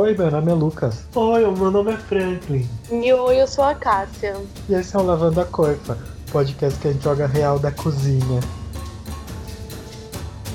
Oi, 0.00 0.16
meu 0.16 0.30
nome 0.30 0.50
é 0.50 0.54
Lucas. 0.54 1.04
Oi, 1.14 1.44
o 1.44 1.52
meu 1.52 1.70
nome 1.70 1.92
é 1.92 1.96
Franklin. 1.98 2.66
E 2.90 3.12
oi, 3.12 3.38
eu 3.38 3.46
sou 3.46 3.62
a 3.62 3.74
Cássia. 3.74 4.34
E 4.66 4.72
esse 4.72 4.96
é 4.96 4.98
o 4.98 5.02
Lavando 5.02 5.42
a 5.42 5.44
Coifa, 5.44 5.98
podcast 6.32 6.80
que 6.80 6.88
a 6.88 6.92
gente 6.92 7.04
joga 7.04 7.26
real 7.26 7.58
da 7.58 7.70
cozinha. 7.70 8.40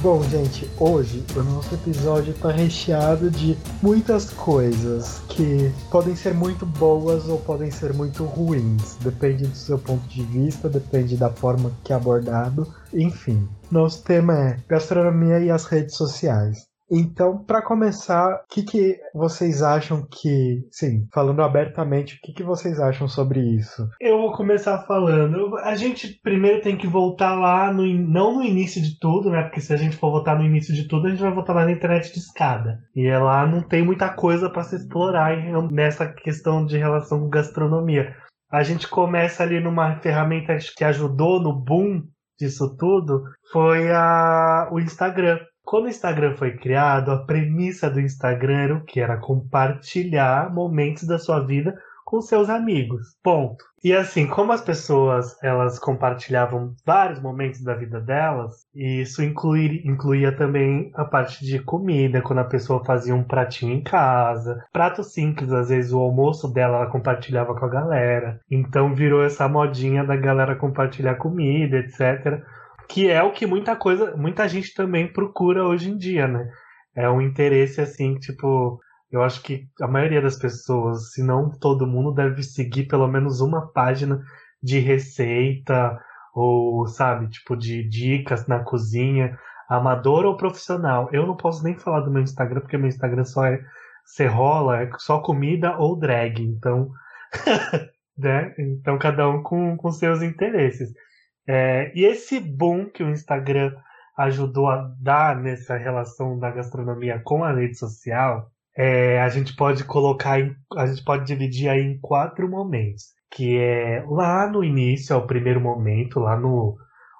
Bom, 0.01 0.23
gente, 0.23 0.67
hoje 0.79 1.23
o 1.35 1.43
nosso 1.43 1.75
episódio 1.75 2.31
está 2.31 2.49
recheado 2.49 3.29
de 3.29 3.55
muitas 3.83 4.31
coisas 4.31 5.21
que 5.29 5.71
podem 5.91 6.15
ser 6.15 6.33
muito 6.33 6.65
boas 6.65 7.29
ou 7.29 7.37
podem 7.37 7.69
ser 7.69 7.93
muito 7.93 8.23
ruins. 8.23 8.95
Depende 9.01 9.45
do 9.45 9.55
seu 9.55 9.77
ponto 9.77 10.07
de 10.07 10.23
vista, 10.23 10.67
depende 10.67 11.15
da 11.17 11.29
forma 11.29 11.71
que 11.83 11.93
é 11.93 11.95
abordado, 11.95 12.67
enfim. 12.91 13.47
Nosso 13.69 14.01
tema 14.01 14.33
é 14.33 14.57
gastronomia 14.67 15.39
e 15.39 15.51
as 15.51 15.65
redes 15.65 15.95
sociais. 15.95 16.65
Então, 16.89 17.43
para 17.43 17.63
começar, 17.63 18.35
o 18.35 18.47
que, 18.47 18.63
que 18.63 18.99
vocês 19.13 19.63
acham 19.63 20.05
que, 20.05 20.61
sim, 20.71 21.07
falando 21.11 21.41
abertamente, 21.41 22.15
o 22.15 22.19
que, 22.21 22.33
que 22.33 22.43
vocês 22.43 22.79
acham 22.79 23.07
sobre 23.07 23.39
isso? 23.39 23.87
Eu 23.99 24.19
vou 24.19 24.33
começar 24.33 24.85
falando. 24.85 25.57
A 25.57 25.75
gente 25.75 26.19
primeiro 26.21 26.61
tem 26.61 26.77
que 26.77 26.87
voltar 26.87 27.33
lá, 27.33 27.73
no, 27.73 27.85
não 27.87 28.35
no 28.35 28.43
início 28.43 28.81
de 28.81 28.99
tudo, 28.99 29.31
né? 29.31 29.43
Porque 29.43 29.61
se 29.61 29.73
a 29.73 29.77
gente 29.77 29.97
for 29.97 30.11
voltar 30.11 30.37
no 30.37 30.45
início 30.45 30.73
de 30.73 30.87
tudo, 30.87 31.07
a 31.07 31.09
gente 31.09 31.21
vai 31.21 31.33
voltar 31.33 31.53
lá 31.53 31.65
na 31.65 31.71
internet 31.71 32.13
de 32.13 32.19
escada. 32.19 32.79
E 32.95 33.07
é 33.07 33.17
lá 33.17 33.47
não 33.47 33.61
tem 33.61 33.83
muita 33.83 34.09
coisa 34.09 34.49
para 34.49 34.63
se 34.63 34.75
explorar 34.75 35.35
nessa 35.71 36.07
questão 36.07 36.65
de 36.65 36.77
relação 36.77 37.19
com 37.19 37.29
gastronomia. 37.29 38.15
A 38.51 38.61
gente 38.61 38.87
começa 38.87 39.43
ali 39.43 39.59
numa 39.59 39.99
ferramenta 40.01 40.55
que 40.77 40.83
ajudou 40.83 41.41
no 41.41 41.51
boom 41.51 42.03
disso 42.39 42.75
tudo, 42.77 43.23
foi 43.51 43.91
a, 43.91 44.69
o 44.71 44.79
Instagram. 44.79 45.39
Quando 45.65 45.85
o 45.85 45.89
Instagram 45.89 46.35
foi 46.35 46.55
criado, 46.55 47.11
a 47.11 47.25
premissa 47.25 47.89
do 47.89 47.99
Instagram 47.99 48.57
era 48.57 48.75
o 48.75 48.85
que? 48.85 48.99
Era 48.99 49.17
compartilhar 49.17 50.53
momentos 50.53 51.05
da 51.05 51.17
sua 51.17 51.39
vida 51.39 51.75
com 52.05 52.21
seus 52.21 52.49
amigos. 52.49 53.17
Ponto. 53.23 53.65
E 53.83 53.91
assim, 53.91 54.27
como 54.27 54.51
as 54.51 54.61
pessoas 54.61 55.35
elas 55.43 55.79
compartilhavam 55.79 56.75
vários 56.85 57.19
momentos 57.19 57.63
da 57.63 57.73
vida 57.73 57.99
delas, 57.99 58.67
isso 58.75 59.23
incluir, 59.23 59.85
incluía 59.85 60.31
também 60.31 60.91
a 60.93 61.03
parte 61.03 61.43
de 61.43 61.59
comida, 61.59 62.21
quando 62.21 62.39
a 62.39 62.45
pessoa 62.45 62.85
fazia 62.85 63.15
um 63.15 63.23
pratinho 63.23 63.73
em 63.73 63.81
casa, 63.81 64.63
prato 64.71 65.03
simples, 65.03 65.51
às 65.51 65.69
vezes 65.69 65.91
o 65.91 65.99
almoço 65.99 66.47
dela 66.47 66.77
ela 66.77 66.91
compartilhava 66.91 67.55
com 67.55 67.65
a 67.65 67.69
galera. 67.69 68.39
Então 68.49 68.93
virou 68.93 69.23
essa 69.23 69.47
modinha 69.47 70.03
da 70.03 70.15
galera 70.15 70.55
compartilhar 70.55 71.15
comida, 71.15 71.77
etc 71.77 72.43
que 72.87 73.09
é 73.09 73.21
o 73.23 73.31
que 73.31 73.45
muita 73.45 73.75
coisa, 73.75 74.15
muita 74.15 74.47
gente 74.47 74.73
também 74.73 75.11
procura 75.11 75.65
hoje 75.65 75.89
em 75.89 75.97
dia, 75.97 76.27
né? 76.27 76.49
É 76.95 77.09
um 77.09 77.21
interesse 77.21 77.81
assim, 77.81 78.15
tipo, 78.15 78.79
eu 79.11 79.23
acho 79.23 79.41
que 79.41 79.67
a 79.81 79.87
maioria 79.87 80.21
das 80.21 80.37
pessoas, 80.37 81.11
se 81.11 81.23
não 81.23 81.49
todo 81.49 81.87
mundo, 81.87 82.13
deve 82.13 82.43
seguir 82.43 82.85
pelo 82.85 83.07
menos 83.07 83.41
uma 83.41 83.67
página 83.71 84.21
de 84.61 84.79
receita 84.79 85.99
ou, 86.33 86.85
sabe, 86.87 87.29
tipo 87.29 87.55
de 87.55 87.87
dicas 87.87 88.47
na 88.47 88.59
cozinha, 88.59 89.37
amador 89.69 90.25
ou 90.25 90.37
profissional. 90.37 91.09
Eu 91.11 91.25
não 91.25 91.35
posso 91.35 91.63
nem 91.63 91.77
falar 91.77 92.01
do 92.01 92.11
meu 92.11 92.21
Instagram 92.21 92.61
porque 92.61 92.77
meu 92.77 92.89
Instagram 92.89 93.23
só 93.23 93.45
é 93.45 93.59
rola, 94.27 94.83
é 94.83 94.89
só 94.97 95.19
comida 95.19 95.77
ou 95.77 95.97
drag, 95.97 96.41
então, 96.41 96.91
né? 98.17 98.53
Então 98.57 98.97
cada 98.97 99.29
um 99.29 99.41
com, 99.41 99.77
com 99.77 99.91
seus 99.91 100.21
interesses. 100.21 100.93
É, 101.47 101.91
e 101.95 102.05
esse 102.05 102.39
boom 102.39 102.89
que 102.89 103.03
o 103.03 103.09
Instagram 103.09 103.75
ajudou 104.17 104.69
a 104.69 104.91
dar 104.99 105.35
nessa 105.35 105.77
relação 105.77 106.39
da 106.39 106.49
gastronomia 106.49 107.21
com 107.23 107.43
a 107.43 107.51
rede 107.51 107.77
social, 107.77 108.49
é, 108.75 109.21
a 109.21 109.29
gente 109.29 109.55
pode 109.55 109.83
colocar, 109.83 110.39
em, 110.39 110.55
a 110.75 110.87
gente 110.87 111.03
pode 111.03 111.25
dividir 111.25 111.69
aí 111.69 111.81
em 111.81 111.99
quatro 111.99 112.49
momentos, 112.49 113.05
que 113.31 113.57
é 113.57 114.03
lá 114.07 114.47
no 114.47 114.63
início, 114.63 115.13
é 115.13 115.17
o 115.17 115.27
primeiro 115.27 115.61
momento, 115.61 116.19
lá 116.19 116.37
no 116.37 116.77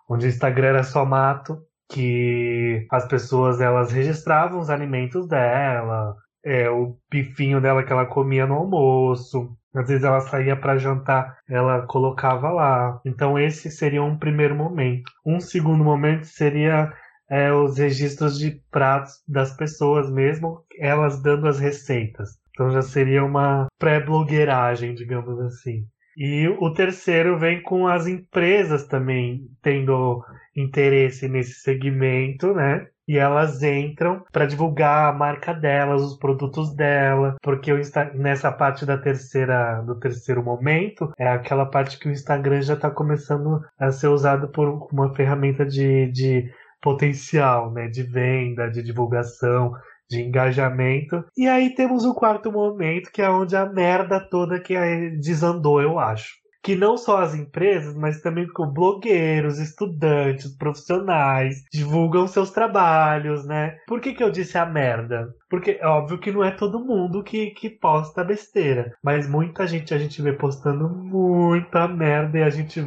onde 0.10 0.26
o 0.26 0.30
Instagram 0.30 0.68
era 0.68 0.84
só 0.84 1.06
mato, 1.06 1.58
que 1.90 2.86
as 2.92 3.08
pessoas 3.08 3.62
elas 3.62 3.92
registravam 3.92 4.60
os 4.60 4.70
alimentos 4.70 5.28
dela, 5.28 6.16
é, 6.44 6.70
o 6.70 6.98
bifinho 7.10 7.60
dela 7.62 7.84
que 7.84 7.92
ela 7.92 8.06
comia 8.06 8.46
no 8.46 8.56
almoço, 8.56 9.56
às 9.76 9.88
vezes 9.88 10.04
ela 10.04 10.22
saía 10.22 10.56
para 10.56 10.78
jantar, 10.78 11.38
ela 11.50 11.86
colocava 11.86 12.50
lá. 12.50 13.00
Então 13.06 13.38
esse 13.38 13.70
seria 13.70 14.04
um 14.04 14.18
primeiro 14.18 14.56
momento. 14.56 15.12
Um 15.26 15.40
segundo 15.40 15.84
momento 15.84 16.26
seria 16.26 16.92
é, 17.30 17.52
os 17.52 17.78
registros 17.78 18.38
de 18.38 18.62
pratos 18.72 19.14
das 19.28 19.56
pessoas 19.56 20.10
mesmo, 20.12 20.64
elas 20.80 21.22
dando 21.22 21.48
as 21.48 21.60
receitas. 21.60 22.30
Então 22.52 22.72
já 22.72 22.82
seria 22.82 23.24
uma 23.24 23.68
pré-blogueiragem, 23.78 24.96
digamos 24.96 25.40
assim. 25.42 25.86
E 26.18 26.48
o 26.48 26.72
terceiro 26.72 27.38
vem 27.38 27.62
com 27.62 27.88
as 27.88 28.08
empresas 28.08 28.88
também 28.88 29.50
tendo 29.62 30.24
interesse 30.56 31.28
nesse 31.28 31.60
segmento, 31.60 32.54
né? 32.54 32.88
E 33.08 33.18
elas 33.18 33.62
entram 33.62 34.24
para 34.32 34.46
divulgar 34.46 35.10
a 35.10 35.18
marca 35.18 35.54
delas, 35.54 36.02
os 36.02 36.18
produtos 36.18 36.76
dela, 36.76 37.36
porque 37.42 37.72
o 37.72 37.80
Insta 37.80 38.12
nessa 38.14 38.52
parte 38.52 38.86
da 38.86 38.98
terceira 38.98 39.82
do 39.82 40.00
terceiro 40.00 40.44
momento 40.44 41.12
é 41.18 41.28
aquela 41.28 41.66
parte 41.66 42.00
que 42.00 42.08
o 42.08 42.12
Instagram 42.12 42.62
já 42.62 42.74
está 42.74 42.90
começando 42.90 43.62
a 43.80 43.92
ser 43.92 44.08
usado 44.08 44.48
por 44.50 44.88
uma 44.92 45.14
ferramenta 45.14 45.66
de, 45.66 46.12
de 46.12 46.52
potencial, 46.82 47.72
né, 47.72 47.88
de 47.88 48.04
venda, 48.04 48.70
de 48.70 48.82
divulgação, 48.82 49.74
de 50.10 50.22
engajamento. 50.22 51.24
E 51.36 51.48
aí 51.48 51.74
temos 51.74 52.06
o 52.06 52.14
quarto 52.14 52.52
momento, 52.52 53.12
que 53.12 53.22
é 53.22 53.30
onde 53.30 53.56
a 53.56 53.66
merda 53.66 54.20
toda 54.20 54.60
que 54.60 54.76
desandou, 55.20 55.82
eu 55.82 56.00
acho 56.00 56.45
que 56.66 56.76
não 56.76 56.98
só 56.98 57.20
as 57.20 57.36
empresas, 57.36 57.96
mas 57.96 58.22
também 58.22 58.48
com 58.48 58.66
blogueiros, 58.66 59.60
estudantes, 59.60 60.58
profissionais 60.58 61.64
divulgam 61.72 62.28
seus 62.28 62.50
trabalhos, 62.50 63.46
né? 63.46 63.78
Por 63.88 64.02
que, 64.02 64.16
que 64.16 64.24
eu 64.24 64.32
disse 64.32 64.58
a 64.58 64.66
merda? 64.66 65.32
Porque 65.48 65.78
é 65.80 65.86
óbvio 65.86 66.18
que 66.18 66.32
não 66.32 66.44
é 66.44 66.50
todo 66.50 66.84
mundo 66.84 67.22
que, 67.22 67.52
que 67.52 67.70
posta 67.70 68.24
besteira, 68.24 68.92
mas 69.04 69.30
muita 69.30 69.68
gente 69.68 69.94
a 69.94 70.00
gente 70.00 70.20
vê 70.24 70.34
postando 70.34 70.90
muita 70.90 71.88
merda 71.88 72.40
e 72.40 72.44
a 72.44 72.50
gente 72.50 72.80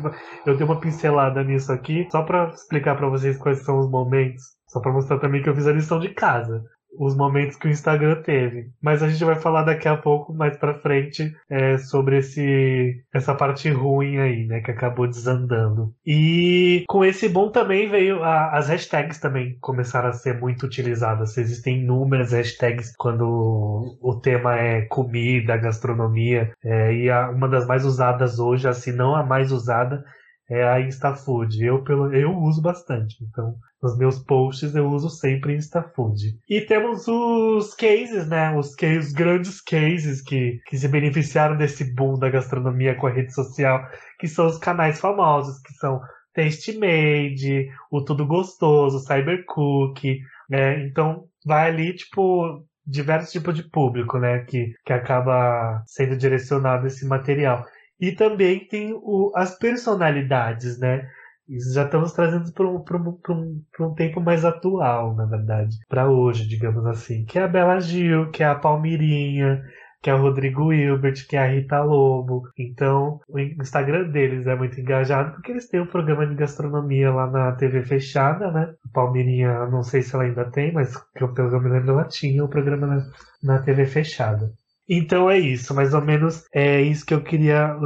eu 0.44 0.56
dei 0.56 0.66
uma 0.66 0.80
pincelada 0.80 1.44
nisso 1.44 1.70
aqui 1.70 2.08
só 2.10 2.24
para 2.24 2.48
explicar 2.48 2.96
para 2.96 3.08
vocês 3.08 3.38
quais 3.38 3.64
são 3.64 3.78
os 3.78 3.88
momentos, 3.88 4.42
só 4.66 4.80
para 4.80 4.92
mostrar 4.92 5.20
também 5.20 5.40
que 5.40 5.48
eu 5.48 5.54
fiz 5.54 5.68
a 5.68 5.72
lição 5.72 6.00
de 6.00 6.08
casa 6.08 6.64
os 6.98 7.16
momentos 7.16 7.56
que 7.56 7.68
o 7.68 7.70
Instagram 7.70 8.22
teve. 8.22 8.70
Mas 8.80 9.02
a 9.02 9.08
gente 9.08 9.24
vai 9.24 9.36
falar 9.36 9.62
daqui 9.62 9.88
a 9.88 9.96
pouco, 9.96 10.32
mais 10.34 10.56
pra 10.56 10.78
frente, 10.78 11.32
é, 11.48 11.78
sobre 11.78 12.18
esse, 12.18 13.02
essa 13.12 13.34
parte 13.34 13.70
ruim 13.70 14.18
aí, 14.18 14.46
né? 14.46 14.60
Que 14.60 14.70
acabou 14.70 15.06
desandando. 15.06 15.94
E 16.04 16.84
com 16.88 17.04
esse 17.04 17.28
bom 17.28 17.50
também 17.50 17.88
veio 17.88 18.22
a, 18.22 18.56
as 18.56 18.68
hashtags 18.68 19.18
também 19.18 19.56
começaram 19.60 20.08
a 20.08 20.12
ser 20.12 20.38
muito 20.40 20.66
utilizadas. 20.66 21.36
Existem 21.36 21.82
inúmeras 21.82 22.32
hashtags 22.32 22.94
quando 22.96 23.98
o 24.00 24.20
tema 24.20 24.56
é 24.56 24.82
comida, 24.82 25.56
gastronomia. 25.56 26.52
É, 26.64 26.94
e 26.94 27.10
a, 27.10 27.30
uma 27.30 27.48
das 27.48 27.66
mais 27.66 27.84
usadas 27.84 28.38
hoje, 28.38 28.68
assim, 28.68 28.92
não 28.92 29.14
a 29.14 29.22
mais 29.22 29.52
usada, 29.52 30.04
é 30.50 30.62
a 30.62 30.80
InstaFood. 30.80 31.64
Eu, 31.64 31.82
pelo, 31.82 32.12
eu 32.14 32.36
uso 32.36 32.62
bastante. 32.62 33.16
Então, 33.22 33.54
nos 33.82 33.96
meus 33.98 34.18
posts 34.18 34.74
eu 34.74 34.88
uso 34.88 35.10
sempre 35.10 35.54
InstaFood. 35.54 36.38
E 36.48 36.60
temos 36.62 37.06
os 37.06 37.74
cases, 37.74 38.26
né? 38.28 38.56
Os, 38.56 38.74
os 38.98 39.12
grandes 39.12 39.60
cases 39.60 40.22
que, 40.22 40.60
que 40.66 40.76
se 40.76 40.88
beneficiaram 40.88 41.56
desse 41.56 41.94
boom 41.94 42.18
da 42.18 42.30
gastronomia 42.30 42.94
com 42.94 43.06
a 43.06 43.12
rede 43.12 43.32
social, 43.32 43.86
que 44.18 44.26
são 44.26 44.46
os 44.46 44.58
canais 44.58 44.98
famosos, 44.98 45.60
que 45.60 45.72
são 45.74 46.00
Tastemade, 46.34 47.68
o 47.90 48.02
Tudo 48.04 48.26
Gostoso, 48.26 49.00
Cybercook, 49.00 50.20
né? 50.48 50.86
Então, 50.86 51.24
vai 51.44 51.68
ali, 51.68 51.94
tipo, 51.94 52.64
diversos 52.86 53.32
tipos 53.32 53.54
de 53.54 53.62
público, 53.64 54.18
né? 54.18 54.40
Que, 54.44 54.72
que 54.84 54.92
acaba 54.92 55.82
sendo 55.86 56.16
direcionado 56.16 56.86
esse 56.86 57.06
material. 57.06 57.64
E 58.00 58.12
também 58.12 58.66
tem 58.66 58.92
o, 58.94 59.32
as 59.34 59.58
personalidades, 59.58 60.78
né? 60.78 61.08
Isso 61.48 61.72
já 61.72 61.84
estamos 61.84 62.12
trazendo 62.12 62.52
para 62.52 62.66
um, 62.66 62.84
um, 63.30 63.62
um, 63.80 63.94
tempo 63.94 64.20
mais 64.20 64.44
atual, 64.44 65.16
na 65.16 65.24
verdade. 65.24 65.76
Para 65.88 66.10
hoje, 66.10 66.46
digamos 66.46 66.84
assim. 66.86 67.24
Que 67.24 67.38
é 67.38 67.42
a 67.42 67.48
Bela 67.48 67.80
Gil, 67.80 68.30
que 68.30 68.42
é 68.42 68.46
a 68.46 68.54
Palmirinha, 68.54 69.62
que 70.02 70.10
é 70.10 70.14
o 70.14 70.20
Rodrigo 70.20 70.72
Hilbert, 70.72 71.26
que 71.26 71.36
é 71.36 71.40
a 71.40 71.46
Rita 71.46 71.82
Lobo. 71.82 72.42
Então, 72.56 73.20
o 73.28 73.38
Instagram 73.38 74.10
deles 74.10 74.46
é 74.46 74.54
muito 74.54 74.78
engajado 74.78 75.32
porque 75.32 75.50
eles 75.50 75.68
têm 75.68 75.80
um 75.80 75.86
programa 75.86 76.26
de 76.26 76.34
gastronomia 76.34 77.10
lá 77.10 77.30
na 77.30 77.52
TV 77.52 77.82
fechada, 77.82 78.50
né? 78.52 78.74
A 78.84 78.88
Palmirinha, 78.92 79.66
não 79.66 79.82
sei 79.82 80.02
se 80.02 80.14
ela 80.14 80.24
ainda 80.24 80.50
tem, 80.50 80.72
mas 80.72 80.94
pelo 81.14 81.32
que 81.32 81.40
eu 81.40 81.60
me 81.60 81.70
lembro, 81.70 81.92
ela 81.92 82.04
tinha 82.04 82.42
o 82.42 82.46
um 82.46 82.50
programa 82.50 82.86
na, 82.86 83.06
na 83.42 83.62
TV 83.62 83.86
fechada. 83.86 84.52
Então 84.88 85.30
é 85.30 85.38
isso, 85.38 85.74
mais 85.74 85.92
ou 85.92 86.00
menos 86.02 86.44
é 86.52 86.80
isso 86.80 87.04
que 87.04 87.12
eu 87.12 87.22
queria 87.22 87.76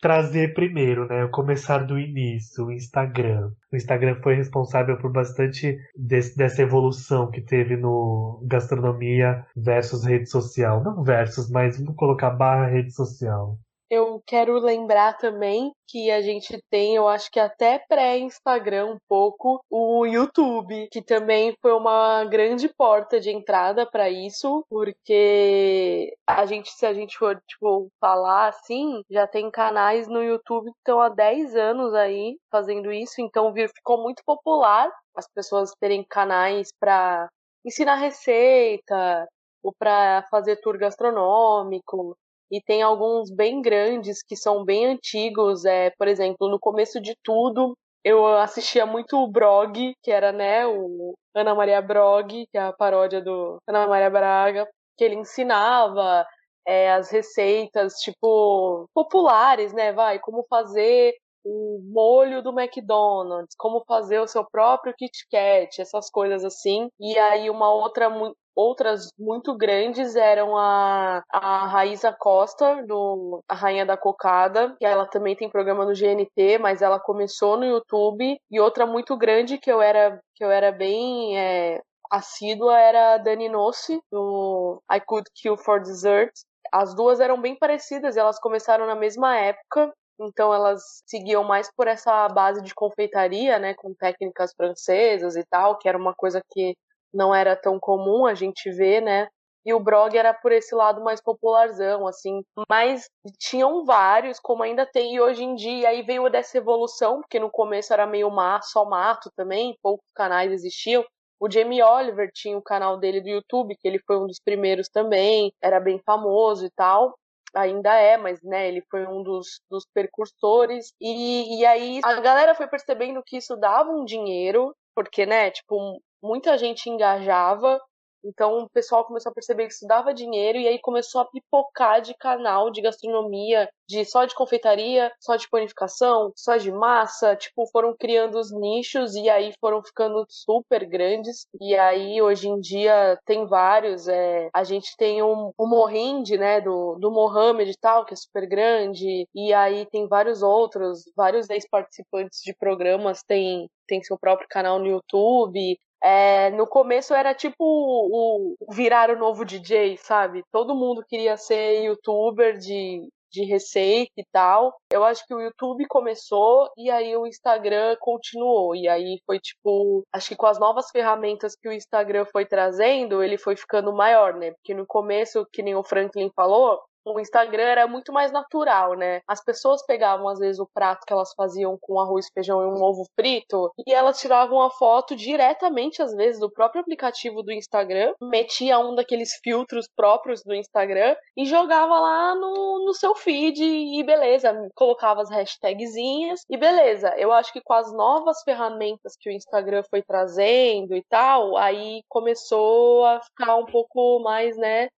trazer 0.00 0.54
primeiro, 0.54 1.06
né? 1.08 1.28
Começar 1.28 1.78
do 1.78 1.98
início, 1.98 2.66
o 2.66 2.72
Instagram. 2.72 3.50
O 3.72 3.76
Instagram 3.76 4.20
foi 4.22 4.34
responsável 4.34 4.96
por 4.98 5.12
bastante 5.12 5.78
desse, 5.96 6.36
dessa 6.36 6.62
evolução 6.62 7.30
que 7.30 7.40
teve 7.40 7.76
no 7.76 8.42
gastronomia 8.46 9.44
versus 9.56 10.04
rede 10.04 10.28
social. 10.28 10.82
Não 10.82 11.02
versus, 11.02 11.50
mas 11.50 11.78
vamos 11.78 11.96
colocar 11.96 12.30
barra 12.30 12.66
rede 12.66 12.92
social. 12.92 13.58
Eu 13.90 14.22
quero 14.26 14.58
lembrar 14.58 15.16
também 15.16 15.72
que 15.86 16.10
a 16.10 16.20
gente 16.20 16.62
tem, 16.70 16.94
eu 16.94 17.08
acho 17.08 17.30
que 17.30 17.40
até 17.40 17.78
pré-Instagram 17.78 18.86
um 18.86 18.98
pouco, 19.08 19.60
o 19.70 20.04
YouTube, 20.04 20.88
que 20.92 21.00
também 21.00 21.54
foi 21.62 21.72
uma 21.72 22.24
grande 22.26 22.68
porta 22.68 23.18
de 23.18 23.30
entrada 23.30 23.86
para 23.90 24.10
isso, 24.10 24.62
porque 24.68 26.14
a 26.26 26.44
gente, 26.44 26.70
se 26.70 26.84
a 26.84 26.92
gente 26.92 27.16
for 27.16 27.40
tipo 27.48 27.88
falar 27.98 28.48
assim, 28.48 29.00
já 29.10 29.26
tem 29.26 29.50
canais 29.50 30.06
no 30.06 30.22
YouTube 30.22 30.70
que 30.70 30.78
estão 30.78 31.00
há 31.00 31.08
10 31.08 31.56
anos 31.56 31.94
aí 31.94 32.36
fazendo 32.50 32.92
isso, 32.92 33.22
então 33.22 33.54
ficou 33.74 34.02
muito 34.02 34.22
popular 34.24 34.90
as 35.16 35.26
pessoas 35.34 35.72
terem 35.80 36.04
canais 36.04 36.68
para 36.78 37.26
ensinar 37.64 37.96
receita, 37.96 39.26
ou 39.62 39.72
para 39.78 40.26
fazer 40.30 40.56
tour 40.56 40.78
gastronômico, 40.78 42.16
e 42.50 42.60
tem 42.62 42.82
alguns 42.82 43.30
bem 43.30 43.60
grandes 43.60 44.22
que 44.22 44.36
são 44.36 44.64
bem 44.64 44.86
antigos. 44.86 45.64
É, 45.64 45.90
por 45.98 46.08
exemplo, 46.08 46.48
no 46.48 46.58
começo 46.58 47.00
de 47.00 47.14
tudo, 47.22 47.76
eu 48.04 48.26
assistia 48.26 48.86
muito 48.86 49.16
o 49.16 49.28
Brog, 49.28 49.94
que 50.02 50.10
era, 50.10 50.32
né, 50.32 50.66
o 50.66 51.14
Ana 51.34 51.54
Maria 51.54 51.82
Brog, 51.82 52.46
que 52.50 52.58
é 52.58 52.60
a 52.60 52.72
paródia 52.72 53.20
do 53.20 53.58
Ana 53.68 53.86
Maria 53.86 54.10
Braga, 54.10 54.66
que 54.96 55.04
ele 55.04 55.16
ensinava 55.16 56.26
é, 56.66 56.92
as 56.92 57.10
receitas, 57.10 57.94
tipo, 57.94 58.88
populares, 58.94 59.72
né, 59.72 59.92
vai, 59.92 60.18
como 60.18 60.44
fazer 60.48 61.14
o 61.44 61.80
molho 61.92 62.42
do 62.42 62.50
McDonald's, 62.58 63.54
como 63.56 63.82
fazer 63.86 64.20
o 64.20 64.26
seu 64.26 64.44
próprio 64.44 64.94
Kit 64.96 65.26
Kat, 65.30 65.80
essas 65.80 66.10
coisas 66.10 66.44
assim. 66.44 66.88
E 67.00 67.18
aí 67.18 67.48
uma 67.48 67.72
outra 67.72 68.10
outras 68.58 69.12
muito 69.16 69.56
grandes 69.56 70.16
eram 70.16 70.56
a, 70.56 71.22
a 71.30 71.66
Raíza 71.68 72.12
Costa, 72.12 72.84
do 72.84 73.40
A 73.48 73.54
Rainha 73.54 73.86
da 73.86 73.96
Cocada, 73.96 74.74
que 74.80 74.84
ela 74.84 75.06
também 75.06 75.36
tem 75.36 75.48
programa 75.48 75.84
no 75.84 75.94
GNT, 75.94 76.58
mas 76.58 76.82
ela 76.82 76.98
começou 76.98 77.56
no 77.56 77.64
YouTube. 77.64 78.36
E 78.50 78.58
outra 78.58 78.84
muito 78.84 79.16
grande 79.16 79.58
que 79.58 79.70
eu 79.70 79.80
era, 79.80 80.20
que 80.34 80.44
eu 80.44 80.50
era 80.50 80.72
bem 80.72 81.38
é, 81.38 81.80
assídua 82.10 82.76
era 82.76 83.14
a 83.14 83.18
Dani 83.18 83.48
Nossi, 83.48 84.00
do 84.10 84.82
I 84.92 85.00
Could 85.06 85.30
Kill 85.36 85.56
for 85.56 85.80
Dessert. 85.80 86.32
As 86.72 86.96
duas 86.96 87.20
eram 87.20 87.40
bem 87.40 87.56
parecidas, 87.56 88.16
elas 88.16 88.40
começaram 88.40 88.86
na 88.86 88.96
mesma 88.96 89.36
época, 89.36 89.92
então 90.20 90.52
elas 90.52 90.82
seguiam 91.06 91.44
mais 91.44 91.70
por 91.76 91.86
essa 91.86 92.28
base 92.28 92.60
de 92.60 92.74
confeitaria, 92.74 93.56
né, 93.60 93.74
com 93.74 93.94
técnicas 93.94 94.52
francesas 94.52 95.36
e 95.36 95.44
tal, 95.44 95.78
que 95.78 95.88
era 95.88 95.96
uma 95.96 96.12
coisa 96.12 96.42
que 96.50 96.74
não 97.12 97.34
era 97.34 97.56
tão 97.56 97.78
comum 97.78 98.26
a 98.26 98.34
gente 98.34 98.70
ver, 98.70 99.00
né? 99.00 99.28
E 99.68 99.74
o 99.74 99.80
Brog 99.80 100.16
era 100.16 100.32
por 100.32 100.50
esse 100.50 100.74
lado 100.74 101.02
mais 101.02 101.20
popularzão, 101.20 102.06
assim. 102.06 102.42
Mas 102.68 103.04
tinham 103.38 103.84
vários, 103.84 104.40
como 104.40 104.62
ainda 104.62 104.86
tem 104.86 105.14
e 105.14 105.20
hoje 105.20 105.44
em 105.44 105.54
dia. 105.54 105.90
Aí 105.90 106.02
veio 106.02 106.30
dessa 106.30 106.56
evolução, 106.56 107.20
porque 107.20 107.38
no 107.38 107.50
começo 107.50 107.92
era 107.92 108.06
meio 108.06 108.30
mato, 108.30 108.64
só 108.66 108.84
mato 108.86 109.30
também, 109.36 109.76
poucos 109.82 110.06
canais 110.14 110.50
existiam. 110.52 111.04
O 111.40 111.50
Jamie 111.50 111.82
Oliver 111.82 112.30
tinha 112.32 112.56
o 112.56 112.62
canal 112.62 112.98
dele 112.98 113.20
do 113.20 113.28
YouTube, 113.28 113.76
que 113.78 113.86
ele 113.86 114.00
foi 114.06 114.16
um 114.16 114.26
dos 114.26 114.40
primeiros 114.40 114.88
também, 114.88 115.52
era 115.62 115.78
bem 115.78 116.00
famoso 116.04 116.64
e 116.64 116.70
tal. 116.70 117.14
Ainda 117.54 117.94
é, 117.94 118.16
mas 118.16 118.40
né, 118.42 118.68
ele 118.68 118.82
foi 118.90 119.06
um 119.06 119.22
dos, 119.22 119.60
dos 119.70 119.84
percursores. 119.94 120.92
E, 121.00 121.60
e 121.60 121.66
aí 121.66 122.00
a 122.04 122.20
galera 122.20 122.54
foi 122.54 122.66
percebendo 122.68 123.22
que 123.24 123.36
isso 123.36 123.54
dava 123.56 123.90
um 123.90 124.04
dinheiro, 124.04 124.74
porque, 124.94 125.26
né, 125.26 125.50
tipo, 125.50 126.00
muita 126.22 126.56
gente 126.58 126.88
engajava, 126.88 127.80
então 128.24 128.58
o 128.58 128.68
pessoal 128.70 129.04
começou 129.04 129.30
a 129.30 129.34
perceber 129.34 129.66
que 129.66 129.72
isso 129.72 129.86
dava 129.86 130.12
dinheiro 130.12 130.58
e 130.58 130.66
aí 130.66 130.78
começou 130.80 131.20
a 131.20 131.26
pipocar 131.26 132.00
de 132.00 132.14
canal 132.14 132.70
de 132.70 132.82
gastronomia, 132.82 133.68
de 133.88 134.04
só 134.04 134.24
de 134.24 134.34
confeitaria, 134.34 135.12
só 135.20 135.36
de 135.36 135.48
panificação, 135.48 136.32
só 136.36 136.56
de 136.56 136.70
massa, 136.70 137.36
tipo, 137.36 137.66
foram 137.70 137.94
criando 137.96 138.38
os 138.38 138.52
nichos 138.52 139.14
e 139.14 139.28
aí 139.30 139.52
foram 139.60 139.82
ficando 139.82 140.26
super 140.28 140.84
grandes. 140.86 141.46
E 141.60 141.74
aí 141.76 142.20
hoje 142.20 142.48
em 142.48 142.60
dia 142.60 143.18
tem 143.24 143.46
vários, 143.46 144.08
é, 144.08 144.48
a 144.52 144.64
gente 144.64 144.94
tem 144.96 145.22
um, 145.22 145.52
o 145.56 145.66
Mohinde, 145.66 146.36
né, 146.36 146.60
do, 146.60 146.96
do 147.00 147.10
Mohamed 147.10 147.70
e 147.70 147.76
tal, 147.80 148.04
que 148.04 148.14
é 148.14 148.16
super 148.16 148.46
grande, 148.46 149.26
e 149.34 149.52
aí 149.54 149.86
tem 149.86 150.08
vários 150.08 150.42
outros, 150.42 151.04
vários 151.16 151.48
ex-participantes 151.48 152.40
de 152.42 152.54
programas 152.54 153.22
têm 153.26 153.68
tem 153.88 154.02
seu 154.02 154.18
próprio 154.18 154.46
canal 154.50 154.78
no 154.78 154.86
YouTube. 154.86 155.78
É, 156.02 156.50
no 156.50 156.66
começo 156.66 157.12
era 157.14 157.34
tipo 157.34 157.56
o, 157.60 158.56
o, 158.60 158.72
virar 158.72 159.10
o 159.10 159.18
novo 159.18 159.44
DJ, 159.44 159.96
sabe? 159.96 160.44
Todo 160.52 160.74
mundo 160.74 161.04
queria 161.06 161.36
ser 161.36 161.82
youtuber 161.84 162.56
de, 162.56 163.08
de 163.30 163.44
receita 163.44 164.12
e 164.16 164.24
tal. 164.32 164.74
Eu 164.90 165.04
acho 165.04 165.26
que 165.26 165.34
o 165.34 165.40
YouTube 165.40 165.86
começou 165.88 166.70
e 166.76 166.90
aí 166.90 167.16
o 167.16 167.26
Instagram 167.26 167.96
continuou. 168.00 168.74
E 168.74 168.88
aí 168.88 169.20
foi 169.26 169.38
tipo, 169.38 170.04
acho 170.12 170.28
que 170.28 170.36
com 170.36 170.46
as 170.46 170.58
novas 170.58 170.90
ferramentas 170.90 171.54
que 171.56 171.68
o 171.68 171.72
Instagram 171.72 172.24
foi 172.26 172.46
trazendo, 172.46 173.22
ele 173.22 173.38
foi 173.38 173.56
ficando 173.56 173.92
maior, 173.92 174.34
né? 174.34 174.52
Porque 174.52 174.74
no 174.74 174.86
começo, 174.86 175.46
que 175.52 175.62
nem 175.62 175.74
o 175.74 175.82
Franklin 175.82 176.30
falou, 176.34 176.80
o 177.14 177.20
Instagram 177.20 177.62
era 177.62 177.86
muito 177.86 178.12
mais 178.12 178.32
natural, 178.32 178.94
né? 178.94 179.20
As 179.26 179.42
pessoas 179.42 179.84
pegavam, 179.84 180.28
às 180.28 180.38
vezes, 180.38 180.60
o 180.60 180.68
prato 180.72 181.04
que 181.06 181.12
elas 181.12 181.32
faziam 181.34 181.76
com 181.80 182.00
arroz, 182.00 182.28
feijão 182.32 182.62
e 182.62 182.66
um 182.66 182.82
ovo 182.82 183.04
frito 183.14 183.72
e 183.86 183.92
elas 183.92 184.18
tiravam 184.20 184.60
a 184.62 184.70
foto 184.70 185.14
diretamente, 185.16 186.02
às 186.02 186.14
vezes, 186.14 186.40
do 186.40 186.50
próprio 186.50 186.80
aplicativo 186.80 187.42
do 187.42 187.52
Instagram, 187.52 188.14
metia 188.20 188.78
um 188.78 188.94
daqueles 188.94 189.38
filtros 189.42 189.88
próprios 189.94 190.42
do 190.42 190.54
Instagram 190.54 191.16
e 191.36 191.44
jogava 191.44 191.98
lá 191.98 192.34
no, 192.34 192.84
no 192.86 192.94
seu 192.94 193.14
feed 193.14 193.62
e 193.62 194.02
beleza, 194.02 194.52
colocava 194.74 195.22
as 195.22 195.30
hashtagzinhas 195.30 196.40
e 196.48 196.56
beleza. 196.56 197.14
Eu 197.16 197.32
acho 197.32 197.52
que 197.52 197.60
com 197.60 197.72
as 197.72 197.92
novas 197.92 198.42
ferramentas 198.42 199.16
que 199.18 199.28
o 199.28 199.32
Instagram 199.32 199.82
foi 199.90 200.02
trazendo 200.02 200.94
e 200.94 201.02
tal, 201.08 201.56
aí 201.56 202.02
começou 202.08 203.04
a 203.04 203.20
ficar 203.20 203.56
um 203.56 203.66
pouco 203.66 204.20
mais, 204.20 204.56
né, 204.56 204.88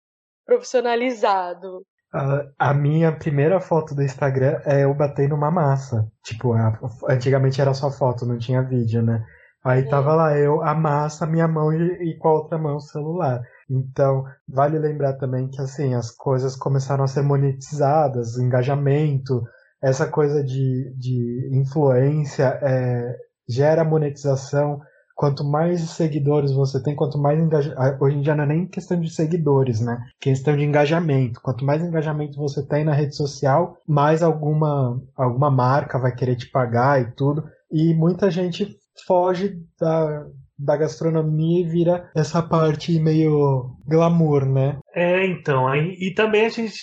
profissionalizado. 0.45 1.85
A, 2.13 2.45
a, 2.59 2.75
minha 2.75 3.13
primeira 3.13 3.61
foto 3.61 3.95
do 3.95 4.03
Instagram 4.03 4.61
é 4.65 4.85
eu 4.85 4.93
batendo 4.95 5.35
uma 5.35 5.51
massa. 5.51 6.11
Tipo, 6.25 6.53
a, 6.55 6.79
antigamente 7.09 7.61
era 7.61 7.73
só 7.73 7.91
foto, 7.91 8.27
não 8.27 8.39
tinha 8.39 8.63
vídeo, 8.63 9.03
né? 9.03 9.25
Aí 9.63 9.87
tava 9.89 10.15
lá 10.15 10.37
eu, 10.39 10.63
a 10.63 10.75
massa, 10.75 11.27
minha 11.27 11.47
mão 11.47 11.73
e, 11.73 12.11
e 12.11 12.19
com 12.19 12.29
a 12.29 12.33
outra 12.33 12.59
mão 12.59 12.77
o 12.77 12.81
celular. 12.81 13.43
Então, 13.69 14.25
vale 14.49 14.79
lembrar 14.79 15.15
também 15.15 15.49
que 15.49 15.61
assim, 15.61 15.95
as 15.95 16.11
coisas 16.11 16.57
começaram 16.57 17.05
a 17.05 17.07
ser 17.07 17.23
monetizadas, 17.23 18.39
engajamento, 18.39 19.43
essa 19.83 20.07
coisa 20.07 20.43
de, 20.43 20.93
de 20.97 21.51
influência 21.53 22.59
é, 22.63 23.17
gera 23.49 23.85
monetização 23.85 24.81
quanto 25.21 25.45
mais 25.45 25.83
seguidores 25.83 26.51
você 26.51 26.83
tem, 26.83 26.97
quanto 26.97 27.19
mais 27.19 27.39
engajamento. 27.39 28.03
Hoje 28.03 28.17
em 28.17 28.23
dia 28.23 28.35
não 28.35 28.45
é 28.45 28.47
nem 28.47 28.67
questão 28.67 28.99
de 28.99 29.11
seguidores, 29.11 29.79
né? 29.79 30.03
Questão 30.19 30.57
de 30.57 30.65
engajamento. 30.65 31.43
Quanto 31.43 31.63
mais 31.63 31.83
engajamento 31.83 32.39
você 32.39 32.67
tem 32.67 32.85
na 32.85 32.95
rede 32.95 33.15
social, 33.15 33.77
mais 33.87 34.23
alguma, 34.23 34.99
alguma 35.15 35.51
marca 35.51 35.99
vai 35.99 36.15
querer 36.15 36.37
te 36.37 36.51
pagar 36.51 37.03
e 37.03 37.13
tudo. 37.15 37.45
E 37.71 37.93
muita 37.93 38.31
gente 38.31 38.75
foge 39.07 39.59
da, 39.79 40.27
da 40.59 40.79
gastronomia 40.79 41.67
e 41.67 41.69
vira 41.69 42.11
essa 42.17 42.41
parte 42.41 42.99
meio 42.99 43.77
glamour, 43.87 44.47
né? 44.47 44.79
É, 44.95 45.27
então. 45.27 45.69
Aí, 45.69 45.99
e 46.01 46.15
também 46.15 46.47
a 46.47 46.49
gente 46.49 46.77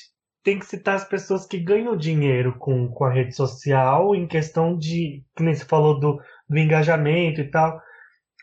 tem 0.43 0.59
que 0.59 0.65
citar 0.67 0.93
as 0.93 1.09
pessoas 1.09 1.43
que 1.47 1.57
ganham 1.57 1.97
dinheiro 1.97 2.55
com, 2.59 2.87
com 2.89 3.03
a 3.03 3.11
rede 3.11 3.35
social 3.35 4.13
em 4.13 4.27
questão 4.27 4.77
de, 4.77 5.23
que 5.35 5.41
nem 5.41 5.55
se 5.55 5.65
falou 5.65 5.99
do, 5.99 6.19
do 6.47 6.57
engajamento 6.59 7.41
e 7.41 7.49
tal 7.49 7.81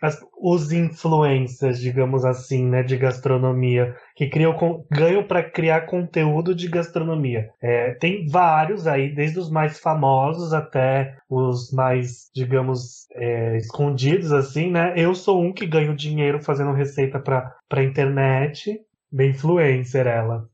as, 0.05 0.21
os 0.39 0.71
influencers, 0.71 1.81
digamos 1.81 2.27
assim, 2.27 2.69
né, 2.69 2.83
de 2.83 2.95
gastronomia, 2.99 3.97
que 4.15 4.29
criam, 4.29 4.55
ganham 4.91 5.27
para 5.27 5.43
criar 5.43 5.87
conteúdo 5.87 6.55
de 6.55 6.69
gastronomia. 6.69 7.49
É, 7.63 7.95
tem 7.95 8.27
vários 8.27 8.87
aí, 8.87 9.15
desde 9.15 9.39
os 9.39 9.51
mais 9.51 9.81
famosos 9.81 10.53
até 10.53 11.17
os 11.29 11.73
mais, 11.73 12.29
digamos, 12.35 13.07
é, 13.15 13.57
escondidos, 13.57 14.31
assim, 14.31 14.71
né? 14.71 14.93
Eu 14.95 15.15
sou 15.15 15.43
um 15.43 15.55
que 15.55 15.67
ganho 15.67 15.97
dinheiro 15.97 16.43
fazendo 16.43 16.73
receita 16.73 17.19
para 17.19 17.83
internet, 17.83 18.79
bem 19.11 19.31
influencer 19.31 20.07
ela. 20.07 20.47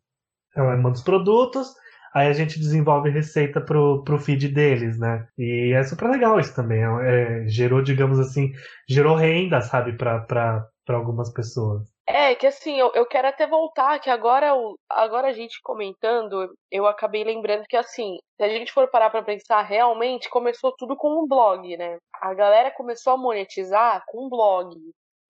Ela 0.55 0.77
manda 0.77 0.97
os 0.97 1.03
produtos, 1.03 1.75
aí 2.15 2.29
a 2.29 2.33
gente 2.33 2.59
desenvolve 2.59 3.11
receita 3.11 3.61
pro, 3.61 4.03
pro 4.05 4.19
feed 4.19 4.49
deles, 4.49 4.99
né? 4.99 5.27
E 5.39 5.73
é 5.75 5.83
super 5.85 6.11
legal 6.11 6.39
isso 6.39 6.55
também. 6.55 6.83
É, 6.83 7.45
é 7.45 7.49
gerou, 7.49 7.83
digamos 7.83 8.19
assim, 8.19 8.53
gerou 8.89 9.17
renda, 9.17 9.61
sabe, 9.61 9.97
para 9.97 10.67
algumas 10.89 11.33
pessoas. 11.33 11.89
É, 12.07 12.35
que 12.35 12.47
assim, 12.47 12.77
eu, 12.77 12.91
eu 12.95 13.07
quero 13.07 13.29
até 13.29 13.47
voltar, 13.47 14.01
que 14.01 14.11
agora, 14.11 14.53
agora 14.89 15.29
a 15.29 15.33
gente 15.33 15.63
comentando, 15.63 16.53
eu 16.69 16.85
acabei 16.85 17.23
lembrando 17.23 17.65
que 17.69 17.77
assim, 17.77 18.19
se 18.37 18.43
a 18.43 18.49
gente 18.49 18.73
for 18.73 18.91
parar 18.91 19.11
pra 19.11 19.23
pensar, 19.23 19.63
realmente 19.63 20.29
começou 20.29 20.75
tudo 20.77 20.97
com 20.97 21.23
um 21.23 21.29
blog, 21.29 21.77
né? 21.77 21.99
A 22.21 22.35
galera 22.35 22.73
começou 22.73 23.13
a 23.13 23.17
monetizar 23.17 24.03
com 24.09 24.27
um 24.27 24.29
blog. 24.29 24.75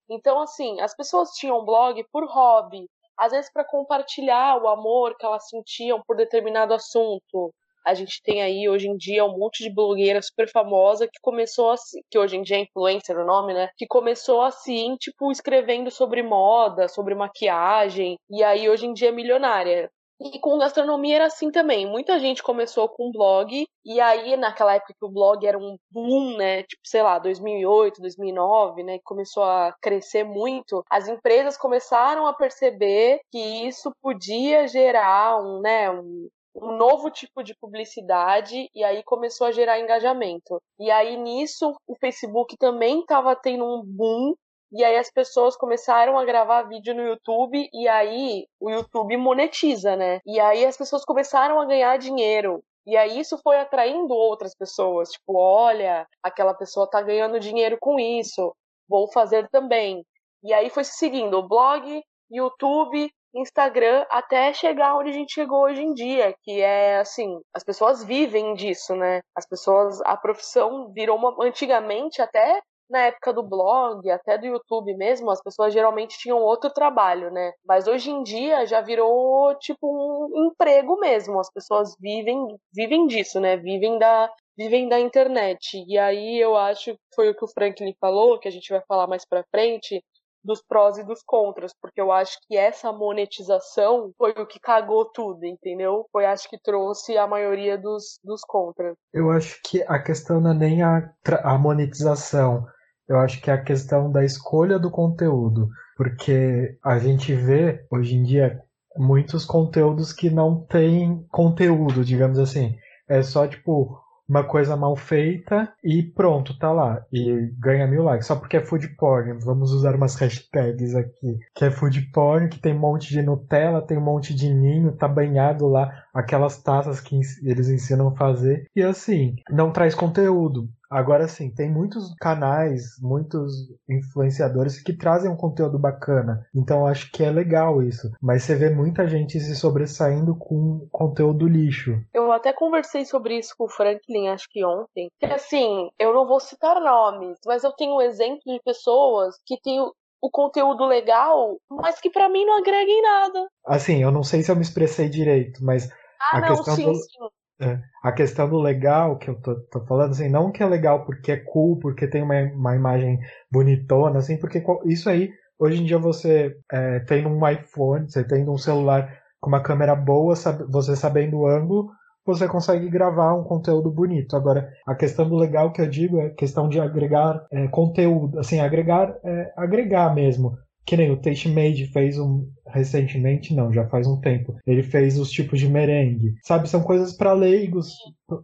Então, 0.09 0.41
assim, 0.41 0.81
as 0.81 0.95
pessoas 0.95 1.29
tinham 1.31 1.63
blog 1.63 2.03
por 2.11 2.25
hobby, 2.25 2.87
às 3.17 3.31
vezes 3.31 3.51
para 3.51 3.63
compartilhar 3.63 4.61
o 4.61 4.67
amor 4.67 5.15
que 5.17 5.25
elas 5.25 5.47
sentiam 5.47 6.01
por 6.05 6.15
determinado 6.15 6.73
assunto. 6.73 7.53
A 7.85 7.93
gente 7.95 8.21
tem 8.21 8.41
aí 8.43 8.69
hoje 8.69 8.87
em 8.87 8.95
dia 8.95 9.25
um 9.25 9.37
monte 9.37 9.63
de 9.63 9.73
blogueira 9.73 10.21
super 10.21 10.47
famosa 10.49 11.07
que 11.07 11.19
começou 11.21 11.71
assim, 11.71 11.99
que 12.11 12.17
hoje 12.17 12.37
em 12.37 12.43
dia 12.43 12.57
é 12.57 12.61
influencer 12.61 13.17
o 13.17 13.25
nome, 13.25 13.53
né? 13.53 13.69
Que 13.75 13.87
começou 13.87 14.41
assim, 14.43 14.95
tipo, 14.97 15.31
escrevendo 15.31 15.89
sobre 15.89 16.21
moda, 16.21 16.87
sobre 16.87 17.15
maquiagem, 17.15 18.17
e 18.29 18.43
aí 18.43 18.69
hoje 18.69 18.85
em 18.85 18.93
dia 18.93 19.09
é 19.09 19.11
milionária. 19.11 19.89
E 20.23 20.39
com 20.39 20.59
gastronomia 20.59 21.15
era 21.15 21.25
assim 21.25 21.49
também. 21.49 21.87
Muita 21.89 22.19
gente 22.19 22.43
começou 22.43 22.87
com 22.87 23.11
blog, 23.11 23.65
e 23.83 23.99
aí 23.99 24.37
naquela 24.37 24.75
época 24.75 24.93
que 24.93 25.05
o 25.05 25.09
blog 25.09 25.43
era 25.43 25.57
um 25.57 25.77
boom, 25.89 26.37
né? 26.37 26.61
Tipo, 26.61 26.81
sei 26.85 27.01
lá, 27.01 27.17
2008, 27.17 27.99
2009, 27.99 28.83
né? 28.83 28.99
Começou 29.03 29.43
a 29.43 29.73
crescer 29.81 30.23
muito. 30.23 30.83
As 30.91 31.07
empresas 31.07 31.57
começaram 31.57 32.27
a 32.27 32.33
perceber 32.33 33.19
que 33.31 33.67
isso 33.67 33.91
podia 33.99 34.67
gerar 34.67 35.41
um, 35.41 35.59
né? 35.59 35.89
Um, 35.89 36.29
um 36.55 36.77
novo 36.77 37.09
tipo 37.09 37.41
de 37.43 37.55
publicidade 37.55 38.69
e 38.75 38.83
aí 38.83 39.01
começou 39.03 39.47
a 39.47 39.51
gerar 39.51 39.79
engajamento. 39.79 40.61
E 40.79 40.91
aí 40.91 41.17
nisso 41.17 41.73
o 41.87 41.95
Facebook 41.95 42.55
também 42.57 42.99
estava 42.99 43.35
tendo 43.35 43.65
um 43.65 43.81
boom 43.83 44.35
e 44.71 44.83
aí 44.83 44.97
as 44.97 45.11
pessoas 45.11 45.57
começaram 45.57 46.17
a 46.17 46.25
gravar 46.25 46.63
vídeo 46.63 46.95
no 46.95 47.03
YouTube 47.03 47.69
e 47.73 47.87
aí 47.87 48.45
o 48.59 48.69
YouTube 48.69 49.17
monetiza, 49.17 49.95
né? 49.95 50.19
E 50.25 50.39
aí 50.39 50.65
as 50.65 50.77
pessoas 50.77 51.03
começaram 51.03 51.59
a 51.59 51.65
ganhar 51.65 51.97
dinheiro. 51.97 52.63
E 52.85 52.97
aí 52.97 53.19
isso 53.19 53.37
foi 53.43 53.59
atraindo 53.59 54.13
outras 54.13 54.55
pessoas, 54.55 55.09
tipo, 55.11 55.37
olha, 55.37 56.07
aquela 56.23 56.53
pessoa 56.53 56.89
tá 56.89 57.01
ganhando 57.01 57.39
dinheiro 57.39 57.77
com 57.79 57.99
isso, 57.99 58.55
vou 58.89 59.11
fazer 59.11 59.47
também. 59.49 60.03
E 60.43 60.53
aí 60.53 60.69
foi 60.69 60.83
se 60.83 60.93
seguindo 60.93 61.37
o 61.37 61.47
blog, 61.47 62.01
YouTube, 62.31 63.11
Instagram 63.35 64.05
até 64.09 64.53
chegar 64.53 64.97
onde 64.97 65.09
a 65.09 65.13
gente 65.13 65.33
chegou 65.33 65.63
hoje 65.63 65.81
em 65.81 65.93
dia, 65.93 66.35
que 66.43 66.59
é 66.59 66.97
assim, 66.97 67.39
as 67.53 67.63
pessoas 67.63 68.03
vivem 68.03 68.53
disso, 68.55 68.95
né? 68.95 69.21
As 69.35 69.47
pessoas, 69.47 70.01
a 70.01 70.17
profissão 70.17 70.91
virou 70.91 71.17
uma 71.17 71.35
antigamente 71.45 72.21
até 72.21 72.61
na 72.91 72.99
época 73.03 73.33
do 73.33 73.41
blog, 73.41 74.09
até 74.11 74.37
do 74.37 74.45
YouTube 74.45 74.93
mesmo, 74.95 75.31
as 75.31 75.41
pessoas 75.41 75.73
geralmente 75.73 76.17
tinham 76.17 76.37
outro 76.39 76.69
trabalho, 76.69 77.31
né? 77.31 77.53
Mas 77.65 77.87
hoje 77.87 78.11
em 78.11 78.21
dia 78.21 78.65
já 78.65 78.81
virou 78.81 79.55
tipo 79.55 79.87
um 79.87 80.47
emprego 80.47 80.99
mesmo. 80.99 81.39
As 81.39 81.51
pessoas 81.51 81.95
vivem 81.99 82.45
vivem 82.73 83.07
disso, 83.07 83.39
né? 83.39 83.57
Vivem 83.57 83.97
da 83.97 84.29
vivem 84.57 84.89
da 84.89 84.99
internet. 84.99 85.83
E 85.87 85.97
aí 85.97 86.37
eu 86.39 86.55
acho 86.57 86.95
foi 87.15 87.29
o 87.29 87.35
que 87.35 87.45
o 87.45 87.47
Franklin 87.47 87.95
falou, 87.99 88.39
que 88.39 88.47
a 88.47 88.51
gente 88.51 88.69
vai 88.69 88.81
falar 88.87 89.07
mais 89.07 89.25
para 89.25 89.45
frente, 89.49 90.03
dos 90.43 90.61
prós 90.61 90.97
e 90.97 91.03
dos 91.03 91.21
contras, 91.23 91.73
porque 91.79 92.01
eu 92.01 92.11
acho 92.11 92.37
que 92.47 92.57
essa 92.57 92.91
monetização 92.91 94.11
foi 94.17 94.31
o 94.31 94.45
que 94.45 94.59
cagou 94.59 95.05
tudo, 95.05 95.45
entendeu? 95.45 96.05
Foi 96.11 96.25
acho 96.25 96.49
que 96.49 96.59
trouxe 96.59 97.17
a 97.17 97.27
maioria 97.27 97.77
dos, 97.77 98.19
dos 98.23 98.41
contras. 98.41 98.95
Eu 99.13 99.29
acho 99.29 99.59
que 99.63 99.83
a 99.83 99.99
questão 99.99 100.41
não 100.41 100.51
é 100.51 100.55
nem 100.55 100.83
a, 100.83 101.13
a 101.43 101.57
monetização, 101.57 102.65
eu 103.07 103.17
acho 103.19 103.41
que 103.41 103.49
é 103.49 103.53
a 103.53 103.61
questão 103.61 104.11
da 104.11 104.23
escolha 104.23 104.79
do 104.79 104.89
conteúdo, 104.89 105.69
porque 105.97 106.77
a 106.83 106.97
gente 106.99 107.33
vê 107.33 107.85
hoje 107.91 108.15
em 108.15 108.23
dia 108.23 108.59
muitos 108.97 109.45
conteúdos 109.45 110.11
que 110.13 110.29
não 110.29 110.65
têm 110.65 111.25
conteúdo, 111.29 112.03
digamos 112.03 112.39
assim. 112.39 112.75
É 113.07 113.21
só 113.21 113.47
tipo 113.47 114.01
uma 114.31 114.45
coisa 114.45 114.77
mal 114.77 114.95
feita 114.95 115.73
e 115.83 116.01
pronto, 116.01 116.57
tá 116.57 116.71
lá. 116.71 117.05
E 117.11 117.51
ganha 117.59 117.85
mil 117.85 118.03
likes. 118.03 118.27
Só 118.27 118.37
porque 118.37 118.55
é 118.55 118.63
food 118.63 118.87
porn. 118.95 119.37
Vamos 119.43 119.73
usar 119.73 119.93
umas 119.93 120.15
hashtags 120.15 120.95
aqui. 120.95 121.37
Que 121.53 121.65
é 121.65 121.71
food 121.71 121.99
porn, 122.13 122.47
que 122.47 122.57
tem 122.57 122.73
um 122.73 122.79
monte 122.79 123.09
de 123.09 123.21
Nutella, 123.21 123.85
tem 123.85 123.97
um 123.97 124.03
monte 124.03 124.33
de 124.33 124.49
ninho, 124.53 124.95
tá 124.95 125.05
banhado 125.05 125.67
lá, 125.67 125.91
aquelas 126.13 126.63
taças 126.63 127.01
que 127.01 127.19
eles 127.43 127.67
ensinam 127.67 128.07
a 128.07 128.15
fazer. 128.15 128.65
E 128.73 128.81
assim, 128.81 129.35
não 129.49 129.69
traz 129.73 129.93
conteúdo. 129.93 130.69
Agora 130.91 131.25
sim, 131.25 131.49
tem 131.49 131.71
muitos 131.71 132.13
canais, 132.19 132.99
muitos 133.01 133.53
influenciadores 133.89 134.83
que 134.83 134.91
trazem 134.91 135.31
um 135.31 135.37
conteúdo 135.37 135.79
bacana. 135.79 136.45
Então 136.53 136.85
acho 136.85 137.09
que 137.13 137.23
é 137.23 137.31
legal 137.31 137.81
isso. 137.81 138.11
Mas 138.21 138.43
você 138.43 138.55
vê 138.55 138.69
muita 138.69 139.07
gente 139.07 139.39
se 139.39 139.55
sobressaindo 139.55 140.35
com 140.35 140.85
conteúdo 140.91 141.47
lixo. 141.47 141.97
Eu 142.13 142.29
até 142.33 142.51
conversei 142.51 143.05
sobre 143.05 143.39
isso 143.39 143.55
com 143.57 143.63
o 143.63 143.69
Franklin, 143.69 144.27
acho 144.27 144.49
que 144.49 144.65
ontem. 144.65 145.09
Que 145.17 145.27
assim, 145.27 145.89
eu 145.97 146.13
não 146.13 146.27
vou 146.27 146.41
citar 146.41 146.81
nomes, 146.81 147.37
mas 147.45 147.63
eu 147.63 147.71
tenho 147.71 147.95
um 147.95 148.01
exemplo 148.01 148.41
de 148.45 148.59
pessoas 148.61 149.35
que 149.45 149.57
têm 149.61 149.79
o 149.79 150.29
conteúdo 150.29 150.85
legal, 150.85 151.57
mas 151.69 152.01
que 152.01 152.09
para 152.09 152.27
mim 152.27 152.45
não 152.45 152.57
agrega 152.59 152.91
em 152.91 153.01
nada. 153.01 153.47
Assim, 153.65 154.03
eu 154.03 154.11
não 154.11 154.23
sei 154.23 154.43
se 154.43 154.51
eu 154.51 154.55
me 154.57 154.61
expressei 154.61 155.07
direito, 155.07 155.63
mas 155.63 155.89
ah, 156.19 156.37
a 156.37 156.41
não, 156.41 156.47
questão 156.49 156.75
sim, 156.75 156.85
do... 156.85 156.95
sim. 156.95 157.29
É, 157.61 157.79
a 158.03 158.11
questão 158.11 158.49
do 158.49 158.57
legal 158.59 159.17
que 159.17 159.29
eu 159.29 159.35
tô, 159.35 159.55
tô, 159.71 159.85
falando, 159.85 160.11
assim, 160.11 160.27
não 160.27 160.51
que 160.51 160.63
é 160.63 160.65
legal 160.65 161.05
porque 161.05 161.31
é 161.31 161.37
cool, 161.37 161.77
porque 161.77 162.07
tem 162.07 162.23
uma, 162.23 162.35
uma 162.53 162.75
imagem 162.75 163.19
bonitona, 163.51 164.17
assim, 164.17 164.37
porque 164.37 164.63
isso 164.85 165.07
aí, 165.09 165.29
hoje 165.59 165.81
em 165.81 165.85
dia 165.85 165.99
você 165.99 166.55
é, 166.71 166.99
tem 167.01 167.25
um 167.27 167.47
iPhone, 167.47 168.09
você 168.09 168.23
tem 168.23 168.49
um 168.49 168.57
celular 168.57 169.15
com 169.39 169.49
uma 169.49 169.61
câmera 169.61 169.95
boa, 169.95 170.35
sabe, 170.35 170.63
você 170.69 170.95
sabendo 170.95 171.37
o 171.37 171.47
ângulo, 171.47 171.91
você 172.25 172.47
consegue 172.47 172.89
gravar 172.89 173.35
um 173.35 173.43
conteúdo 173.43 173.91
bonito. 173.91 174.35
Agora, 174.35 174.67
a 174.87 174.95
questão 174.95 175.27
do 175.27 175.35
legal 175.35 175.71
que 175.71 175.81
eu 175.81 175.87
digo 175.87 176.19
é 176.19 176.29
questão 176.29 176.67
de 176.67 176.79
agregar 176.79 177.45
é, 177.51 177.67
conteúdo, 177.67 178.39
assim, 178.39 178.59
agregar, 178.59 179.15
é, 179.23 179.53
agregar 179.55 180.13
mesmo. 180.13 180.57
Que 180.85 180.97
nem 180.97 181.11
o 181.11 181.17
Taste 181.17 181.49
Made 181.49 181.87
fez 181.87 182.17
um 182.17 182.47
recentemente, 182.67 183.53
não, 183.53 183.71
já 183.71 183.87
faz 183.87 184.07
um 184.07 184.19
tempo. 184.19 184.55
Ele 184.65 184.83
fez 184.83 185.17
os 185.19 185.29
tipos 185.29 185.59
de 185.59 185.69
merengue. 185.69 186.33
Sabe, 186.43 186.69
são 186.69 186.81
coisas 186.81 187.13
para 187.13 187.33
leigos, 187.33 187.93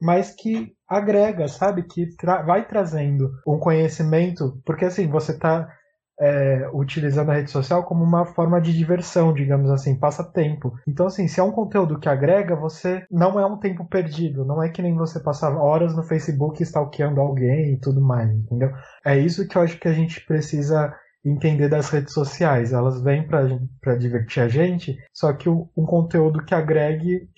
mas 0.02 0.34
que 0.34 0.72
agrega, 0.88 1.48
sabe, 1.48 1.84
que 1.84 2.16
tra 2.16 2.42
vai 2.42 2.68
trazendo 2.68 3.32
um 3.48 3.58
conhecimento, 3.58 4.62
porque 4.66 4.86
assim, 4.86 5.08
você 5.08 5.38
tá 5.38 5.68
é, 6.20 6.68
utilizando 6.74 7.30
a 7.30 7.36
rede 7.36 7.52
social 7.52 7.84
como 7.84 8.04
uma 8.04 8.26
forma 8.26 8.60
de 8.60 8.76
diversão, 8.76 9.34
digamos 9.34 9.70
assim, 9.70 9.96
passa 9.96 10.24
tempo. 10.24 10.74
Então, 10.88 11.06
assim, 11.06 11.28
se 11.28 11.40
é 11.40 11.44
um 11.44 11.52
conteúdo 11.52 12.00
que 12.00 12.10
agrega, 12.10 12.56
você 12.56 13.06
não 13.12 13.40
é 13.40 13.46
um 13.46 13.58
tempo 13.58 13.86
perdido. 13.86 14.44
Não 14.44 14.62
é 14.62 14.70
que 14.70 14.82
nem 14.82 14.96
você 14.96 15.20
passar 15.20 15.56
horas 15.56 15.96
no 15.96 16.04
Facebook 16.04 16.62
stalkeando 16.64 17.22
alguém 17.22 17.74
e 17.74 17.80
tudo 17.80 18.02
mais, 18.02 18.32
entendeu? 18.32 18.72
É 19.06 19.18
isso 19.18 19.48
que 19.48 19.58
eu 19.58 19.62
acho 19.62 19.80
que 19.80 19.88
a 19.88 19.94
gente 19.94 20.26
precisa 20.26 20.94
entender 21.24 21.70
das 21.70 21.90
redes 21.90 22.14
sociais. 22.14 22.74
Elas 22.74 23.02
vêm 23.02 23.28
para 23.28 23.96
divertir 23.96 24.44
a 24.44 24.48
gente, 24.48 24.98
só 25.14 25.34
que 25.34 25.50
um, 25.50 25.68
um 25.76 25.86
conteúdo 25.86 26.44
que 26.44 26.56
agregue, 26.56 27.30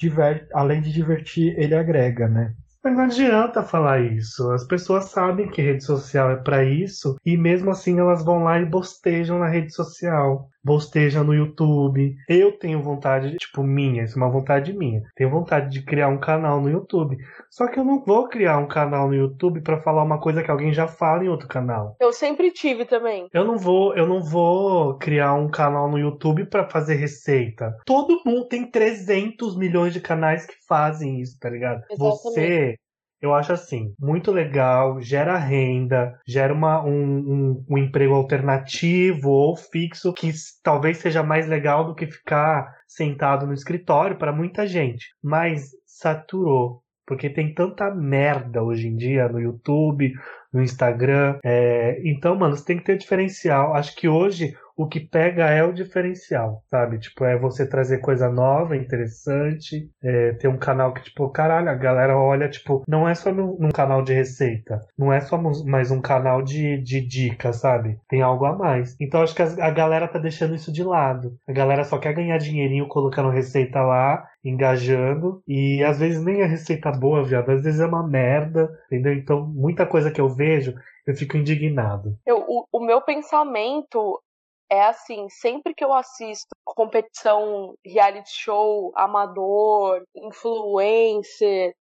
além 0.54 0.82
de 0.82 0.92
divertir, 0.92 1.58
ele 1.58 1.76
agrega, 1.76 2.28
né? 2.28 2.54
Mas 2.84 2.96
não 2.96 3.04
adianta 3.04 3.62
falar 3.62 4.00
isso. 4.00 4.50
As 4.52 4.64
pessoas 4.64 5.10
sabem 5.10 5.50
que 5.50 5.62
rede 5.62 5.84
social 5.84 6.32
é 6.32 6.38
para 6.38 6.64
isso 6.64 7.18
e 7.26 7.36
mesmo 7.36 7.72
assim 7.72 8.00
elas 8.00 8.24
vão 8.24 8.44
lá 8.44 8.60
e 8.60 8.66
bostejam 8.66 9.38
na 9.38 9.50
rede 9.50 9.74
social. 9.74 10.50
Bostejam 10.64 11.24
no 11.24 11.34
YouTube. 11.34 12.16
Eu 12.28 12.58
tenho 12.58 12.82
vontade, 12.82 13.36
tipo, 13.38 13.64
minha, 13.64 14.04
isso 14.04 14.18
é 14.20 14.22
uma 14.22 14.32
vontade 14.32 14.74
minha. 14.74 15.02
Tenho 15.16 15.30
vontade 15.30 15.70
de 15.70 15.84
criar 15.84 16.08
um 16.10 16.20
canal 16.20 16.62
no 16.62 16.70
YouTube. 16.70 17.18
Só 17.50 17.68
que 17.68 17.80
eu 17.80 17.84
não 17.84 18.04
vou 18.04 18.28
criar 18.28 18.58
um 18.58 18.68
canal 18.68 19.08
no 19.08 19.16
YouTube 19.16 19.62
para 19.62 19.82
falar 19.82 20.04
uma 20.04 20.20
coisa 20.20 20.44
que 20.44 20.52
alguém 20.52 20.74
já 20.74 20.88
fala 20.88 21.24
em 21.24 21.30
outro 21.30 21.48
canal. 21.48 21.96
Eu 22.00 22.12
sempre 22.12 22.52
tive 22.52 22.86
também. 22.86 23.28
Eu 23.34 23.46
não 23.46 23.58
vou, 23.58 23.96
eu 23.96 24.06
não 24.06 24.22
vou 24.22 24.98
criar 24.98 25.34
um 25.34 25.50
canal 25.50 25.90
no 25.90 25.98
YouTube 25.98 26.46
para 26.46 26.70
fazer 26.70 26.96
receita. 26.96 27.76
Todo 27.86 28.22
mundo 28.26 28.48
tem 28.48 28.70
300 28.70 29.58
milhões 29.58 29.94
de 29.94 30.02
canais 30.02 30.46
que 30.46 30.56
fazem 30.68 31.22
isso, 31.22 31.38
tá 31.40 31.50
ligado? 31.50 31.82
Exatamente. 31.90 31.98
Você 32.00 32.76
eu 33.22 33.34
acho 33.34 33.52
assim, 33.52 33.94
muito 34.00 34.32
legal, 34.32 35.02
gera 35.02 35.38
renda, 35.38 36.18
gera 36.26 36.54
uma, 36.54 36.84
um, 36.84 36.94
um, 36.94 37.66
um, 37.70 37.78
emprego 37.78 38.14
alternativo 38.14 39.30
ou 39.30 39.56
fixo 39.56 40.14
que 40.14 40.32
talvez 40.64 40.98
seja 40.98 41.22
mais 41.22 41.48
legal 41.48 41.86
do 41.86 41.96
que 41.96 42.08
ficar 42.08 42.74
sentado 42.88 43.46
no 43.46 43.54
escritório 43.54 44.18
para 44.18 44.32
muita 44.32 44.66
gente. 44.66 45.08
Mas 45.22 45.72
saturou. 45.86 46.82
Porque 47.06 47.28
tem 47.28 47.54
tanta 47.54 47.90
merda 47.94 48.62
hoje 48.62 48.88
em 48.88 48.96
dia 48.96 49.28
no 49.28 49.40
YouTube, 49.40 50.14
no 50.54 50.62
Instagram. 50.62 51.40
É... 51.44 52.00
Então, 52.06 52.36
mano, 52.36 52.56
você 52.56 52.64
tem 52.64 52.78
que 52.78 52.84
ter 52.84 52.98
diferencial. 52.98 53.74
Acho 53.74 53.96
que 53.96 54.08
hoje 54.08 54.56
o 54.80 54.88
que 54.88 55.02
pega 55.02 55.50
é 55.50 55.62
o 55.62 55.74
diferencial, 55.74 56.64
sabe? 56.70 57.00
Tipo, 57.00 57.26
é 57.26 57.38
você 57.38 57.68
trazer 57.68 57.98
coisa 57.98 58.30
nova, 58.30 58.78
interessante, 58.78 59.92
é, 60.02 60.32
ter 60.32 60.48
um 60.48 60.58
canal 60.58 60.94
que, 60.94 61.04
tipo, 61.04 61.30
caralho, 61.32 61.70
a 61.70 61.76
galera 61.76 62.18
olha, 62.18 62.48
tipo, 62.48 62.82
não 62.88 63.06
é 63.06 63.14
só 63.14 63.30
num, 63.30 63.72
canal 63.74 64.02
de 64.02 64.14
receita, 64.14 64.80
não 64.98 65.12
é 65.12 65.20
só 65.20 65.38
mais 65.66 65.92
um 65.92 66.00
canal 66.00 66.42
de, 66.42 66.78
de 66.78 67.02
dicas, 67.02 67.58
sabe? 67.58 68.00
Tem 68.08 68.22
algo 68.22 68.46
a 68.46 68.56
mais. 68.56 68.96
Então 69.02 69.22
acho 69.22 69.36
que 69.36 69.42
a, 69.42 69.48
a 69.66 69.70
galera 69.70 70.08
tá 70.08 70.18
deixando 70.18 70.56
isso 70.56 70.72
de 70.72 70.82
lado. 70.82 71.38
A 71.46 71.52
galera 71.52 71.84
só 71.84 71.98
quer 71.98 72.14
ganhar 72.14 72.38
dinheirinho 72.38 72.88
colocando 72.88 73.30
receita 73.30 73.82
lá, 73.82 74.26
engajando, 74.46 75.44
e 75.46 75.84
às 75.84 76.00
vezes 76.00 76.24
nem 76.24 76.40
é 76.40 76.46
receita 76.46 76.90
boa, 76.90 77.22
viado, 77.22 77.52
às 77.52 77.64
vezes 77.64 77.82
é 77.82 77.86
uma 77.86 78.08
merda, 78.08 78.70
entendeu? 78.86 79.12
Então, 79.12 79.46
muita 79.46 79.86
coisa 79.86 80.10
que 80.10 80.22
eu 80.22 80.30
vejo, 80.30 80.74
eu 81.06 81.14
fico 81.14 81.36
indignado. 81.36 82.16
Eu, 82.26 82.46
o, 82.48 82.66
o 82.72 82.80
meu 82.80 83.02
pensamento 83.02 84.22
é 84.70 84.84
assim, 84.84 85.28
sempre 85.30 85.74
que 85.74 85.84
eu 85.84 85.94
assisto 85.94 86.48
competição, 86.66 87.74
reality 87.86 88.30
show, 88.32 88.92
amador, 88.96 90.04
influencer, 90.16 91.74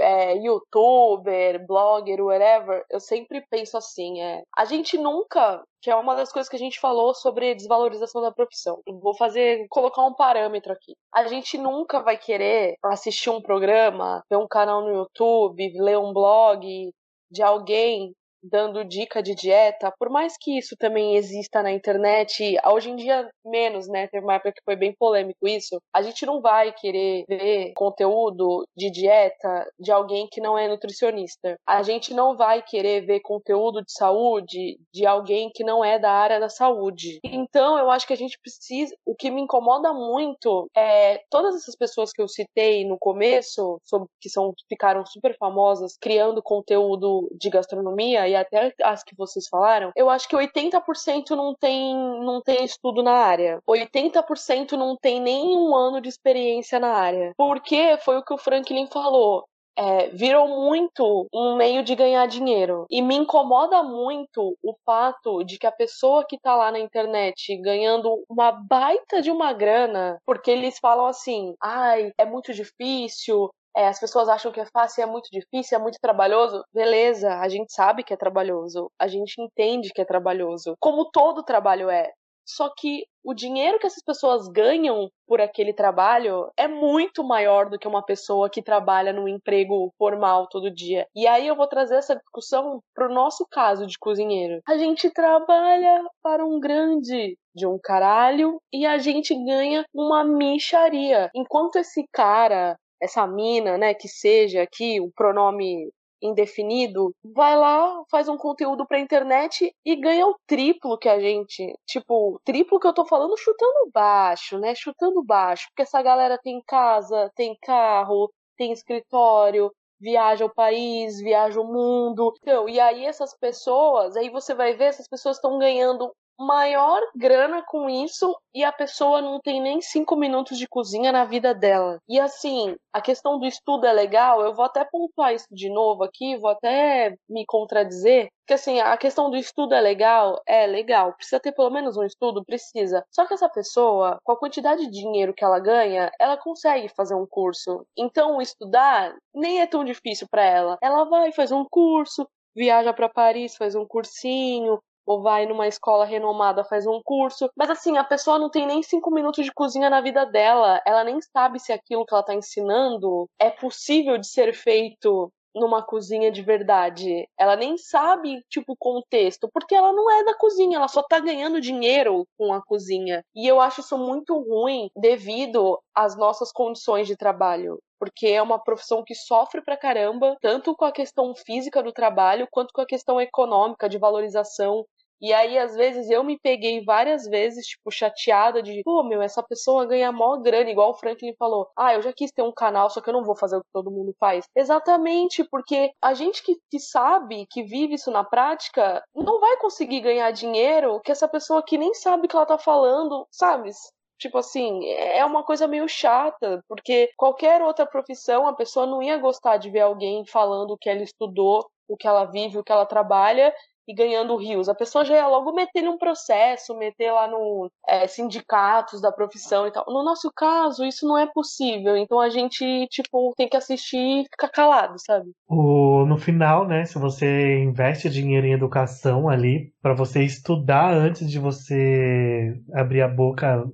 é, 0.00 0.34
youtuber, 0.34 1.64
blogger, 1.64 2.20
whatever, 2.20 2.84
eu 2.90 2.98
sempre 2.98 3.44
penso 3.48 3.76
assim, 3.76 4.20
é, 4.20 4.42
a 4.56 4.64
gente 4.64 4.98
nunca, 4.98 5.62
que 5.80 5.90
é 5.90 5.94
uma 5.94 6.14
das 6.16 6.32
coisas 6.32 6.48
que 6.48 6.56
a 6.56 6.58
gente 6.58 6.80
falou 6.80 7.14
sobre 7.14 7.54
desvalorização 7.54 8.20
da 8.20 8.32
profissão. 8.32 8.80
Vou 9.00 9.14
fazer, 9.14 9.66
colocar 9.68 10.04
um 10.04 10.14
parâmetro 10.14 10.72
aqui. 10.72 10.94
A 11.14 11.26
gente 11.28 11.56
nunca 11.56 12.00
vai 12.02 12.18
querer 12.18 12.74
assistir 12.84 13.30
um 13.30 13.40
programa, 13.40 14.24
ver 14.28 14.36
um 14.36 14.48
canal 14.48 14.82
no 14.82 14.92
YouTube, 14.92 15.72
ler 15.76 15.98
um 15.98 16.12
blog 16.12 16.90
de 17.30 17.42
alguém 17.42 18.12
dando 18.42 18.84
dica 18.84 19.22
de 19.22 19.34
dieta, 19.34 19.92
por 19.98 20.10
mais 20.10 20.36
que 20.38 20.58
isso 20.58 20.76
também 20.78 21.16
exista 21.16 21.62
na 21.62 21.70
internet, 21.72 22.56
hoje 22.66 22.90
em 22.90 22.96
dia 22.96 23.28
menos, 23.44 23.88
né? 23.88 24.06
Teve 24.08 24.24
uma 24.24 24.34
época 24.34 24.52
que 24.52 24.64
foi 24.64 24.76
bem 24.76 24.94
polêmico 24.98 25.46
isso. 25.46 25.80
A 25.94 26.02
gente 26.02 26.24
não 26.24 26.40
vai 26.40 26.72
querer 26.72 27.24
ver 27.28 27.72
conteúdo 27.74 28.64
de 28.76 28.90
dieta 28.90 29.66
de 29.78 29.92
alguém 29.92 30.26
que 30.30 30.40
não 30.40 30.56
é 30.56 30.68
nutricionista. 30.68 31.56
A 31.66 31.82
gente 31.82 32.14
não 32.14 32.36
vai 32.36 32.62
querer 32.62 33.04
ver 33.04 33.20
conteúdo 33.20 33.82
de 33.82 33.92
saúde 33.92 34.78
de 34.92 35.06
alguém 35.06 35.50
que 35.54 35.64
não 35.64 35.84
é 35.84 35.98
da 35.98 36.10
área 36.10 36.40
da 36.40 36.48
saúde. 36.48 37.18
Então, 37.24 37.78
eu 37.78 37.90
acho 37.90 38.06
que 38.06 38.12
a 38.12 38.16
gente 38.16 38.38
precisa. 38.40 38.94
O 39.04 39.14
que 39.14 39.30
me 39.30 39.42
incomoda 39.42 39.92
muito 39.92 40.68
é 40.76 41.20
todas 41.30 41.54
essas 41.56 41.76
pessoas 41.76 42.10
que 42.12 42.22
eu 42.22 42.28
citei 42.28 42.86
no 42.86 42.98
começo, 42.98 43.78
que 44.20 44.28
são 44.28 44.52
ficaram 44.68 45.04
super 45.04 45.36
famosas 45.38 45.96
criando 46.00 46.42
conteúdo 46.42 47.28
de 47.38 47.50
gastronomia 47.50 48.29
e 48.30 48.36
até 48.36 48.72
as 48.82 49.02
que 49.02 49.16
vocês 49.16 49.46
falaram, 49.48 49.92
eu 49.96 50.08
acho 50.08 50.28
que 50.28 50.36
80% 50.36 51.30
não 51.30 51.54
tem, 51.54 51.94
não 51.94 52.40
tem 52.40 52.64
estudo 52.64 53.02
na 53.02 53.12
área. 53.12 53.60
80% 53.68 54.72
não 54.72 54.96
tem 54.96 55.20
nem 55.20 55.56
um 55.56 55.74
ano 55.74 56.00
de 56.00 56.08
experiência 56.08 56.78
na 56.78 56.92
área. 56.92 57.32
Porque 57.36 57.96
foi 57.98 58.18
o 58.18 58.24
que 58.24 58.34
o 58.34 58.38
Franklin 58.38 58.86
falou. 58.86 59.44
É, 59.78 60.08
virou 60.08 60.46
muito 60.46 61.26
um 61.32 61.56
meio 61.56 61.82
de 61.82 61.94
ganhar 61.94 62.26
dinheiro. 62.26 62.86
E 62.90 63.00
me 63.00 63.16
incomoda 63.16 63.82
muito 63.82 64.56
o 64.62 64.74
fato 64.84 65.42
de 65.42 65.58
que 65.58 65.66
a 65.66 65.72
pessoa 65.72 66.24
que 66.28 66.38
tá 66.38 66.54
lá 66.54 66.70
na 66.70 66.78
internet 66.78 67.56
ganhando 67.56 68.22
uma 68.28 68.50
baita 68.52 69.22
de 69.22 69.30
uma 69.30 69.52
grana, 69.52 70.18
porque 70.26 70.50
eles 70.50 70.78
falam 70.78 71.06
assim: 71.06 71.54
ai, 71.62 72.12
é 72.18 72.26
muito 72.26 72.52
difícil, 72.52 73.48
é, 73.76 73.88
as 73.88 74.00
pessoas 74.00 74.28
acham 74.28 74.52
que 74.52 74.60
é 74.60 74.66
fácil, 74.66 75.02
é 75.02 75.06
muito 75.06 75.28
difícil, 75.30 75.78
é 75.78 75.80
muito 75.80 75.98
trabalhoso. 76.00 76.62
Beleza, 76.72 77.34
a 77.34 77.48
gente 77.48 77.72
sabe 77.72 78.02
que 78.02 78.12
é 78.12 78.16
trabalhoso, 78.16 78.90
a 78.98 79.06
gente 79.06 79.40
entende 79.40 79.90
que 79.94 80.00
é 80.00 80.04
trabalhoso, 80.04 80.74
como 80.80 81.10
todo 81.10 81.42
trabalho 81.42 81.88
é. 81.88 82.10
Só 82.44 82.68
que 82.76 83.04
o 83.22 83.32
dinheiro 83.32 83.78
que 83.78 83.86
essas 83.86 84.02
pessoas 84.02 84.48
ganham 84.48 85.08
por 85.26 85.40
aquele 85.40 85.72
trabalho 85.72 86.50
é 86.56 86.66
muito 86.66 87.22
maior 87.22 87.68
do 87.70 87.78
que 87.78 87.86
uma 87.86 88.04
pessoa 88.04 88.50
que 88.50 88.62
trabalha 88.62 89.12
num 89.12 89.28
emprego 89.28 89.92
formal 89.96 90.48
todo 90.48 90.74
dia. 90.74 91.06
E 91.14 91.28
aí 91.28 91.46
eu 91.46 91.54
vou 91.54 91.68
trazer 91.68 91.96
essa 91.96 92.16
discussão 92.16 92.80
pro 92.94 93.12
nosso 93.12 93.46
caso 93.50 93.86
de 93.86 93.96
cozinheiro. 93.98 94.60
A 94.66 94.76
gente 94.76 95.10
trabalha 95.10 96.02
para 96.22 96.44
um 96.44 96.58
grande 96.58 97.38
de 97.54 97.66
um 97.66 97.78
caralho 97.80 98.60
e 98.72 98.84
a 98.84 98.98
gente 98.98 99.34
ganha 99.44 99.84
uma 99.94 100.24
micharia. 100.24 101.30
Enquanto 101.34 101.76
esse 101.76 102.04
cara 102.12 102.76
essa 103.00 103.26
mina, 103.26 103.78
né, 103.78 103.94
que 103.94 104.08
seja 104.08 104.62
aqui 104.62 105.00
o 105.00 105.10
pronome 105.12 105.90
indefinido, 106.22 107.14
vai 107.24 107.56
lá, 107.56 108.02
faz 108.10 108.28
um 108.28 108.36
conteúdo 108.36 108.86
pra 108.86 108.98
internet 108.98 109.72
e 109.84 109.96
ganha 109.96 110.26
o 110.26 110.36
triplo 110.46 110.98
que 110.98 111.08
a 111.08 111.18
gente. 111.18 111.74
Tipo, 111.86 112.40
triplo 112.44 112.78
que 112.78 112.86
eu 112.86 112.92
tô 112.92 113.06
falando 113.06 113.36
chutando 113.38 113.90
baixo, 113.92 114.58
né? 114.58 114.74
Chutando 114.74 115.22
baixo. 115.24 115.66
Porque 115.70 115.82
essa 115.82 116.02
galera 116.02 116.38
tem 116.38 116.62
casa, 116.66 117.30
tem 117.34 117.56
carro, 117.62 118.30
tem 118.56 118.72
escritório, 118.72 119.72
viaja 120.00 120.44
o 120.44 120.54
país, 120.54 121.20
viaja 121.20 121.60
o 121.60 121.66
mundo. 121.66 122.32
Então, 122.42 122.68
e 122.68 122.78
aí 122.80 123.04
essas 123.06 123.36
pessoas, 123.38 124.16
aí 124.16 124.30
você 124.30 124.54
vai 124.54 124.74
ver, 124.74 124.86
essas 124.86 125.08
pessoas 125.08 125.36
estão 125.36 125.58
ganhando 125.58 126.12
maior 126.40 127.02
grana 127.14 127.62
com 127.62 127.90
isso 127.90 128.34
e 128.54 128.64
a 128.64 128.72
pessoa 128.72 129.20
não 129.20 129.38
tem 129.38 129.60
nem 129.60 129.80
cinco 129.82 130.16
minutos 130.16 130.56
de 130.56 130.66
cozinha 130.66 131.12
na 131.12 131.26
vida 131.26 131.54
dela. 131.54 131.98
E 132.08 132.18
assim, 132.18 132.74
a 132.92 133.00
questão 133.00 133.38
do 133.38 133.46
estudo 133.46 133.86
é 133.86 133.92
legal, 133.92 134.40
eu 134.40 134.54
vou 134.54 134.64
até 134.64 134.82
pontuar 134.84 135.34
isso 135.34 135.46
de 135.50 135.68
novo 135.68 136.02
aqui, 136.02 136.38
vou 136.38 136.50
até 136.50 137.14
me 137.28 137.44
contradizer, 137.44 138.30
que 138.46 138.54
assim, 138.54 138.80
a 138.80 138.96
questão 138.96 139.30
do 139.30 139.36
estudo 139.36 139.74
é 139.74 139.80
legal, 139.80 140.40
é 140.46 140.66
legal, 140.66 141.12
precisa 141.12 141.38
ter 141.38 141.52
pelo 141.52 141.70
menos 141.70 141.96
um 141.98 142.04
estudo, 142.04 142.44
precisa. 142.44 143.04
Só 143.10 143.26
que 143.26 143.34
essa 143.34 143.48
pessoa, 143.48 144.18
com 144.24 144.32
a 144.32 144.38
quantidade 144.38 144.86
de 144.86 144.90
dinheiro 144.90 145.34
que 145.34 145.44
ela 145.44 145.60
ganha, 145.60 146.10
ela 146.18 146.38
consegue 146.38 146.88
fazer 146.88 147.14
um 147.14 147.26
curso. 147.26 147.84
Então, 147.96 148.40
estudar 148.40 149.14
nem 149.34 149.60
é 149.60 149.66
tão 149.66 149.84
difícil 149.84 150.26
para 150.30 150.42
ela. 150.42 150.78
Ela 150.82 151.04
vai, 151.04 151.32
faz 151.32 151.52
um 151.52 151.64
curso, 151.70 152.26
viaja 152.56 152.92
para 152.92 153.08
Paris, 153.08 153.56
faz 153.56 153.74
um 153.74 153.86
cursinho, 153.86 154.80
ou 155.10 155.20
vai 155.20 155.44
numa 155.44 155.66
escola 155.66 156.04
renomada, 156.04 156.62
faz 156.62 156.86
um 156.86 157.00
curso. 157.02 157.50
Mas 157.56 157.68
assim, 157.68 157.98
a 157.98 158.04
pessoa 158.04 158.38
não 158.38 158.48
tem 158.48 158.64
nem 158.64 158.80
cinco 158.80 159.10
minutos 159.10 159.44
de 159.44 159.52
cozinha 159.52 159.90
na 159.90 160.00
vida 160.00 160.24
dela. 160.24 160.80
Ela 160.86 161.02
nem 161.02 161.20
sabe 161.20 161.58
se 161.58 161.72
aquilo 161.72 162.06
que 162.06 162.14
ela 162.14 162.20
está 162.20 162.32
ensinando 162.32 163.28
é 163.36 163.50
possível 163.50 164.16
de 164.16 164.28
ser 164.28 164.54
feito 164.54 165.28
numa 165.52 165.82
cozinha 165.82 166.30
de 166.30 166.42
verdade. 166.42 167.26
Ela 167.36 167.56
nem 167.56 167.76
sabe, 167.76 168.40
tipo, 168.48 168.74
o 168.74 168.76
contexto, 168.78 169.48
porque 169.52 169.74
ela 169.74 169.92
não 169.92 170.08
é 170.08 170.22
da 170.22 170.36
cozinha, 170.36 170.76
ela 170.76 170.86
só 170.86 171.02
tá 171.02 171.18
ganhando 171.18 171.60
dinheiro 171.60 172.24
com 172.38 172.52
a 172.52 172.62
cozinha. 172.62 173.24
E 173.34 173.48
eu 173.48 173.60
acho 173.60 173.80
isso 173.80 173.98
muito 173.98 174.38
ruim 174.38 174.90
devido 174.94 175.76
às 175.92 176.16
nossas 176.16 176.52
condições 176.52 177.08
de 177.08 177.16
trabalho 177.16 177.80
porque 178.00 178.28
é 178.28 178.40
uma 178.40 178.58
profissão 178.58 179.04
que 179.04 179.14
sofre 179.14 179.60
pra 179.60 179.76
caramba, 179.76 180.34
tanto 180.40 180.74
com 180.74 180.86
a 180.86 180.90
questão 180.90 181.34
física 181.34 181.82
do 181.82 181.92
trabalho, 181.92 182.48
quanto 182.50 182.72
com 182.72 182.80
a 182.80 182.86
questão 182.86 183.20
econômica 183.20 183.90
de 183.90 183.98
valorização 183.98 184.86
e 185.20 185.32
aí, 185.32 185.58
às 185.58 185.74
vezes, 185.74 186.08
eu 186.10 186.24
me 186.24 186.38
peguei 186.38 186.82
várias 186.84 187.26
vezes, 187.26 187.66
tipo, 187.66 187.90
chateada 187.90 188.62
de, 188.62 188.82
pô, 188.84 189.02
meu, 189.02 189.20
essa 189.20 189.42
pessoa 189.42 189.86
ganha 189.86 190.10
mó 190.10 190.36
grana, 190.38 190.70
igual 190.70 190.90
o 190.90 190.94
Franklin 190.94 191.34
falou. 191.38 191.68
Ah, 191.76 191.94
eu 191.94 192.02
já 192.02 192.12
quis 192.12 192.32
ter 192.32 192.42
um 192.42 192.52
canal, 192.52 192.88
só 192.90 193.00
que 193.00 193.08
eu 193.10 193.14
não 193.14 193.24
vou 193.24 193.36
fazer 193.36 193.56
o 193.56 193.60
que 193.60 193.68
todo 193.72 193.90
mundo 193.90 194.14
faz. 194.18 194.46
Exatamente, 194.56 195.44
porque 195.44 195.92
a 196.02 196.14
gente 196.14 196.42
que, 196.42 196.56
que 196.70 196.78
sabe, 196.78 197.46
que 197.50 197.62
vive 197.62 197.94
isso 197.94 198.10
na 198.10 198.24
prática, 198.24 199.02
não 199.14 199.40
vai 199.40 199.56
conseguir 199.58 200.00
ganhar 200.00 200.30
dinheiro 200.30 201.00
que 201.04 201.12
essa 201.12 201.28
pessoa 201.28 201.62
que 201.62 201.76
nem 201.78 201.92
sabe 201.94 202.26
o 202.26 202.28
que 202.28 202.36
ela 202.36 202.46
tá 202.46 202.58
falando, 202.58 203.26
sabe? 203.30 203.70
Tipo 204.18 204.36
assim, 204.38 204.84
é 204.86 205.24
uma 205.24 205.42
coisa 205.42 205.66
meio 205.66 205.88
chata, 205.88 206.62
porque 206.68 207.10
qualquer 207.16 207.62
outra 207.62 207.86
profissão 207.86 208.46
a 208.46 208.54
pessoa 208.54 208.86
não 208.86 209.02
ia 209.02 209.16
gostar 209.16 209.56
de 209.56 209.70
ver 209.70 209.80
alguém 209.80 210.26
falando 210.26 210.72
o 210.72 210.78
que 210.78 210.90
ela 210.90 211.02
estudou, 211.02 211.66
o 211.88 211.96
que 211.96 212.06
ela 212.06 212.26
vive, 212.26 212.58
o 212.58 212.62
que 212.62 212.70
ela 212.70 212.84
trabalha, 212.84 213.52
e 213.90 213.94
ganhando 213.94 214.36
rios. 214.36 214.68
A 214.68 214.74
pessoa 214.74 215.04
já 215.04 215.16
ia 215.16 215.26
logo 215.26 215.52
meter 215.52 215.88
um 215.88 215.98
processo, 215.98 216.76
meter 216.76 217.10
lá 217.12 217.26
no 217.26 217.70
é, 217.88 218.06
sindicatos 218.06 219.00
da 219.00 219.10
profissão 219.10 219.66
e 219.66 219.72
tal. 219.72 219.84
No 219.88 220.04
nosso 220.04 220.30
caso, 220.34 220.84
isso 220.84 221.06
não 221.06 221.18
é 221.18 221.26
possível. 221.26 221.96
Então 221.96 222.20
a 222.20 222.30
gente, 222.30 222.86
tipo, 222.88 223.34
tem 223.36 223.48
que 223.48 223.56
assistir 223.56 224.22
e 224.22 224.24
ficar 224.24 224.48
calado, 224.48 224.94
sabe? 224.98 225.30
O, 225.48 226.04
no 226.06 226.16
final, 226.16 226.66
né, 226.66 226.84
se 226.84 226.98
você 226.98 227.58
investe 227.62 228.08
dinheiro 228.08 228.46
em 228.46 228.52
educação 228.52 229.28
ali, 229.28 229.72
para 229.82 229.94
você 229.94 230.22
estudar 230.22 230.92
antes 230.92 231.28
de 231.28 231.38
você 231.38 232.54
abrir 232.72 233.02
a 233.02 233.08
boca 233.08 233.64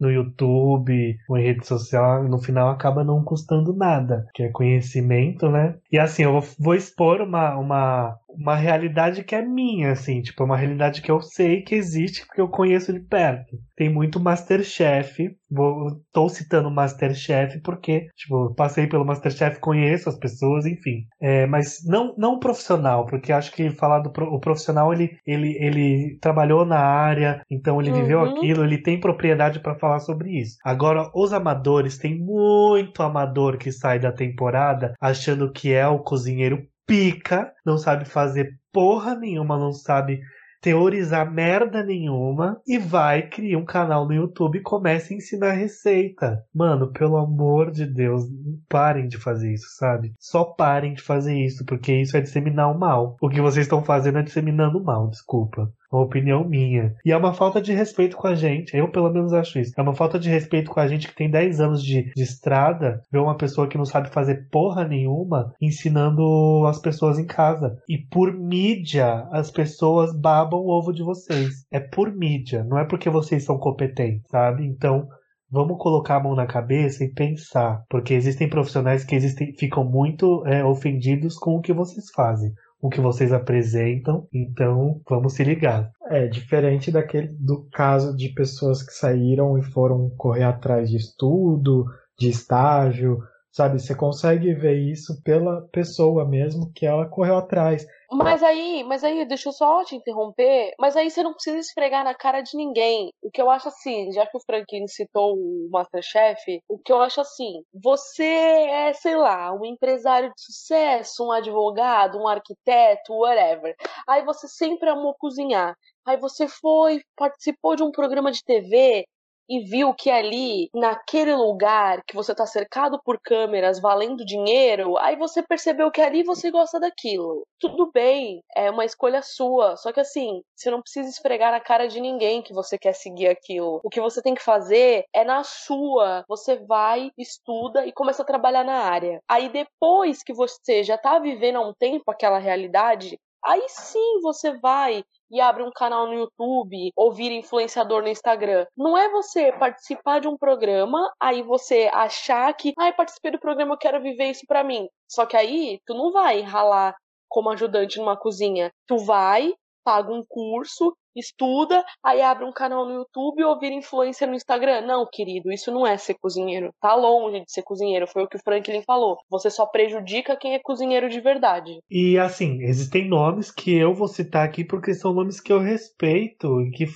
no 0.00 0.10
YouTube 0.10 1.16
ou 1.28 1.38
em 1.38 1.42
rede 1.42 1.66
social, 1.66 2.24
no 2.24 2.38
final 2.38 2.68
acaba 2.68 3.04
não 3.04 3.22
custando 3.22 3.74
nada, 3.74 4.26
que 4.34 4.42
é 4.42 4.50
conhecimento, 4.50 5.48
né? 5.48 5.76
E 5.90 5.98
assim, 5.98 6.24
eu 6.24 6.40
vou, 6.58 6.74
expor 6.74 7.20
uma, 7.20 7.56
uma, 7.56 8.16
uma 8.36 8.56
realidade 8.56 9.24
que 9.24 9.34
é 9.34 9.42
minha, 9.42 9.92
assim, 9.92 10.20
tipo, 10.22 10.44
uma 10.44 10.56
realidade 10.56 11.02
que 11.02 11.10
eu 11.10 11.20
sei 11.20 11.62
que 11.62 11.74
existe 11.74 12.26
porque 12.26 12.40
eu 12.40 12.48
conheço 12.48 12.92
de 12.92 13.00
perto. 13.00 13.56
Tem 13.76 13.92
muito 13.92 14.20
Masterchef, 14.20 15.36
vou, 15.50 16.00
tô 16.12 16.28
citando 16.28 16.70
Masterchef 16.70 17.60
porque, 17.60 18.08
tipo, 18.16 18.54
passei 18.54 18.86
pelo 18.86 19.04
Masterchef, 19.04 19.58
conheço 19.60 20.08
as 20.08 20.18
pessoas, 20.18 20.66
enfim. 20.66 21.04
É, 21.20 21.46
mas 21.46 21.78
não, 21.84 22.14
não 22.16 22.38
profissional, 22.38 23.06
porque 23.06 23.32
acho 23.32 23.52
que 23.52 23.70
falar 23.70 24.00
do 24.00 24.12
o 24.24 24.40
profissional, 24.40 24.92
ele, 24.92 25.16
ele, 25.26 25.56
ele 25.60 26.18
trabalhou 26.20 26.64
na 26.64 26.78
área, 26.78 27.42
então 27.50 27.80
ele 27.80 27.90
uhum. 27.90 28.00
viveu 28.00 28.20
aquilo, 28.20 28.64
ele 28.64 28.78
tem 28.78 29.00
propriedade 29.00 29.60
para 29.60 29.78
falar 29.78 30.00
sobre 30.00 30.40
isso. 30.40 30.56
Agora, 30.64 31.10
os 31.14 31.32
amadores, 31.32 31.98
tem 31.98 32.18
muito 32.18 33.02
amador 33.02 33.58
que 33.58 33.72
sai 33.72 33.98
da 33.98 34.12
temporada 34.12 34.94
achando 35.00 35.52
que 35.52 35.72
é 35.72 35.86
o 35.86 35.98
cozinheiro 35.98 36.66
pica, 36.86 37.52
não 37.64 37.78
sabe 37.78 38.04
fazer 38.04 38.58
porra 38.72 39.14
nenhuma, 39.14 39.58
não 39.58 39.72
sabe 39.72 40.20
teorizar 40.64 41.30
merda 41.30 41.84
nenhuma 41.84 42.58
e 42.66 42.78
vai 42.78 43.28
criar 43.28 43.58
um 43.58 43.66
canal 43.66 44.06
no 44.06 44.14
YouTube 44.14 44.56
e 44.56 44.62
começa 44.62 45.12
a 45.12 45.16
ensinar 45.18 45.52
receita. 45.52 46.42
Mano, 46.54 46.90
pelo 46.90 47.18
amor 47.18 47.70
de 47.70 47.84
Deus, 47.84 48.24
parem 48.66 49.06
de 49.06 49.18
fazer 49.18 49.52
isso, 49.52 49.66
sabe? 49.76 50.14
Só 50.18 50.42
parem 50.42 50.94
de 50.94 51.02
fazer 51.02 51.38
isso, 51.38 51.66
porque 51.66 51.92
isso 52.00 52.16
é 52.16 52.20
disseminar 52.22 52.74
o 52.74 52.78
mal. 52.78 53.14
O 53.20 53.28
que 53.28 53.42
vocês 53.42 53.66
estão 53.66 53.84
fazendo 53.84 54.18
é 54.20 54.22
disseminando 54.22 54.78
o 54.78 54.84
mal, 54.84 55.10
desculpa 55.10 55.70
uma 55.94 56.04
opinião 56.04 56.44
minha. 56.44 56.94
E 57.04 57.12
é 57.12 57.16
uma 57.16 57.32
falta 57.32 57.60
de 57.60 57.72
respeito 57.72 58.16
com 58.16 58.26
a 58.26 58.34
gente. 58.34 58.76
Eu, 58.76 58.90
pelo 58.90 59.10
menos, 59.10 59.32
acho 59.32 59.58
isso. 59.58 59.72
É 59.76 59.82
uma 59.82 59.94
falta 59.94 60.18
de 60.18 60.28
respeito 60.28 60.70
com 60.70 60.80
a 60.80 60.88
gente 60.88 61.08
que 61.08 61.14
tem 61.14 61.30
10 61.30 61.60
anos 61.60 61.82
de, 61.82 62.12
de 62.14 62.22
estrada, 62.22 63.00
ver 63.10 63.18
uma 63.18 63.36
pessoa 63.36 63.68
que 63.68 63.78
não 63.78 63.84
sabe 63.84 64.10
fazer 64.10 64.48
porra 64.50 64.86
nenhuma 64.86 65.52
ensinando 65.60 66.66
as 66.66 66.80
pessoas 66.80 67.18
em 67.18 67.26
casa. 67.26 67.76
E 67.88 67.98
por 67.98 68.32
mídia, 68.32 69.26
as 69.30 69.50
pessoas 69.50 70.14
babam 70.14 70.60
o 70.60 70.68
ovo 70.68 70.92
de 70.92 71.02
vocês. 71.02 71.64
É 71.72 71.78
por 71.78 72.12
mídia, 72.12 72.64
não 72.64 72.78
é 72.78 72.84
porque 72.84 73.08
vocês 73.08 73.44
são 73.44 73.58
competentes, 73.58 74.28
sabe? 74.30 74.66
Então, 74.66 75.06
vamos 75.50 75.78
colocar 75.78 76.16
a 76.16 76.20
mão 76.20 76.34
na 76.34 76.46
cabeça 76.46 77.04
e 77.04 77.12
pensar, 77.12 77.82
porque 77.88 78.14
existem 78.14 78.48
profissionais 78.48 79.04
que 79.04 79.14
existem, 79.14 79.54
ficam 79.54 79.84
muito 79.84 80.44
é, 80.46 80.64
ofendidos 80.64 81.36
com 81.36 81.56
o 81.56 81.60
que 81.60 81.72
vocês 81.72 82.06
fazem 82.14 82.52
o 82.84 82.90
que 82.90 83.00
vocês 83.00 83.32
apresentam, 83.32 84.28
então 84.30 85.00
vamos 85.08 85.32
se 85.32 85.42
ligar. 85.42 85.90
É 86.10 86.26
diferente 86.26 86.92
daquele 86.92 87.28
do 87.28 87.66
caso 87.72 88.14
de 88.14 88.28
pessoas 88.28 88.82
que 88.82 88.92
saíram 88.92 89.56
e 89.56 89.62
foram 89.62 90.10
correr 90.18 90.42
atrás 90.42 90.90
de 90.90 90.98
estudo, 90.98 91.86
de 92.18 92.28
estágio, 92.28 93.22
sabe? 93.50 93.80
Você 93.80 93.94
consegue 93.94 94.52
ver 94.52 94.76
isso 94.76 95.18
pela 95.22 95.62
pessoa 95.72 96.28
mesmo 96.28 96.70
que 96.74 96.84
ela 96.84 97.06
correu 97.06 97.38
atrás. 97.38 97.86
Mas 98.10 98.42
aí, 98.42 98.84
mas 98.84 99.02
aí, 99.02 99.24
deixa 99.24 99.48
eu 99.48 99.52
só 99.52 99.82
te 99.84 99.96
interromper, 99.96 100.72
mas 100.78 100.96
aí 100.96 101.10
você 101.10 101.22
não 101.22 101.32
precisa 101.32 101.58
esfregar 101.58 102.04
na 102.04 102.14
cara 102.14 102.40
de 102.42 102.56
ninguém. 102.56 103.12
O 103.22 103.30
que 103.30 103.40
eu 103.40 103.50
acho 103.50 103.68
assim, 103.68 104.12
já 104.12 104.26
que 104.26 104.36
o 104.36 104.40
Franklin 104.40 104.86
citou 104.86 105.34
o 105.34 105.68
Masterchef, 105.70 106.60
o 106.68 106.78
que 106.78 106.92
eu 106.92 107.00
acho 107.00 107.20
assim, 107.20 107.62
você 107.72 108.24
é, 108.24 108.92
sei 108.92 109.16
lá, 109.16 109.52
um 109.52 109.64
empresário 109.64 110.30
de 110.34 110.42
sucesso, 110.42 111.24
um 111.26 111.32
advogado, 111.32 112.18
um 112.18 112.28
arquiteto, 112.28 113.14
whatever. 113.14 113.74
Aí 114.08 114.24
você 114.24 114.46
sempre 114.48 114.88
amou 114.90 115.14
cozinhar. 115.18 115.74
Aí 116.06 116.18
você 116.18 116.46
foi, 116.46 117.00
participou 117.16 117.74
de 117.76 117.82
um 117.82 117.90
programa 117.90 118.30
de 118.30 118.42
TV, 118.44 119.06
e 119.48 119.60
viu 119.60 119.94
que 119.94 120.10
ali, 120.10 120.68
naquele 120.74 121.34
lugar 121.34 122.02
que 122.06 122.14
você 122.14 122.32
está 122.32 122.46
cercado 122.46 123.00
por 123.04 123.18
câmeras 123.20 123.80
valendo 123.80 124.24
dinheiro, 124.24 124.96
aí 124.98 125.16
você 125.16 125.42
percebeu 125.42 125.90
que 125.90 126.00
ali 126.00 126.22
você 126.22 126.50
gosta 126.50 126.80
daquilo. 126.80 127.46
Tudo 127.60 127.90
bem, 127.92 128.42
é 128.56 128.70
uma 128.70 128.84
escolha 128.84 129.22
sua. 129.22 129.76
Só 129.76 129.92
que 129.92 130.00
assim, 130.00 130.42
você 130.54 130.70
não 130.70 130.80
precisa 130.80 131.08
esfregar 131.08 131.52
na 131.52 131.60
cara 131.60 131.86
de 131.86 132.00
ninguém 132.00 132.42
que 132.42 132.54
você 132.54 132.78
quer 132.78 132.94
seguir 132.94 133.28
aquilo. 133.28 133.80
O 133.82 133.90
que 133.90 134.00
você 134.00 134.22
tem 134.22 134.34
que 134.34 134.42
fazer 134.42 135.04
é 135.12 135.24
na 135.24 135.44
sua. 135.44 136.24
Você 136.28 136.56
vai, 136.56 137.10
estuda 137.18 137.86
e 137.86 137.92
começa 137.92 138.22
a 138.22 138.26
trabalhar 138.26 138.64
na 138.64 138.84
área. 138.84 139.20
Aí 139.28 139.48
depois 139.48 140.22
que 140.22 140.32
você 140.32 140.82
já 140.82 140.94
está 140.94 141.18
vivendo 141.18 141.56
há 141.56 141.66
um 141.66 141.74
tempo 141.74 142.10
aquela 142.10 142.38
realidade, 142.38 143.18
aí 143.44 143.64
sim 143.68 144.20
você 144.22 144.56
vai 144.58 145.04
e 145.34 145.40
abre 145.40 145.64
um 145.64 145.72
canal 145.72 146.06
no 146.06 146.14
YouTube 146.14 146.92
ou 146.94 147.12
vira 147.12 147.34
influenciador 147.34 148.02
no 148.02 148.08
Instagram. 148.08 148.64
Não 148.76 148.96
é 148.96 149.08
você 149.10 149.50
participar 149.50 150.20
de 150.20 150.28
um 150.28 150.38
programa, 150.38 151.12
aí 151.20 151.42
você 151.42 151.90
achar 151.92 152.54
que, 152.54 152.72
ai, 152.78 152.90
ah, 152.90 152.92
participei 152.92 153.32
do 153.32 153.40
programa, 153.40 153.74
eu 153.74 153.78
quero 153.78 154.00
viver 154.00 154.30
isso 154.30 154.44
para 154.46 154.62
mim. 154.62 154.88
Só 155.08 155.26
que 155.26 155.36
aí 155.36 155.80
tu 155.84 155.92
não 155.92 156.12
vai 156.12 156.40
ralar 156.40 156.94
como 157.28 157.50
ajudante 157.50 157.98
numa 157.98 158.16
cozinha. 158.16 158.70
Tu 158.86 158.96
vai, 158.98 159.52
paga 159.84 160.12
um 160.12 160.24
curso 160.26 160.94
estuda, 161.16 161.82
aí 162.02 162.20
abre 162.20 162.44
um 162.44 162.52
canal 162.52 162.84
no 162.84 162.94
YouTube 162.94 163.44
ou 163.44 163.58
vira 163.58 163.74
influencer 163.74 164.28
no 164.28 164.34
Instagram. 164.34 164.82
Não, 164.82 165.06
querido, 165.10 165.52
isso 165.52 165.70
não 165.70 165.86
é 165.86 165.96
ser 165.96 166.14
cozinheiro. 166.14 166.70
Tá 166.80 166.94
longe 166.94 167.40
de 167.40 167.52
ser 167.52 167.62
cozinheiro, 167.62 168.06
foi 168.06 168.24
o 168.24 168.28
que 168.28 168.36
o 168.36 168.42
Franklin 168.42 168.82
falou. 168.82 169.16
Você 169.30 169.50
só 169.50 169.66
prejudica 169.66 170.36
quem 170.36 170.54
é 170.54 170.58
cozinheiro 170.58 171.08
de 171.08 171.20
verdade. 171.20 171.78
E 171.90 172.18
assim, 172.18 172.62
existem 172.62 173.08
nomes 173.08 173.50
que 173.50 173.74
eu 173.74 173.94
vou 173.94 174.08
citar 174.08 174.44
aqui 174.44 174.64
porque 174.64 174.94
são 174.94 175.12
nomes 175.12 175.40
que 175.40 175.52
eu 175.52 175.60
respeito 175.60 176.60
e 176.62 176.70
que, 176.70 176.86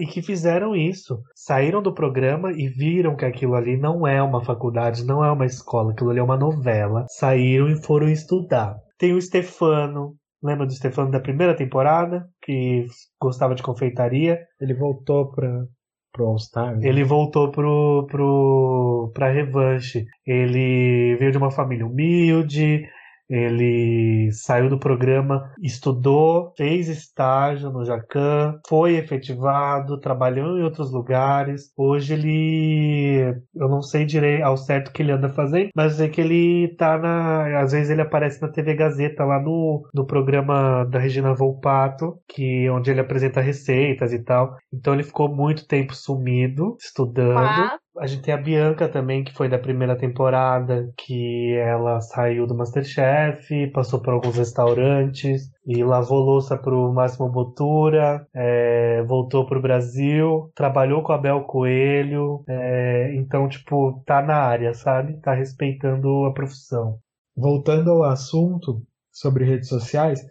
e 0.00 0.06
que 0.06 0.22
fizeram 0.22 0.74
isso. 0.74 1.20
Saíram 1.34 1.82
do 1.82 1.94
programa 1.94 2.52
e 2.52 2.68
viram 2.68 3.16
que 3.16 3.24
aquilo 3.24 3.54
ali 3.54 3.76
não 3.76 4.06
é 4.06 4.22
uma 4.22 4.44
faculdade, 4.44 5.04
não 5.04 5.24
é 5.24 5.30
uma 5.30 5.46
escola, 5.46 5.92
aquilo 5.92 6.10
ali 6.10 6.20
é 6.20 6.22
uma 6.22 6.36
novela. 6.36 7.04
Saíram 7.08 7.68
e 7.68 7.82
foram 7.82 8.08
estudar. 8.08 8.76
Tem 8.98 9.12
o 9.12 9.20
Stefano, 9.20 10.16
Lembra 10.42 10.66
do 10.66 10.72
Stefano 10.72 11.10
da 11.10 11.18
primeira 11.18 11.56
temporada, 11.56 12.28
que 12.46 12.86
gostava 13.20 13.54
de 13.54 13.62
confeitaria? 13.62 14.38
Ele 14.60 14.72
voltou 14.72 15.32
para 15.32 15.66
pro 16.12 16.26
All 16.26 16.38
Star. 16.38 16.76
Né? 16.76 16.88
Ele 16.88 17.04
voltou 17.04 17.50
pro, 17.50 18.06
pro, 18.10 19.10
pra 19.12 19.30
revanche. 19.30 20.06
Ele 20.26 21.14
veio 21.16 21.30
de 21.30 21.36
uma 21.36 21.50
família 21.50 21.86
humilde, 21.86 22.88
ele 23.28 24.30
saiu 24.32 24.68
do 24.68 24.78
programa, 24.78 25.52
estudou, 25.60 26.52
fez 26.56 26.88
estágio 26.88 27.70
no 27.70 27.84
Jacan, 27.84 28.58
foi 28.68 28.96
efetivado, 28.96 30.00
trabalhou 30.00 30.58
em 30.58 30.62
outros 30.62 30.92
lugares. 30.92 31.72
Hoje 31.76 32.14
ele, 32.14 33.36
eu 33.54 33.68
não 33.68 33.82
sei 33.82 34.04
direito 34.04 34.42
ao 34.42 34.56
certo 34.56 34.88
o 34.88 34.92
que 34.92 35.02
ele 35.02 35.12
anda 35.12 35.28
fazendo, 35.28 35.70
mas 35.74 36.00
é 36.00 36.08
que 36.08 36.20
ele 36.20 36.74
tá 36.76 36.98
na, 36.98 37.60
às 37.60 37.72
vezes 37.72 37.90
ele 37.90 38.02
aparece 38.02 38.40
na 38.40 38.48
TV 38.48 38.74
Gazeta 38.74 39.24
lá 39.24 39.40
no, 39.40 39.88
no 39.92 40.06
programa 40.06 40.84
da 40.84 40.98
Regina 40.98 41.34
Volpato, 41.34 42.18
que 42.28 42.68
onde 42.70 42.90
ele 42.90 43.00
apresenta 43.00 43.40
receitas 43.40 44.12
e 44.12 44.22
tal. 44.22 44.56
Então 44.72 44.94
ele 44.94 45.02
ficou 45.02 45.28
muito 45.34 45.66
tempo 45.66 45.94
sumido, 45.94 46.76
estudando. 46.80 47.38
Ah 47.38 47.78
a 47.98 48.06
gente 48.06 48.22
tem 48.22 48.34
a 48.34 48.36
Bianca 48.36 48.88
também, 48.88 49.24
que 49.24 49.32
foi 49.32 49.48
da 49.48 49.58
primeira 49.58 49.96
temporada, 49.96 50.92
que 50.96 51.54
ela 51.56 52.00
saiu 52.00 52.46
do 52.46 52.54
Masterchef, 52.54 53.70
passou 53.72 54.00
por 54.00 54.12
alguns 54.12 54.36
restaurantes 54.36 55.50
e 55.66 55.82
lavou 55.82 56.18
louça 56.18 56.56
pro 56.56 56.92
Máximo 56.92 57.30
Botura, 57.30 58.26
é, 58.34 59.02
voltou 59.04 59.46
pro 59.46 59.62
Brasil, 59.62 60.50
trabalhou 60.54 61.02
com 61.02 61.12
a 61.12 61.18
Bel 61.18 61.44
Coelho, 61.44 62.44
é, 62.48 63.14
então, 63.14 63.48
tipo, 63.48 64.02
tá 64.06 64.22
na 64.22 64.36
área, 64.36 64.74
sabe? 64.74 65.20
Tá 65.20 65.32
respeitando 65.32 66.24
a 66.24 66.32
profissão. 66.32 66.98
Voltando 67.36 67.90
ao 67.90 68.04
assunto 68.04 68.82
sobre 69.12 69.44
redes 69.44 69.68
sociais, 69.68 70.24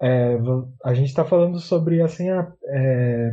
é, 0.00 0.38
a 0.84 0.94
gente 0.94 1.08
está 1.08 1.24
falando 1.24 1.58
sobre 1.58 2.00
assim, 2.00 2.30
a, 2.30 2.50
é, 2.64 3.32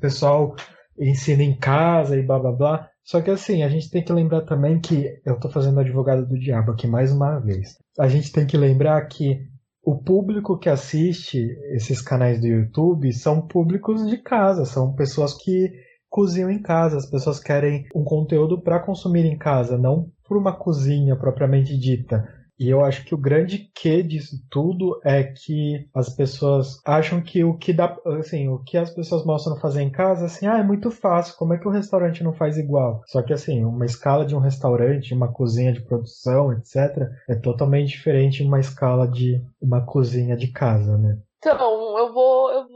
pessoal 0.00 0.56
ensina 0.98 1.42
em 1.42 1.56
casa 1.56 2.16
e 2.16 2.22
blá 2.22 2.38
blá 2.38 2.52
blá. 2.52 2.90
Só 3.08 3.22
que 3.22 3.30
assim, 3.30 3.62
a 3.62 3.70
gente 3.70 3.90
tem 3.90 4.04
que 4.04 4.12
lembrar 4.12 4.42
também 4.42 4.78
que 4.78 5.18
eu 5.24 5.40
tô 5.40 5.48
fazendo 5.48 5.80
advogado 5.80 6.26
do 6.26 6.38
diabo 6.38 6.72
aqui 6.72 6.86
mais 6.86 7.10
uma 7.10 7.38
vez. 7.38 7.78
A 7.98 8.06
gente 8.06 8.30
tem 8.30 8.46
que 8.46 8.54
lembrar 8.54 9.00
que 9.06 9.38
o 9.82 9.96
público 9.96 10.58
que 10.58 10.68
assiste 10.68 11.38
esses 11.74 12.02
canais 12.02 12.38
do 12.38 12.46
YouTube 12.46 13.10
são 13.14 13.40
públicos 13.40 14.06
de 14.06 14.18
casa, 14.18 14.66
são 14.66 14.94
pessoas 14.94 15.32
que 15.32 15.72
cozinham 16.10 16.50
em 16.50 16.60
casa, 16.60 16.98
as 16.98 17.08
pessoas 17.08 17.40
querem 17.40 17.86
um 17.94 18.04
conteúdo 18.04 18.60
para 18.60 18.78
consumir 18.78 19.24
em 19.24 19.38
casa, 19.38 19.78
não 19.78 20.10
por 20.22 20.36
uma 20.36 20.54
cozinha 20.54 21.16
propriamente 21.16 21.78
dita. 21.78 22.28
E 22.58 22.68
eu 22.68 22.84
acho 22.84 23.04
que 23.04 23.14
o 23.14 23.18
grande 23.18 23.70
quê 23.74 24.02
disso 24.02 24.36
tudo 24.50 25.00
é 25.04 25.22
que 25.22 25.88
as 25.94 26.08
pessoas 26.08 26.80
acham 26.84 27.20
que 27.20 27.44
o 27.44 27.56
que 27.56 27.72
dá, 27.72 27.96
assim, 28.18 28.48
o 28.48 28.58
que 28.58 28.76
as 28.76 28.90
pessoas 28.90 29.24
mostram 29.24 29.56
fazer 29.56 29.82
em 29.82 29.90
casa, 29.90 30.26
assim, 30.26 30.46
ah, 30.46 30.58
é 30.58 30.62
muito 30.62 30.90
fácil, 30.90 31.36
como 31.36 31.54
é 31.54 31.58
que 31.58 31.68
o 31.68 31.70
restaurante 31.70 32.24
não 32.24 32.32
faz 32.32 32.58
igual? 32.58 33.02
Só 33.06 33.22
que 33.22 33.32
assim, 33.32 33.64
uma 33.64 33.86
escala 33.86 34.26
de 34.26 34.34
um 34.34 34.40
restaurante, 34.40 35.14
uma 35.14 35.32
cozinha 35.32 35.72
de 35.72 35.80
produção, 35.80 36.52
etc, 36.52 37.08
é 37.28 37.34
totalmente 37.36 37.90
diferente 37.90 38.42
de 38.42 38.48
uma 38.48 38.60
escala 38.60 39.06
de 39.06 39.40
uma 39.60 39.84
cozinha 39.84 40.36
de 40.36 40.48
casa, 40.48 40.98
né? 40.98 41.18
Então, 41.38 41.98
eu 41.98 42.12
vou 42.12 42.50
eu 42.50 42.66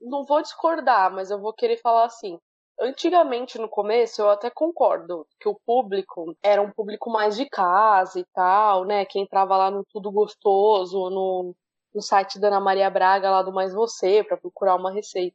não 0.00 0.24
vou 0.24 0.40
discordar, 0.42 1.12
mas 1.12 1.30
eu 1.30 1.40
vou 1.40 1.52
querer 1.52 1.76
falar 1.78 2.06
assim. 2.06 2.38
Antigamente, 2.78 3.58
no 3.58 3.68
começo, 3.68 4.20
eu 4.20 4.28
até 4.28 4.50
concordo 4.50 5.26
que 5.40 5.48
o 5.48 5.58
público 5.66 6.36
era 6.42 6.60
um 6.60 6.70
público 6.70 7.08
mais 7.10 7.36
de 7.36 7.48
casa 7.48 8.20
e 8.20 8.24
tal, 8.34 8.84
né? 8.84 9.04
Que 9.06 9.18
entrava 9.18 9.56
lá 9.56 9.70
no 9.70 9.82
Tudo 9.90 10.12
Gostoso, 10.12 11.08
no, 11.08 11.54
no 11.94 12.02
site 12.02 12.38
da 12.38 12.48
Ana 12.48 12.60
Maria 12.60 12.90
Braga, 12.90 13.30
lá 13.30 13.42
do 13.42 13.52
Mais 13.52 13.72
Você, 13.72 14.22
para 14.22 14.36
procurar 14.36 14.76
uma 14.76 14.92
receita. 14.92 15.34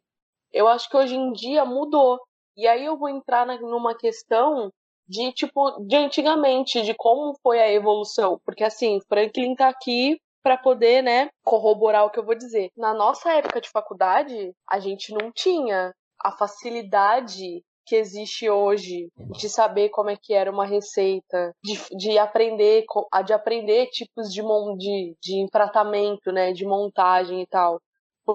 Eu 0.54 0.68
acho 0.68 0.88
que 0.90 0.96
hoje 0.96 1.16
em 1.16 1.32
dia 1.34 1.66
mudou. 1.66 2.20
E 2.56 2.68
aí 2.68 2.86
eu 2.86 2.98
vou 2.98 3.10
entrar 3.10 3.46
na, 3.46 3.60
numa 3.60 3.96
questão 3.96 4.72
de 5.08 5.32
tipo 5.34 5.80
de 5.86 5.96
antigamente, 5.96 6.82
de 6.84 6.94
como 6.94 7.36
foi 7.42 7.60
a 7.60 7.72
evolução, 7.72 8.40
porque 8.46 8.64
assim, 8.64 9.00
Franklin 9.10 9.56
tá 9.56 9.68
aqui 9.68 10.18
para 10.44 10.58
poder, 10.58 11.04
né, 11.04 11.30
corroborar 11.44 12.06
o 12.06 12.10
que 12.10 12.18
eu 12.20 12.26
vou 12.26 12.36
dizer. 12.36 12.70
Na 12.78 12.94
nossa 12.94 13.32
época 13.34 13.62
de 13.62 13.70
faculdade, 13.70 14.54
a 14.68 14.80
gente 14.80 15.14
não 15.14 15.32
tinha 15.32 15.94
a 16.24 16.32
facilidade 16.32 17.64
que 17.86 17.96
existe 17.96 18.50
hoje 18.50 19.10
de 19.38 19.50
saber 19.50 19.90
como 19.90 20.10
é 20.10 20.16
que 20.16 20.34
era 20.34 20.52
uma 20.52 20.66
receita, 20.66 21.54
de, 21.64 21.78
de 21.98 22.18
aprender 22.18 22.86
de 23.26 23.34
aprender 23.34 23.88
tipos 23.88 24.32
de, 24.32 24.42
de, 24.78 25.16
de 25.22 25.40
empratamento, 25.42 26.32
né, 26.32 26.54
de 26.54 26.66
montagem 26.66 27.42
e 27.42 27.48
tal. 27.48 27.82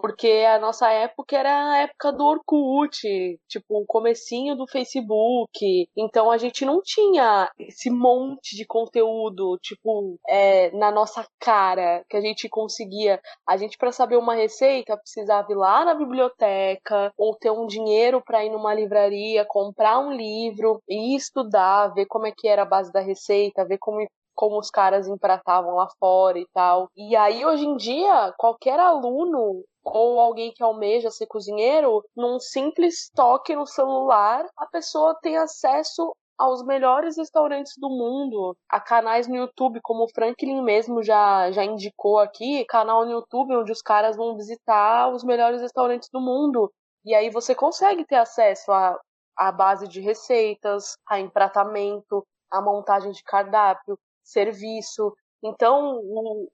Porque 0.01 0.45
a 0.49 0.59
nossa 0.59 0.91
época 0.91 1.37
era 1.37 1.73
a 1.73 1.79
época 1.79 2.13
do 2.13 2.25
Orkut, 2.25 3.39
tipo, 3.49 3.83
o 3.83 3.87
comecinho 3.87 4.57
do 4.57 4.67
Facebook. 4.67 5.89
Então 5.97 6.31
a 6.31 6.39
gente 6.39 6.65
não 6.65 6.81
tinha 6.83 7.51
esse 7.59 7.91
monte 7.91 8.57
de 8.57 8.65
conteúdo, 8.67 9.59
tipo, 9.63 10.19
é, 10.29 10.71
na 10.77 10.91
nossa 10.91 11.27
cara, 11.39 12.05
que 12.09 12.17
a 12.17 12.21
gente 12.21 12.49
conseguia. 12.49 13.21
A 13.47 13.57
gente, 13.57 13.77
para 13.79 13.93
saber 13.93 14.17
uma 14.17 14.35
receita, 14.35 14.97
precisava 14.97 15.51
ir 15.51 15.57
lá 15.57 15.85
na 15.85 15.95
biblioteca, 15.95 17.13
ou 17.17 17.35
ter 17.37 17.51
um 17.51 17.67
dinheiro 17.67 18.23
para 18.23 18.45
ir 18.45 18.51
numa 18.51 18.75
livraria, 18.75 19.45
comprar 19.45 19.99
um 19.99 20.13
livro 20.13 20.81
e 20.89 21.17
estudar, 21.17 21.89
ver 21.95 22.07
como 22.07 22.27
é 22.27 22.33
que 22.33 22.49
era 22.49 22.63
a 22.63 22.67
base 22.67 22.93
da 22.93 23.01
receita, 23.01 23.65
ver 23.65 23.79
como 23.79 24.07
como 24.37 24.59
os 24.59 24.71
caras 24.71 25.09
empratavam 25.09 25.75
lá 25.75 25.89
fora 25.99 26.39
e 26.39 26.47
tal. 26.53 26.91
E 26.95 27.17
aí, 27.17 27.45
hoje 27.45 27.65
em 27.65 27.77
dia, 27.77 28.33
qualquer 28.37 28.79
aluno 28.79 29.65
ou 29.87 30.19
alguém 30.19 30.53
que 30.53 30.63
almeja 30.63 31.11
ser 31.11 31.27
cozinheiro, 31.27 32.05
num 32.17 32.41
simples 32.41 33.11
toque 33.15 33.55
no 33.55 33.67
celular, 33.67 34.45
a 34.57 34.67
pessoa 34.67 35.19
tem 35.23 35.37
acesso 35.37 36.15
aos 36.39 36.63
melhores 36.63 37.17
restaurantes 37.17 37.73
do 37.79 37.89
mundo, 37.89 38.57
a 38.69 38.79
canais 38.79 39.27
no 39.27 39.37
YouTube, 39.37 39.81
como 39.81 40.05
o 40.05 40.09
Franklin 40.09 40.63
mesmo 40.63 41.03
já, 41.03 41.51
já 41.51 41.65
indicou 41.65 42.19
aqui, 42.19 42.65
canal 42.67 43.07
no 43.07 43.13
YouTube 43.13 43.57
onde 43.57 43.73
os 43.73 43.81
caras 43.81 44.17
vão 44.17 44.37
visitar 44.37 45.09
os 45.09 45.25
melhores 45.25 45.63
restaurantes 45.63 46.11
do 46.13 46.21
mundo. 46.21 46.71
E 47.05 47.15
aí 47.15 47.31
você 47.31 47.55
consegue 47.55 48.05
ter 48.05 48.17
acesso 48.17 48.71
a, 48.71 48.99
a 49.37 49.51
base 49.51 49.89
de 49.89 50.01
receitas, 50.01 50.97
a 51.09 51.19
empratamento, 51.19 52.27
a 52.51 52.61
montagem 52.61 53.13
de 53.13 53.23
cardápio, 53.23 53.99
serviço. 54.23 55.15
Então, 55.43 56.03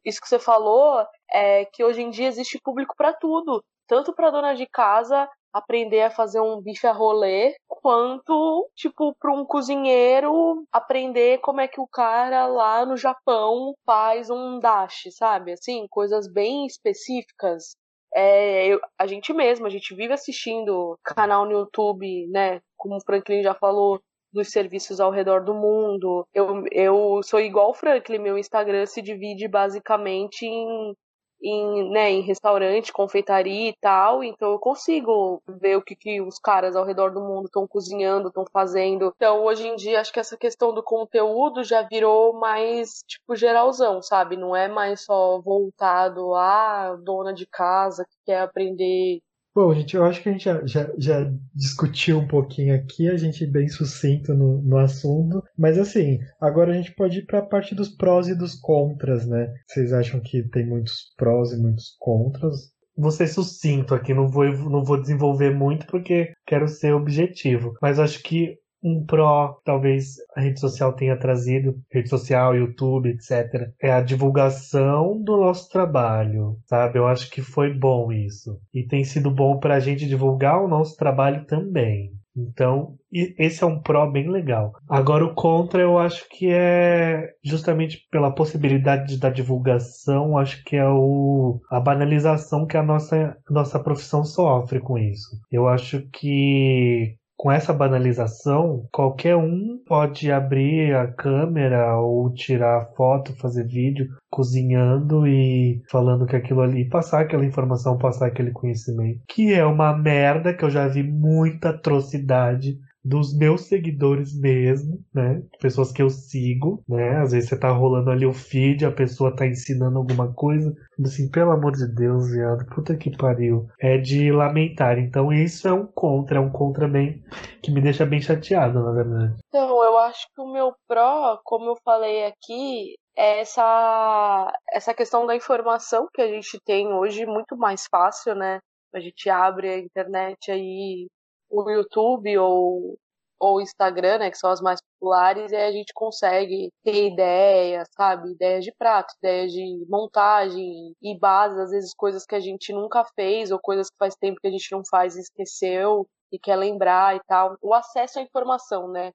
isso 0.04 0.20
que 0.20 0.28
você 0.28 0.38
falou 0.38 1.04
é 1.32 1.64
que 1.64 1.84
hoje 1.84 2.02
em 2.02 2.10
dia 2.10 2.28
existe 2.28 2.58
público 2.62 2.94
para 2.96 3.12
tudo, 3.12 3.62
tanto 3.86 4.12
para 4.12 4.30
dona 4.30 4.54
de 4.54 4.66
casa 4.66 5.28
aprender 5.52 6.02
a 6.02 6.10
fazer 6.10 6.40
um 6.40 6.60
bife 6.60 6.86
a 6.86 6.92
rolê, 6.92 7.54
quanto, 7.68 8.68
tipo, 8.74 9.14
para 9.20 9.32
um 9.32 9.44
cozinheiro 9.44 10.64
aprender 10.72 11.38
como 11.40 11.60
é 11.60 11.68
que 11.68 11.80
o 11.80 11.86
cara 11.86 12.46
lá 12.46 12.86
no 12.86 12.96
Japão 12.96 13.74
faz 13.84 14.30
um 14.30 14.58
dashi, 14.58 15.12
sabe? 15.12 15.52
Assim, 15.52 15.86
coisas 15.90 16.26
bem 16.26 16.66
específicas. 16.66 17.76
É, 18.14 18.66
eu, 18.66 18.80
a 18.98 19.06
gente 19.06 19.32
mesmo, 19.32 19.66
a 19.66 19.70
gente 19.70 19.94
vive 19.94 20.12
assistindo 20.12 20.98
canal 21.04 21.44
no 21.44 21.52
YouTube, 21.52 22.26
né? 22.28 22.60
Como 22.76 22.96
o 22.96 23.00
Franklin 23.04 23.42
já 23.42 23.54
falou, 23.54 24.00
dos 24.32 24.48
serviços 24.48 25.00
ao 25.00 25.10
redor 25.10 25.44
do 25.44 25.54
mundo. 25.54 26.26
Eu, 26.32 26.64
eu 26.72 27.20
sou 27.22 27.40
igual 27.40 27.70
o 27.70 27.74
Franklin, 27.74 28.18
meu 28.18 28.38
Instagram 28.38 28.86
se 28.86 29.02
divide 29.02 29.46
basicamente 29.46 30.46
em, 30.46 30.94
em, 31.42 31.90
né, 31.90 32.10
em 32.10 32.20
restaurante, 32.22 32.92
confeitaria 32.92 33.70
e 33.70 33.76
tal, 33.80 34.22
então 34.22 34.52
eu 34.52 34.58
consigo 34.58 35.42
ver 35.48 35.76
o 35.76 35.82
que, 35.82 35.96
que 35.96 36.20
os 36.20 36.38
caras 36.38 36.76
ao 36.76 36.84
redor 36.84 37.10
do 37.12 37.20
mundo 37.20 37.46
estão 37.46 37.66
cozinhando, 37.66 38.28
estão 38.28 38.44
fazendo. 38.52 39.12
Então, 39.16 39.44
hoje 39.44 39.66
em 39.66 39.76
dia, 39.76 40.00
acho 40.00 40.12
que 40.12 40.20
essa 40.20 40.36
questão 40.36 40.72
do 40.72 40.82
conteúdo 40.82 41.64
já 41.64 41.82
virou 41.82 42.32
mais, 42.38 43.02
tipo, 43.06 43.34
geralzão, 43.36 44.00
sabe? 44.02 44.36
Não 44.36 44.54
é 44.54 44.68
mais 44.68 45.04
só 45.04 45.40
voltado 45.40 46.34
a 46.34 46.96
dona 46.96 47.32
de 47.34 47.46
casa 47.46 48.04
que 48.04 48.16
quer 48.26 48.40
aprender 48.42 49.20
Bom, 49.54 49.74
gente, 49.74 49.94
eu 49.94 50.04
acho 50.04 50.22
que 50.22 50.30
a 50.30 50.32
gente 50.32 50.44
já, 50.44 50.66
já, 50.66 50.90
já 50.96 51.30
discutiu 51.54 52.18
um 52.18 52.26
pouquinho 52.26 52.74
aqui, 52.74 53.06
a 53.06 53.18
gente 53.18 53.46
bem 53.46 53.68
sucinto 53.68 54.32
no, 54.32 54.62
no 54.62 54.78
assunto, 54.78 55.42
mas 55.58 55.78
assim, 55.78 56.18
agora 56.40 56.72
a 56.72 56.74
gente 56.74 56.94
pode 56.94 57.18
ir 57.18 57.26
para 57.26 57.40
a 57.40 57.46
parte 57.46 57.74
dos 57.74 57.90
prós 57.90 58.28
e 58.28 58.34
dos 58.34 58.54
contras, 58.54 59.26
né? 59.26 59.52
Vocês 59.66 59.92
acham 59.92 60.20
que 60.20 60.48
tem 60.48 60.66
muitos 60.66 61.12
prós 61.18 61.52
e 61.52 61.58
muitos 61.60 61.94
contras? 61.98 62.72
Vou 62.96 63.10
ser 63.10 63.26
sucinto 63.26 63.94
aqui, 63.94 64.14
não 64.14 64.26
vou, 64.26 64.46
não 64.46 64.82
vou 64.82 64.98
desenvolver 64.98 65.50
muito 65.50 65.86
porque 65.86 66.32
quero 66.46 66.66
ser 66.66 66.94
objetivo, 66.94 67.74
mas 67.82 67.98
acho 67.98 68.22
que 68.22 68.56
um 68.82 69.04
pró, 69.04 69.60
talvez 69.64 70.16
a 70.36 70.40
rede 70.40 70.58
social 70.58 70.92
tenha 70.92 71.16
trazido, 71.16 71.76
rede 71.90 72.08
social, 72.08 72.56
YouTube, 72.56 73.10
etc., 73.10 73.70
é 73.80 73.92
a 73.92 74.00
divulgação 74.00 75.22
do 75.22 75.36
nosso 75.36 75.68
trabalho, 75.68 76.58
sabe? 76.66 76.98
Eu 76.98 77.06
acho 77.06 77.30
que 77.30 77.40
foi 77.40 77.72
bom 77.72 78.12
isso. 78.12 78.58
E 78.74 78.84
tem 78.84 79.04
sido 79.04 79.30
bom 79.30 79.58
para 79.58 79.76
a 79.76 79.80
gente 79.80 80.06
divulgar 80.06 80.62
o 80.62 80.68
nosso 80.68 80.96
trabalho 80.96 81.44
também. 81.46 82.10
Então, 82.34 82.94
esse 83.12 83.62
é 83.62 83.66
um 83.66 83.78
pró 83.78 84.10
bem 84.10 84.30
legal. 84.30 84.72
Agora, 84.88 85.24
o 85.24 85.34
contra, 85.34 85.82
eu 85.82 85.98
acho 85.98 86.26
que 86.30 86.48
é 86.50 87.28
justamente 87.44 88.08
pela 88.10 88.34
possibilidade 88.34 89.18
da 89.18 89.28
divulgação, 89.28 90.38
acho 90.38 90.64
que 90.64 90.76
é 90.76 90.88
o, 90.88 91.60
a 91.70 91.78
banalização 91.78 92.66
que 92.66 92.76
a 92.76 92.82
nossa, 92.82 93.36
nossa 93.50 93.78
profissão 93.78 94.24
sofre 94.24 94.80
com 94.80 94.98
isso. 94.98 95.38
Eu 95.50 95.68
acho 95.68 96.08
que 96.10 97.16
com 97.42 97.50
essa 97.50 97.72
banalização, 97.72 98.86
qualquer 98.92 99.34
um 99.34 99.76
pode 99.84 100.30
abrir 100.30 100.94
a 100.94 101.08
câmera 101.08 101.98
ou 101.98 102.32
tirar 102.32 102.92
foto, 102.96 103.36
fazer 103.36 103.66
vídeo 103.66 104.14
cozinhando 104.30 105.26
e 105.26 105.82
falando 105.90 106.24
que 106.24 106.36
aquilo 106.36 106.60
ali, 106.60 106.88
passar 106.88 107.22
aquela 107.22 107.44
informação, 107.44 107.98
passar 107.98 108.26
aquele 108.26 108.52
conhecimento, 108.52 109.22
que 109.26 109.52
é 109.52 109.66
uma 109.66 109.92
merda 109.92 110.54
que 110.54 110.64
eu 110.64 110.70
já 110.70 110.86
vi 110.86 111.02
muita 111.02 111.70
atrocidade 111.70 112.78
dos 113.04 113.36
meus 113.36 113.62
seguidores 113.62 114.38
mesmo, 114.38 114.98
né? 115.12 115.42
Pessoas 115.60 115.90
que 115.90 116.02
eu 116.02 116.08
sigo, 116.08 116.82
né? 116.88 117.20
Às 117.20 117.32
vezes 117.32 117.48
você 117.48 117.58
tá 117.58 117.70
rolando 117.70 118.10
ali 118.10 118.24
o 118.24 118.32
feed, 118.32 118.84
a 118.84 118.92
pessoa 118.92 119.34
tá 119.34 119.46
ensinando 119.46 119.98
alguma 119.98 120.32
coisa, 120.32 120.72
assim, 121.04 121.30
pelo 121.30 121.50
amor 121.50 121.72
de 121.72 121.86
Deus, 121.94 122.30
viado, 122.30 122.66
puta 122.66 122.96
que 122.96 123.16
pariu. 123.16 123.66
É 123.80 123.98
de 123.98 124.30
lamentar. 124.30 124.98
Então 124.98 125.32
isso 125.32 125.66
é 125.66 125.72
um 125.72 125.86
contra, 125.86 126.38
é 126.38 126.40
um 126.40 126.50
contra 126.50 126.86
bem 126.86 127.22
que 127.62 127.70
me 127.70 127.80
deixa 127.80 128.06
bem 128.06 128.20
chateado, 128.20 128.82
na 128.82 128.92
verdade. 128.92 129.34
Então, 129.48 129.82
eu 129.82 129.98
acho 129.98 130.26
que 130.34 130.40
o 130.40 130.52
meu 130.52 130.72
pró, 130.86 131.40
como 131.44 131.70
eu 131.70 131.76
falei 131.84 132.26
aqui, 132.26 132.94
é 133.16 133.40
essa 133.40 134.52
essa 134.70 134.94
questão 134.94 135.26
da 135.26 135.36
informação 135.36 136.06
que 136.12 136.22
a 136.22 136.28
gente 136.28 136.58
tem 136.64 136.92
hoje 136.92 137.26
muito 137.26 137.56
mais 137.56 137.86
fácil, 137.90 138.34
né? 138.34 138.58
A 138.94 139.00
gente 139.00 139.28
abre 139.30 139.68
a 139.68 139.78
internet 139.78 140.50
aí 140.50 141.06
o 141.52 141.70
YouTube 141.70 142.36
ou 142.38 142.96
ou 143.42 143.60
Instagram, 143.60 144.18
né, 144.18 144.30
que 144.30 144.38
são 144.38 144.50
as 144.50 144.60
mais 144.60 144.80
populares, 144.80 145.50
e 145.50 145.56
aí 145.56 145.68
a 145.68 145.72
gente 145.72 145.92
consegue 145.92 146.70
ter 146.84 147.08
ideias, 147.08 147.88
sabe? 147.96 148.30
Ideias 148.30 148.64
de 148.64 148.72
prato, 148.78 149.12
ideias 149.18 149.50
de 149.50 149.84
montagem 149.88 150.94
e 151.02 151.18
bases, 151.18 151.58
às 151.58 151.70
vezes 151.72 151.92
coisas 151.92 152.24
que 152.24 152.36
a 152.36 152.40
gente 152.40 152.72
nunca 152.72 153.04
fez 153.16 153.50
ou 153.50 153.58
coisas 153.58 153.90
que 153.90 153.96
faz 153.98 154.14
tempo 154.14 154.38
que 154.40 154.46
a 154.46 154.50
gente 154.50 154.70
não 154.70 154.82
faz 154.88 155.16
e 155.16 155.20
esqueceu 155.20 156.06
e 156.30 156.38
quer 156.38 156.54
lembrar 156.54 157.16
e 157.16 157.20
tal. 157.26 157.56
O 157.60 157.74
acesso 157.74 158.20
à 158.20 158.22
informação, 158.22 158.88
né? 158.88 159.10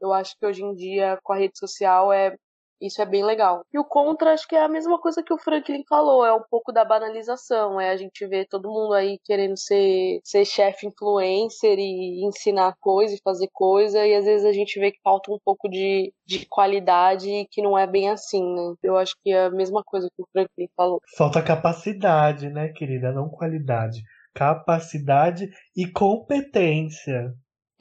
Eu 0.00 0.12
acho 0.12 0.36
que 0.38 0.46
hoje 0.46 0.62
em 0.62 0.74
dia, 0.76 1.18
com 1.24 1.32
a 1.32 1.36
rede 1.36 1.58
social, 1.58 2.12
é 2.12 2.36
isso 2.82 3.00
é 3.00 3.06
bem 3.06 3.24
legal. 3.24 3.64
E 3.72 3.78
o 3.78 3.84
contra, 3.84 4.32
acho 4.32 4.46
que 4.46 4.56
é 4.56 4.64
a 4.64 4.68
mesma 4.68 4.98
coisa 4.98 5.22
que 5.22 5.32
o 5.32 5.38
Franklin 5.38 5.84
falou, 5.88 6.24
é 6.24 6.32
um 6.32 6.42
pouco 6.50 6.72
da 6.72 6.84
banalização, 6.84 7.80
é 7.80 7.90
a 7.90 7.96
gente 7.96 8.26
vê 8.26 8.44
todo 8.44 8.70
mundo 8.70 8.94
aí 8.94 9.18
querendo 9.24 9.56
ser, 9.56 10.20
ser 10.24 10.44
chefe 10.44 10.86
influencer 10.86 11.78
e 11.78 12.24
ensinar 12.24 12.76
coisa 12.80 13.14
e 13.14 13.22
fazer 13.22 13.48
coisa, 13.52 14.04
e 14.06 14.14
às 14.14 14.24
vezes 14.24 14.44
a 14.44 14.52
gente 14.52 14.78
vê 14.78 14.90
que 14.90 15.00
falta 15.02 15.32
um 15.32 15.38
pouco 15.44 15.68
de, 15.68 16.12
de 16.26 16.44
qualidade 16.46 17.30
e 17.30 17.46
que 17.46 17.62
não 17.62 17.78
é 17.78 17.86
bem 17.86 18.10
assim, 18.10 18.42
né? 18.54 18.74
Eu 18.82 18.96
acho 18.96 19.14
que 19.22 19.32
é 19.32 19.46
a 19.46 19.50
mesma 19.50 19.82
coisa 19.84 20.08
que 20.14 20.22
o 20.22 20.26
Franklin 20.32 20.68
falou. 20.76 21.00
Falta 21.16 21.42
capacidade, 21.42 22.48
né, 22.50 22.68
querida? 22.68 23.12
Não 23.12 23.28
qualidade. 23.28 24.02
Capacidade 24.34 25.50
e 25.76 25.86
competência. 25.86 27.32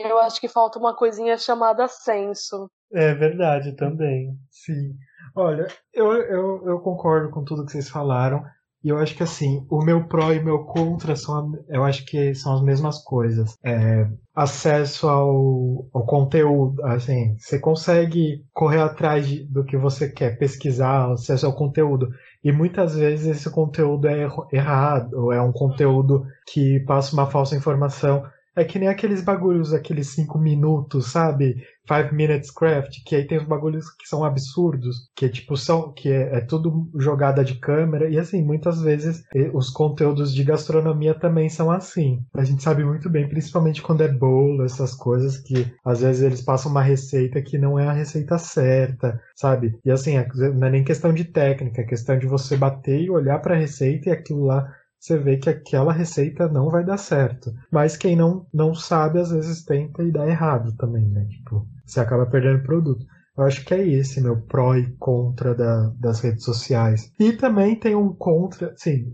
Eu 0.08 0.20
acho 0.20 0.40
que 0.40 0.48
falta 0.48 0.80
uma 0.80 0.96
coisinha 0.96 1.38
chamada 1.38 1.88
senso. 1.88 2.70
É 2.94 3.14
verdade 3.14 3.76
também. 3.76 4.36
Sim. 4.50 4.94
Olha, 5.36 5.68
eu, 5.94 6.12
eu, 6.14 6.68
eu 6.68 6.80
concordo 6.80 7.30
com 7.32 7.44
tudo 7.44 7.66
que 7.66 7.72
vocês 7.72 7.90
falaram. 7.90 8.44
E 8.84 8.90
eu 8.90 8.98
acho 8.98 9.16
que 9.16 9.22
assim, 9.22 9.66
o 9.70 9.84
meu 9.84 10.08
pró 10.08 10.34
e 10.34 10.40
o 10.40 10.44
meu 10.44 10.66
contra 10.66 11.16
são, 11.16 11.52
eu 11.70 11.84
acho 11.84 12.04
que 12.04 12.34
são 12.34 12.56
as 12.56 12.64
mesmas 12.64 13.04
coisas. 13.04 13.56
É, 13.64 14.08
acesso 14.34 15.08
ao, 15.08 15.88
ao 15.94 16.06
conteúdo, 16.06 16.84
assim, 16.86 17.36
você 17.38 17.60
consegue 17.60 18.44
correr 18.52 18.82
atrás 18.82 19.28
de, 19.28 19.44
do 19.46 19.64
que 19.64 19.78
você 19.78 20.10
quer 20.12 20.38
pesquisar, 20.38 21.12
acesso 21.12 21.46
ao 21.46 21.54
conteúdo 21.56 22.10
E 22.44 22.52
muitas 22.52 22.96
vezes 22.96 23.28
esse 23.28 23.52
conteúdo 23.52 24.08
é 24.08 24.28
errado, 24.52 25.14
ou 25.14 25.32
é 25.32 25.40
um 25.42 25.52
conteúdo 25.52 26.26
que 26.52 26.80
passa 26.82 27.14
uma 27.14 27.30
falsa 27.30 27.56
informação. 27.56 28.24
É 28.56 28.64
que 28.66 28.78
nem 28.78 28.90
aqueles 28.90 29.22
bagulhos, 29.22 29.74
aqueles 29.74 30.10
cinco 30.10 30.38
minutos, 30.38 31.12
sabe? 31.12 31.56
Five 31.88 32.14
Minutes 32.14 32.52
Craft, 32.52 33.04
que 33.06 33.16
aí 33.16 33.26
tem 33.26 33.38
os 33.38 33.46
bagulhos 33.46 33.90
que 33.96 34.08
são 34.08 34.24
absurdos, 34.24 35.10
que 35.16 35.28
tipo 35.30 35.58
são, 35.58 35.92
que 35.92 36.10
é, 36.10 36.38
é 36.38 36.42
tudo 36.42 36.90
jogada 36.96 37.44
de 37.44 37.56
câmera, 37.56 38.10
e 38.10 38.18
assim, 38.18 38.42
muitas 38.44 38.82
vezes 38.82 39.24
os 39.54 39.70
conteúdos 39.70 40.34
de 40.34 40.44
gastronomia 40.44 41.14
também 41.14 41.50
são 41.50 41.72
assim. 41.72 42.24
A 42.34 42.44
gente 42.44 42.64
sabe 42.64 42.84
muito 42.86 43.10
bem, 43.10 43.28
principalmente 43.28 43.82
quando 43.82 44.02
é 44.02 44.08
bolo, 44.08 44.64
essas 44.64 44.94
coisas, 44.94 45.38
que 45.38 45.74
às 45.84 46.02
vezes 46.02 46.22
eles 46.22 46.42
passam 46.42 46.72
uma 46.72 46.82
receita 46.82 47.42
que 47.42 47.58
não 47.58 47.78
é 47.80 47.88
a 47.88 47.94
receita 47.94 48.38
certa, 48.38 49.20
sabe? 49.36 49.78
E 49.84 49.92
assim, 49.92 50.18
é, 50.18 50.28
não 50.54 50.68
é 50.68 50.72
nem 50.72 50.84
questão 50.84 51.14
de 51.14 51.26
técnica, 51.26 51.82
é 51.82 51.86
questão 51.86 52.18
de 52.18 52.28
você 52.28 52.56
bater 52.56 53.02
e 53.02 53.10
olhar 53.10 53.40
para 53.40 53.56
a 53.56 53.60
receita 53.60 54.10
e 54.10 54.12
aquilo 54.12 54.46
lá 54.46 54.72
você 55.02 55.18
vê 55.18 55.38
que 55.38 55.50
aquela 55.50 55.92
receita 55.92 56.48
não 56.48 56.70
vai 56.70 56.86
dar 56.86 56.98
certo. 56.98 57.52
Mas 57.72 57.98
quem 57.98 58.16
não, 58.16 58.46
não 58.54 58.76
sabe, 58.76 59.20
às 59.20 59.32
vezes 59.32 59.66
tenta 59.66 60.04
e 60.04 60.12
dá 60.12 60.28
errado 60.28 60.76
também, 60.78 61.10
né? 61.10 61.26
Tipo, 61.26 61.68
você 61.84 62.00
acaba 62.00 62.28
perdendo 62.28 62.62
produto. 62.62 63.04
Eu 63.36 63.46
acho 63.46 63.66
que 63.66 63.74
é 63.74 63.88
esse 63.88 64.22
meu 64.22 64.40
pró 64.42 64.76
e 64.76 64.96
contra 64.98 65.56
da, 65.56 65.92
das 66.00 66.20
redes 66.20 66.44
sociais. 66.44 67.12
E 67.20 67.34
também 67.34 67.80
tem 67.80 67.96
um 67.96 68.14
contra, 68.14 68.74
sim, 68.78 69.12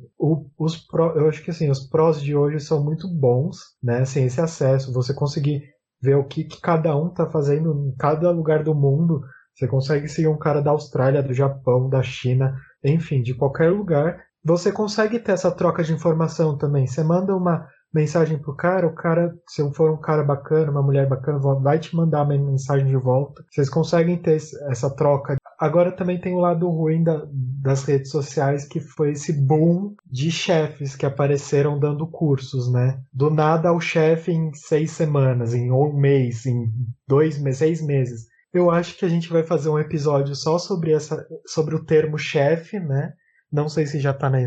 os 0.58 0.76
pró, 0.76 1.13
eu 1.15 1.30
acho 1.30 1.41
que 1.41 1.52
assim, 1.52 1.69
os 1.69 1.88
prós 1.88 2.21
de 2.21 2.36
hoje 2.36 2.60
são 2.60 2.84
muito 2.84 3.08
bons, 3.08 3.58
né? 3.82 4.00
Assim, 4.00 4.26
esse 4.26 4.41
acesso, 4.41 4.91
você 4.91 5.13
conseguir 5.13 5.62
ver 6.02 6.15
o 6.15 6.26
que, 6.26 6.43
que 6.43 6.60
cada 6.60 6.97
um 6.97 7.10
tá 7.13 7.30
fazendo 7.30 7.88
em 7.88 7.95
cada 7.95 8.30
lugar 8.30 8.62
do 8.62 8.76
mundo. 8.76 9.21
Você 9.56 9.67
consegue 9.67 10.10
seguir 10.10 10.28
um 10.28 10.38
cara 10.38 10.62
da 10.62 10.71
Austrália, 10.71 11.23
do 11.23 11.34
Japão, 11.34 11.89
da 11.89 12.04
China, 12.04 12.54
enfim, 12.84 13.21
de 13.21 13.34
qualquer 13.34 13.71
lugar 13.71 14.27
você 14.47 14.71
consegue 14.71 15.19
ter 15.19 15.33
essa 15.33 15.51
troca 15.51 15.83
de 15.83 15.91
informação 15.91 16.57
também. 16.57 16.88
Você 16.88 17.03
manda 17.03 17.36
uma 17.36 17.67
mensagem 17.93 18.38
pro 18.38 18.55
cara, 18.55 18.88
o 18.88 18.95
cara, 18.95 19.33
se 19.45 19.62
for 19.73 19.91
um 19.91 19.99
cara 19.99 20.23
bacana, 20.23 20.71
uma 20.71 20.81
mulher 20.81 21.07
bacana, 21.07 21.38
vai 21.38 21.77
te 21.77 21.93
mandar 21.93 22.23
uma 22.23 22.38
mensagem 22.38 22.88
de 22.88 22.95
volta. 22.95 23.43
Vocês 23.51 23.69
conseguem 23.69 24.17
ter 24.17 24.38
essa 24.69 24.89
troca. 24.95 25.36
Agora 25.60 25.91
também 25.91 26.21
tem 26.21 26.33
o 26.33 26.39
lado 26.39 26.69
ruim 26.69 27.03
da, 27.03 27.27
das 27.62 27.83
redes 27.83 28.10
sociais, 28.10 28.65
que 28.65 28.79
foi 28.79 29.12
esse 29.12 29.33
boom 29.33 29.95
de 30.10 30.31
chefes 30.31 30.95
que 30.95 31.05
apareceram 31.05 31.77
dando 31.77 32.07
cursos, 32.07 32.71
né? 32.71 33.01
Do 33.12 33.29
nada 33.29 33.67
ao 33.67 33.81
chefe 33.81 34.31
em 34.31 34.53
seis 34.53 34.91
semanas, 34.91 35.53
em 35.53 35.71
um 35.71 35.91
mês, 35.91 36.45
em 36.45 36.71
dois 37.05 37.38
meses, 37.38 37.60
seis 37.60 37.81
meses. 37.81 38.27
Eu 38.53 38.71
acho 38.71 38.97
que 38.97 39.03
a 39.03 39.10
gente 39.10 39.29
vai 39.29 39.43
fazer 39.43 39.67
um 39.67 39.79
episódio 39.79 40.36
só 40.36 40.57
sobre 40.57 40.93
essa, 40.93 41.25
sobre 41.45 41.75
o 41.75 41.83
termo 41.83 42.17
chefe, 42.17 42.79
né? 42.79 43.12
Não 43.51 43.69
sei 43.69 43.86
se 43.86 43.99
já 43.99 44.12
está 44.12 44.29
na, 44.29 44.39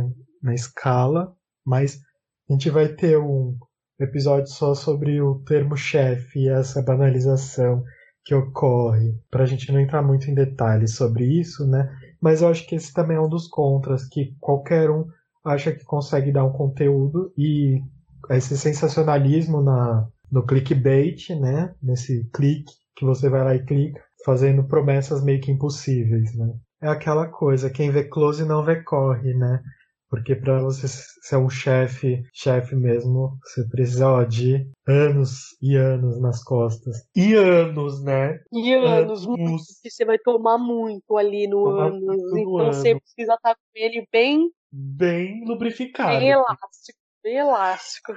na 0.42 0.54
escala, 0.54 1.34
mas 1.64 2.00
a 2.48 2.52
gente 2.52 2.70
vai 2.70 2.88
ter 2.88 3.18
um 3.18 3.56
episódio 3.98 4.48
só 4.48 4.74
sobre 4.74 5.20
o 5.20 5.40
termo 5.40 5.76
chefe 5.76 6.40
e 6.40 6.48
essa 6.48 6.82
banalização 6.82 7.84
que 8.24 8.34
ocorre, 8.34 9.14
para 9.30 9.44
a 9.44 9.46
gente 9.46 9.72
não 9.72 9.80
entrar 9.80 10.02
muito 10.02 10.30
em 10.30 10.34
detalhes 10.34 10.94
sobre 10.94 11.24
isso, 11.24 11.66
né? 11.66 11.90
Mas 12.20 12.42
eu 12.42 12.48
acho 12.48 12.66
que 12.66 12.74
esse 12.74 12.92
também 12.92 13.16
é 13.16 13.20
um 13.20 13.28
dos 13.28 13.48
contras, 13.48 14.06
que 14.06 14.36
qualquer 14.38 14.90
um 14.90 15.06
acha 15.44 15.72
que 15.72 15.84
consegue 15.84 16.30
dar 16.30 16.44
um 16.44 16.52
conteúdo 16.52 17.32
e 17.36 17.80
esse 18.28 18.56
sensacionalismo 18.58 19.62
na, 19.62 20.06
no 20.30 20.44
clickbait, 20.44 21.30
né? 21.30 21.74
Nesse 21.82 22.28
clique 22.32 22.72
que 22.94 23.04
você 23.04 23.28
vai 23.28 23.42
lá 23.42 23.54
e 23.54 23.64
clica, 23.64 24.02
fazendo 24.24 24.64
promessas 24.64 25.24
meio 25.24 25.40
que 25.40 25.50
impossíveis, 25.50 26.34
né? 26.36 26.52
É 26.82 26.88
aquela 26.88 27.28
coisa, 27.28 27.70
quem 27.70 27.90
vê 27.90 28.04
close 28.04 28.44
não 28.44 28.64
vê 28.64 28.82
corre, 28.82 29.34
né? 29.34 29.60
Porque 30.08 30.34
para 30.34 30.60
você 30.60 30.88
ser 30.88 31.36
um 31.36 31.48
chefe, 31.48 32.24
chefe 32.34 32.74
mesmo, 32.74 33.38
você 33.44 33.64
precisa 33.68 34.08
ó, 34.08 34.24
de 34.24 34.66
anos 34.88 35.56
e 35.62 35.76
anos 35.76 36.20
nas 36.20 36.42
costas. 36.42 36.96
E 37.14 37.32
anos, 37.34 38.02
né? 38.02 38.40
E 38.52 38.74
anos, 38.74 39.24
anos. 39.24 39.80
que 39.80 39.88
você 39.88 40.04
vai 40.04 40.18
tomar 40.18 40.58
muito 40.58 41.16
ali 41.16 41.46
no 41.46 41.62
tomar 41.62 41.86
anos. 41.92 42.32
Então 42.32 42.58
ano. 42.58 42.72
você 42.72 42.98
precisa 42.98 43.34
estar 43.34 43.54
com 43.54 43.60
ele 43.76 44.04
bem 44.12 44.50
bem 44.72 45.44
lubrificado. 45.46 46.18
Bem 46.18 46.30
elástico, 46.30 46.98
bem 47.22 47.36
elástico. 47.36 48.12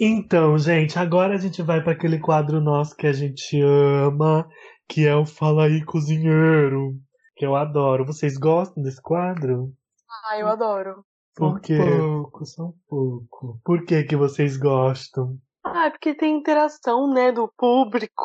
Então, 0.00 0.56
gente, 0.56 0.98
agora 0.98 1.34
a 1.34 1.38
gente 1.38 1.60
vai 1.60 1.82
para 1.82 1.92
aquele 1.92 2.18
quadro 2.18 2.62
nosso 2.62 2.96
que 2.96 3.06
a 3.06 3.12
gente 3.12 3.60
ama, 3.60 4.48
que 4.88 5.06
é 5.06 5.14
o 5.14 5.26
Fala 5.26 5.64
aí 5.64 5.84
Cozinheiro 5.84 6.94
que 7.38 7.46
eu 7.46 7.54
adoro. 7.54 8.04
Vocês 8.04 8.36
gostam 8.36 8.82
desse 8.82 9.00
quadro? 9.00 9.72
Ah, 10.28 10.38
eu 10.38 10.48
adoro. 10.48 11.04
Por 11.36 11.60
quê? 11.60 11.78
Um 11.78 12.22
pouco, 12.22 12.44
só 12.44 12.64
um 12.64 12.74
pouco. 12.88 13.60
Por 13.64 13.84
que 13.84 14.02
que 14.02 14.16
vocês 14.16 14.56
gostam? 14.56 15.38
Ah, 15.64 15.86
é 15.86 15.90
porque 15.90 16.14
tem 16.14 16.36
interação, 16.36 17.08
né, 17.12 17.30
do 17.30 17.48
público. 17.56 18.24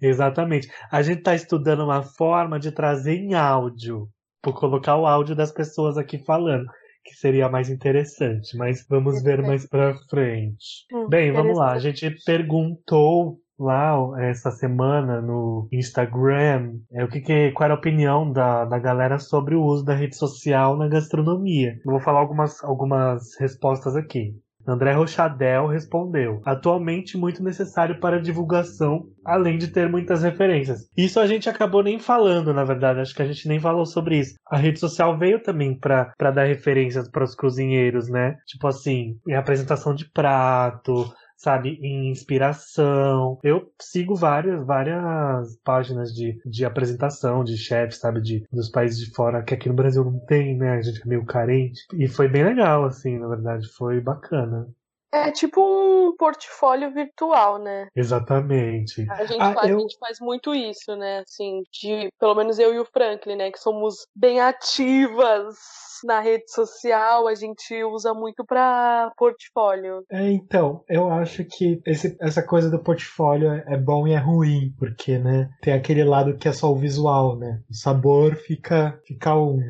Exatamente. 0.00 0.68
A 0.90 1.02
gente 1.02 1.18
está 1.18 1.34
estudando 1.34 1.84
uma 1.84 2.02
forma 2.02 2.58
de 2.58 2.72
trazer 2.72 3.16
em 3.16 3.34
áudio, 3.34 4.08
por 4.42 4.58
colocar 4.58 4.96
o 4.96 5.06
áudio 5.06 5.36
das 5.36 5.52
pessoas 5.52 5.98
aqui 5.98 6.18
falando, 6.18 6.66
que 7.04 7.14
seria 7.14 7.50
mais 7.50 7.68
interessante, 7.68 8.56
mas 8.56 8.86
vamos 8.88 9.22
ver 9.22 9.42
mais 9.42 9.68
para 9.68 9.94
frente. 10.08 10.86
Hum, 10.90 11.08
Bem, 11.08 11.32
vamos 11.32 11.58
lá. 11.58 11.72
A 11.72 11.78
gente 11.78 12.10
perguntou 12.24 13.41
lá 13.58 13.94
essa 14.18 14.50
semana 14.50 15.20
no 15.20 15.68
Instagram 15.72 16.78
é 16.92 17.04
o 17.04 17.08
que, 17.08 17.20
que 17.20 17.52
qual 17.52 17.66
era 17.66 17.74
a 17.74 17.78
opinião 17.78 18.30
da, 18.30 18.64
da 18.64 18.78
galera 18.78 19.18
sobre 19.18 19.54
o 19.54 19.62
uso 19.62 19.84
da 19.84 19.94
rede 19.94 20.16
social 20.16 20.76
na 20.76 20.88
gastronomia. 20.88 21.74
Eu 21.84 21.92
vou 21.92 22.00
falar 22.00 22.20
algumas, 22.20 22.62
algumas 22.64 23.36
respostas 23.38 23.96
aqui. 23.96 24.34
André 24.66 24.92
Rochadel 24.92 25.66
respondeu: 25.66 26.40
atualmente 26.44 27.16
muito 27.16 27.42
necessário 27.42 27.98
para 27.98 28.22
divulgação, 28.22 29.06
além 29.24 29.58
de 29.58 29.68
ter 29.68 29.88
muitas 29.88 30.22
referências. 30.22 30.88
Isso 30.96 31.18
a 31.18 31.26
gente 31.26 31.48
acabou 31.48 31.82
nem 31.82 31.98
falando, 31.98 32.54
na 32.54 32.64
verdade, 32.64 33.00
acho 33.00 33.14
que 33.14 33.22
a 33.22 33.26
gente 33.26 33.48
nem 33.48 33.58
falou 33.58 33.84
sobre 33.84 34.18
isso. 34.18 34.34
A 34.48 34.56
rede 34.56 34.78
social 34.78 35.18
veio 35.18 35.42
também 35.42 35.78
para 35.78 36.30
dar 36.30 36.44
referências 36.44 37.10
para 37.10 37.24
os 37.24 37.34
cozinheiros, 37.34 38.08
né? 38.08 38.36
Tipo 38.46 38.68
assim, 38.68 39.16
apresentação 39.34 39.94
de 39.94 40.08
prato, 40.10 41.12
sabe, 41.42 41.78
em 41.82 42.10
inspiração. 42.10 43.38
Eu 43.42 43.70
sigo 43.80 44.14
várias, 44.14 44.64
várias 44.64 45.56
páginas 45.64 46.14
de, 46.14 46.40
de 46.46 46.64
apresentação 46.64 47.42
de 47.42 47.56
chefs, 47.58 47.98
sabe, 47.98 48.20
de, 48.20 48.46
dos 48.52 48.68
países 48.68 48.98
de 48.98 49.12
fora, 49.12 49.42
que 49.42 49.52
aqui 49.52 49.68
no 49.68 49.74
Brasil 49.74 50.04
não 50.04 50.18
tem, 50.20 50.56
né? 50.56 50.72
A 50.72 50.82
gente 50.82 51.02
é 51.02 51.06
meio 51.06 51.24
carente. 51.24 51.80
E 51.94 52.06
foi 52.06 52.28
bem 52.28 52.44
legal, 52.44 52.84
assim, 52.84 53.18
na 53.18 53.28
verdade, 53.28 53.68
foi 53.68 54.00
bacana. 54.00 54.68
É 55.12 55.30
tipo 55.30 55.60
um 55.60 55.81
portfólio 56.16 56.92
virtual, 56.92 57.58
né? 57.58 57.88
Exatamente. 57.94 59.08
A 59.10 59.24
gente, 59.24 59.40
ah, 59.40 59.52
faz, 59.52 59.70
eu... 59.70 59.76
a 59.76 59.80
gente 59.80 59.98
faz 59.98 60.18
muito 60.20 60.54
isso, 60.54 60.96
né? 60.96 61.20
Assim, 61.20 61.62
de 61.72 62.08
pelo 62.18 62.34
menos 62.34 62.58
eu 62.58 62.74
e 62.74 62.78
o 62.78 62.84
Franklin, 62.84 63.36
né? 63.36 63.50
Que 63.50 63.58
somos 63.58 64.06
bem 64.14 64.40
ativas 64.40 65.56
na 66.04 66.20
rede 66.20 66.50
social, 66.50 67.26
a 67.26 67.34
gente 67.34 67.82
usa 67.84 68.12
muito 68.12 68.44
para 68.44 69.12
portfólio. 69.16 70.04
É, 70.10 70.30
então, 70.30 70.84
eu 70.88 71.10
acho 71.10 71.44
que 71.44 71.80
esse, 71.86 72.16
essa 72.20 72.42
coisa 72.42 72.70
do 72.70 72.82
portfólio 72.82 73.52
é 73.52 73.76
bom 73.76 74.06
e 74.06 74.12
é 74.12 74.18
ruim, 74.18 74.74
porque, 74.78 75.18
né, 75.18 75.48
tem 75.60 75.72
aquele 75.72 76.04
lado 76.04 76.36
que 76.36 76.48
é 76.48 76.52
só 76.52 76.70
o 76.70 76.76
visual, 76.76 77.36
né? 77.36 77.60
O 77.70 77.74
sabor 77.74 78.36
fica, 78.36 78.98
fica 79.06 79.34
um. 79.34 79.60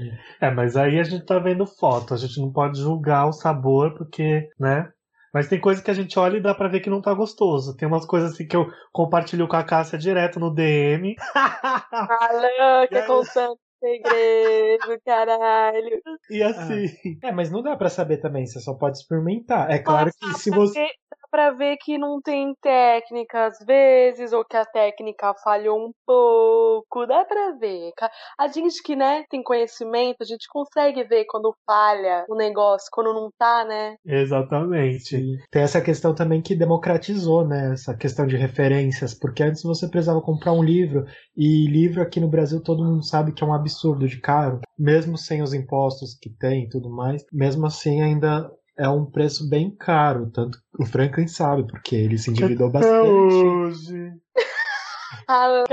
É, 0.40 0.51
mas 0.51 0.77
aí 0.77 0.99
a 0.99 1.05
gente 1.05 1.25
tá 1.25 1.38
vendo 1.38 1.66
foto, 1.66 2.14
a 2.14 2.16
gente 2.16 2.40
não 2.40 2.53
pode 2.53 2.81
julgar 2.81 3.27
o 3.27 3.33
sabor, 3.33 3.95
porque, 3.97 4.49
né? 4.59 4.90
Mas 5.33 5.49
tem 5.49 5.59
coisa 5.61 5.83
que 5.83 5.90
a 5.90 5.95
gente 5.95 6.18
olha 6.18 6.37
e 6.37 6.42
dá 6.42 6.55
pra 6.55 6.68
ver 6.68 6.81
que 6.81 6.90
não 6.90 7.01
tá 7.01 7.14
gostoso. 7.14 7.77
Tem 7.77 7.88
umas 7.88 8.05
coisas 8.05 8.33
assim 8.33 8.47
que 8.47 8.57
eu 8.57 8.66
compartilho 8.92 9.49
com 9.49 9.57
a 9.57 9.64
Cássia 9.64 9.99
direto 9.99 10.38
no 10.38 10.55
DM. 10.55 11.16
Alô, 11.92 12.88
que 12.88 12.97
é 12.97 13.03
contando 13.03 13.59
segredo, 13.81 15.01
caralho. 15.05 16.01
E 16.31 16.42
assim. 16.42 16.87
Ah. 17.23 17.29
É, 17.29 17.33
mas 17.33 17.51
não 17.51 17.62
dá 17.62 17.77
para 17.77 17.88
saber 17.88 18.18
também, 18.18 18.47
você 18.47 18.61
só 18.61 18.75
pode 18.75 18.99
experimentar. 18.99 19.71
É 19.71 19.79
claro 19.79 20.11
que 20.21 20.35
se 20.38 20.51
você 20.51 20.87
para 21.33 21.51
ver 21.53 21.79
que 21.79 21.97
não 21.97 22.21
tem 22.21 22.55
técnica 22.61 23.47
às 23.47 23.59
vezes, 23.66 24.35
ou 24.35 24.45
que 24.45 24.57
a 24.57 24.66
técnica 24.66 25.33
falhou 25.42 25.79
um 25.79 25.90
pouco, 26.07 27.07
dá 27.07 27.25
para 27.25 27.57
ver. 27.57 27.90
A 28.38 28.49
gente 28.49 28.83
que, 28.83 28.95
né, 28.95 29.25
tem 29.31 29.42
conhecimento, 29.42 30.18
a 30.21 30.27
gente 30.27 30.47
consegue 30.49 31.03
ver 31.05 31.25
quando 31.25 31.57
falha 31.66 32.27
o 32.29 32.37
negócio, 32.37 32.88
quando 32.92 33.14
não 33.14 33.31
tá, 33.38 33.64
né? 33.64 33.97
Exatamente. 34.05 35.16
Tem 35.51 35.62
essa 35.62 35.81
questão 35.81 36.14
também 36.14 36.42
que 36.42 36.55
democratizou, 36.55 37.49
né, 37.49 37.73
essa 37.73 37.97
questão 37.97 38.27
de 38.27 38.37
referências, 38.37 39.14
porque 39.14 39.42
antes 39.42 39.62
você 39.62 39.88
precisava 39.88 40.21
comprar 40.21 40.53
um 40.53 40.62
livro, 40.62 41.07
e 41.35 41.66
livro 41.66 42.03
aqui 42.03 42.21
no 42.21 42.29
Brasil 42.29 42.62
todo 42.62 42.85
mundo 42.85 43.03
sabe 43.03 43.33
que 43.33 43.42
é 43.42 43.47
um 43.47 43.55
absurdo 43.55 44.07
de 44.07 44.21
caro, 44.21 44.61
mesmo 44.79 45.16
sem 45.16 45.40
os 45.40 45.55
impostos 45.55 46.14
que 46.21 46.29
tem 46.29 46.64
e 46.64 46.68
tudo 46.68 46.90
mais, 46.90 47.25
mesmo 47.33 47.66
assim 47.66 48.03
ainda 48.03 48.51
é 48.83 48.88
um 48.88 49.07
preço 49.07 49.49
bem 49.49 49.71
caro, 49.71 50.29
tanto 50.33 50.59
o 50.77 50.85
Franklin 50.85 51.29
sabe, 51.29 51.64
porque 51.68 51.95
ele 51.95 52.18
se 52.18 52.31
endividou 52.31 52.68
bastante. 52.68 53.07
Hoje. 53.07 54.11
Ah, 55.28 55.64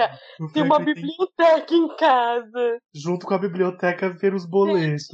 tem 0.54 0.64
uma 0.64 0.80
biblioteca 0.80 1.74
em 1.74 1.96
casa. 1.98 2.78
Junto 2.94 3.26
com 3.26 3.34
a 3.34 3.40
biblioteca 3.40 4.10
ver 4.10 4.34
os 4.34 4.46
boletos. 4.46 5.08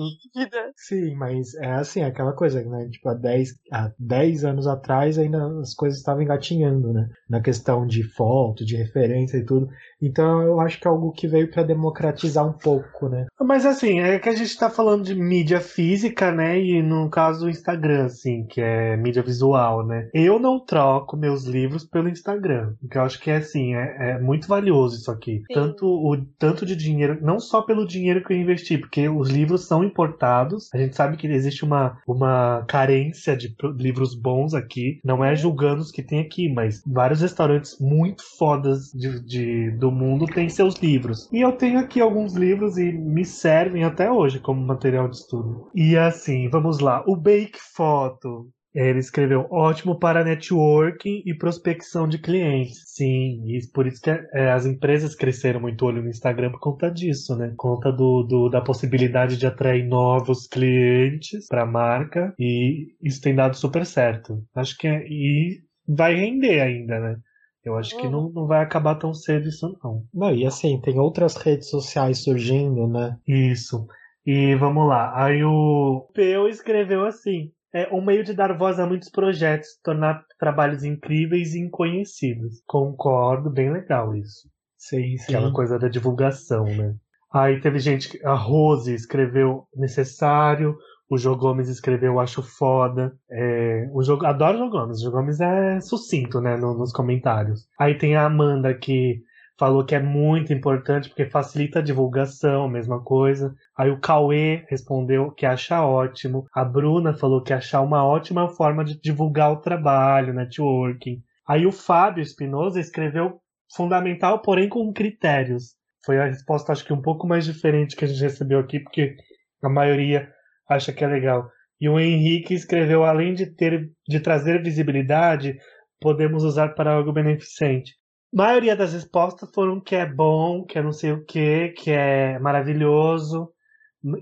Sim, 0.75 1.15
mas 1.15 1.53
é 1.55 1.71
assim, 1.73 2.03
aquela 2.03 2.33
coisa, 2.33 2.63
né? 2.63 2.87
Tipo, 2.89 3.09
há 3.09 3.13
10, 3.13 3.49
há 3.71 3.91
10 3.97 4.45
anos 4.45 4.67
atrás 4.67 5.17
ainda 5.17 5.45
as 5.59 5.73
coisas 5.73 5.99
estavam 5.99 6.21
engatinhando, 6.21 6.93
né? 6.93 7.07
Na 7.29 7.41
questão 7.41 7.85
de 7.85 8.03
foto, 8.03 8.65
de 8.65 8.75
referência 8.75 9.37
e 9.37 9.45
tudo. 9.45 9.67
Então 10.01 10.41
eu 10.41 10.59
acho 10.59 10.79
que 10.79 10.87
é 10.87 10.91
algo 10.91 11.11
que 11.11 11.27
veio 11.27 11.49
para 11.49 11.63
democratizar 11.63 12.45
um 12.45 12.53
pouco, 12.53 13.09
né? 13.09 13.25
Mas 13.41 13.65
assim, 13.65 13.99
é 13.99 14.19
que 14.19 14.29
a 14.29 14.35
gente 14.35 14.57
tá 14.57 14.69
falando 14.69 15.03
de 15.03 15.15
mídia 15.15 15.59
física, 15.59 16.31
né? 16.31 16.59
E 16.59 16.81
no 16.81 17.09
caso 17.09 17.45
o 17.45 17.49
Instagram, 17.49 18.05
assim, 18.05 18.45
que 18.45 18.61
é 18.61 18.97
mídia 18.97 19.23
visual, 19.23 19.85
né? 19.85 20.09
Eu 20.13 20.39
não 20.39 20.59
troco 20.59 21.17
meus 21.17 21.45
livros 21.45 21.83
pelo 21.85 22.09
Instagram. 22.09 22.73
Porque 22.81 22.97
eu 22.97 23.01
acho 23.01 23.19
que 23.19 23.31
é 23.31 23.37
assim, 23.37 23.75
é, 23.75 24.11
é 24.11 24.19
muito 24.19 24.34
valioso 24.47 24.95
isso 24.95 25.11
aqui. 25.11 25.43
Tanto 25.53 25.85
o 25.85 26.17
tanto 26.37 26.65
de 26.65 26.75
dinheiro, 26.75 27.17
não 27.21 27.39
só 27.39 27.61
pelo 27.61 27.87
dinheiro 27.87 28.23
que 28.23 28.33
eu 28.33 28.37
investi, 28.37 28.77
porque 28.77 29.07
os 29.07 29.29
livros 29.29 29.67
são 29.67 29.83
importados. 29.83 30.69
A 30.73 30.77
gente 30.77 30.95
sabe 30.95 31.17
que 31.17 31.27
existe 31.27 31.63
uma, 31.63 31.97
uma 32.07 32.63
carência 32.67 33.35
de 33.35 33.55
livros 33.77 34.15
bons 34.15 34.53
aqui. 34.53 34.99
Não 35.03 35.23
é 35.23 35.35
julgando 35.35 35.81
os 35.81 35.91
que 35.91 36.03
tem 36.03 36.19
aqui, 36.19 36.51
mas 36.51 36.81
vários 36.85 37.21
restaurantes 37.21 37.77
muito 37.79 38.23
fodas 38.37 38.91
de, 38.91 39.19
de 39.25 39.71
do 39.71 39.91
mundo 39.91 40.25
têm 40.25 40.49
seus 40.49 40.75
livros. 40.75 41.29
E 41.31 41.41
eu 41.41 41.51
tenho 41.51 41.79
aqui 41.79 42.01
alguns 42.01 42.33
livros 42.33 42.77
e 42.77 42.91
me 42.91 43.25
servem 43.25 43.83
até 43.83 44.11
hoje 44.11 44.39
como 44.39 44.65
material 44.65 45.07
de 45.07 45.17
estudo. 45.17 45.69
E 45.73 45.97
assim, 45.97 46.49
vamos 46.49 46.79
lá. 46.79 47.03
O 47.07 47.15
Bake 47.15 47.59
Photo. 47.75 48.49
Ele 48.75 48.99
escreveu 48.99 49.47
ótimo 49.49 49.97
para 49.97 50.23
networking 50.23 51.23
e 51.25 51.33
prospecção 51.33 52.07
de 52.07 52.19
clientes. 52.19 52.83
Sim, 52.87 53.41
e 53.47 53.59
por 53.73 53.87
isso 53.87 54.01
que 54.01 54.09
é, 54.09 54.51
as 54.51 54.65
empresas 54.65 55.15
cresceram 55.15 55.61
muito 55.61 55.85
olho 55.85 56.03
no 56.03 56.09
Instagram 56.09 56.51
por 56.51 56.59
conta 56.59 56.91
disso, 56.91 57.35
né? 57.37 57.47
Por 57.49 57.55
conta 57.55 57.91
do, 57.91 58.23
do 58.23 58.49
da 58.49 58.59
possibilidade 58.59 59.37
de 59.37 59.47
atrair 59.47 59.87
novos 59.87 60.45
clientes 60.45 61.47
para 61.47 61.63
a 61.63 61.65
marca 61.65 62.33
e 62.37 62.87
isso 63.01 63.21
tem 63.21 63.33
dado 63.33 63.55
super 63.55 63.85
certo. 63.85 64.43
Acho 64.53 64.77
que 64.77 64.87
é, 64.87 65.05
e 65.07 65.61
vai 65.87 66.15
render 66.15 66.59
ainda, 66.59 66.99
né? 66.99 67.15
Eu 67.63 67.75
acho 67.77 67.97
que 67.97 68.07
não, 68.07 68.29
não 68.29 68.45
vai 68.45 68.61
acabar 68.61 68.93
tão 68.93 69.11
cedo 69.11 69.47
isso, 69.47 69.75
não. 69.83 70.03
Não, 70.13 70.35
e 70.35 70.45
assim, 70.45 70.79
tem 70.81 70.99
outras 70.99 71.35
redes 71.35 71.67
sociais 71.69 72.23
surgindo, 72.23 72.87
né? 72.87 73.17
Isso. 73.27 73.87
E 74.23 74.53
vamos 74.55 74.87
lá. 74.87 75.11
Aí 75.15 75.43
o 75.43 76.07
Peu 76.13 76.47
escreveu 76.47 77.05
assim: 77.05 77.51
é 77.75 77.93
um 77.93 78.01
meio 78.01 78.23
de 78.23 78.33
dar 78.33 78.57
voz 78.57 78.79
a 78.79 78.85
muitos 78.85 79.09
projetos, 79.09 79.67
tornar 79.83 80.23
trabalhos 80.39 80.85
incríveis 80.85 81.53
e 81.53 81.59
inconhecidos. 81.59 82.63
Concordo, 82.65 83.49
bem 83.49 83.69
legal 83.69 84.15
isso. 84.15 84.49
Sim, 84.77 85.17
sim. 85.17 85.35
Aquela 85.35 85.51
coisa 85.51 85.77
da 85.77 85.89
divulgação, 85.89 86.63
né? 86.63 86.95
Aí 87.33 87.59
teve 87.59 87.79
gente, 87.79 88.17
a 88.25 88.33
Rose 88.33 88.93
escreveu 88.93 89.67
necessário, 89.75 90.77
o 91.09 91.17
João 91.17 91.37
Gomes 91.37 91.67
escreveu 91.67 92.17
Acho 92.17 92.41
Foda. 92.41 93.13
É, 93.29 93.89
o 93.91 94.01
jogo, 94.01 94.25
adoro 94.25 94.53
o 94.53 94.57
João 94.57 94.69
Gomes. 94.69 94.99
O 94.99 95.01
João 95.01 95.15
Gomes 95.15 95.41
é 95.41 95.81
sucinto, 95.81 96.39
né? 96.39 96.55
No, 96.55 96.77
nos 96.77 96.93
comentários. 96.93 97.67
Aí 97.77 97.97
tem 97.97 98.15
a 98.15 98.25
Amanda 98.25 98.73
que 98.73 99.21
falou 99.57 99.85
que 99.85 99.95
é 99.95 99.99
muito 99.99 100.53
importante 100.53 101.09
porque 101.09 101.25
facilita 101.25 101.79
a 101.79 101.81
divulgação, 101.81 102.67
mesma 102.67 103.01
coisa. 103.01 103.53
Aí 103.77 103.89
o 103.89 103.99
Cauê 103.99 104.65
respondeu 104.69 105.31
que 105.31 105.45
acha 105.45 105.85
ótimo. 105.85 106.45
A 106.53 106.63
Bruna 106.63 107.13
falou 107.13 107.41
que 107.41 107.53
acha 107.53 107.79
uma 107.79 108.05
ótima 108.05 108.49
forma 108.49 108.83
de 108.83 108.99
divulgar 108.99 109.51
o 109.51 109.61
trabalho, 109.61 110.33
networking. 110.33 111.21
Aí 111.47 111.65
o 111.65 111.71
Fábio 111.71 112.21
Espinosa 112.21 112.79
escreveu 112.79 113.39
fundamental, 113.73 114.41
porém 114.41 114.67
com 114.67 114.91
critérios. 114.93 115.75
Foi 116.05 116.19
a 116.19 116.25
resposta, 116.25 116.71
acho 116.71 116.85
que 116.85 116.93
um 116.93 117.01
pouco 117.01 117.27
mais 117.27 117.45
diferente 117.45 117.95
que 117.95 118.05
a 118.05 118.07
gente 118.07 118.21
recebeu 118.21 118.59
aqui, 118.59 118.79
porque 118.79 119.15
a 119.63 119.69
maioria 119.69 120.29
acha 120.69 120.93
que 120.93 121.03
é 121.03 121.07
legal. 121.07 121.49
E 121.79 121.89
o 121.89 121.99
Henrique 121.99 122.53
escreveu, 122.53 123.03
além 123.03 123.33
de 123.33 123.47
ter 123.47 123.91
de 124.07 124.19
trazer 124.19 124.61
visibilidade, 124.61 125.57
podemos 125.99 126.43
usar 126.43 126.69
para 126.69 126.93
algo 126.93 127.11
beneficente. 127.11 127.93
Maioria 128.35 128.75
das 128.75 128.91
respostas 128.91 129.49
foram 129.55 129.79
que 129.79 129.95
é 129.95 130.05
bom, 130.05 130.65
que 130.65 130.77
é 130.77 130.83
não 130.83 130.91
sei 130.91 131.13
o 131.13 131.23
que, 131.23 131.69
que 131.69 131.89
é 131.89 132.37
maravilhoso. 132.37 133.49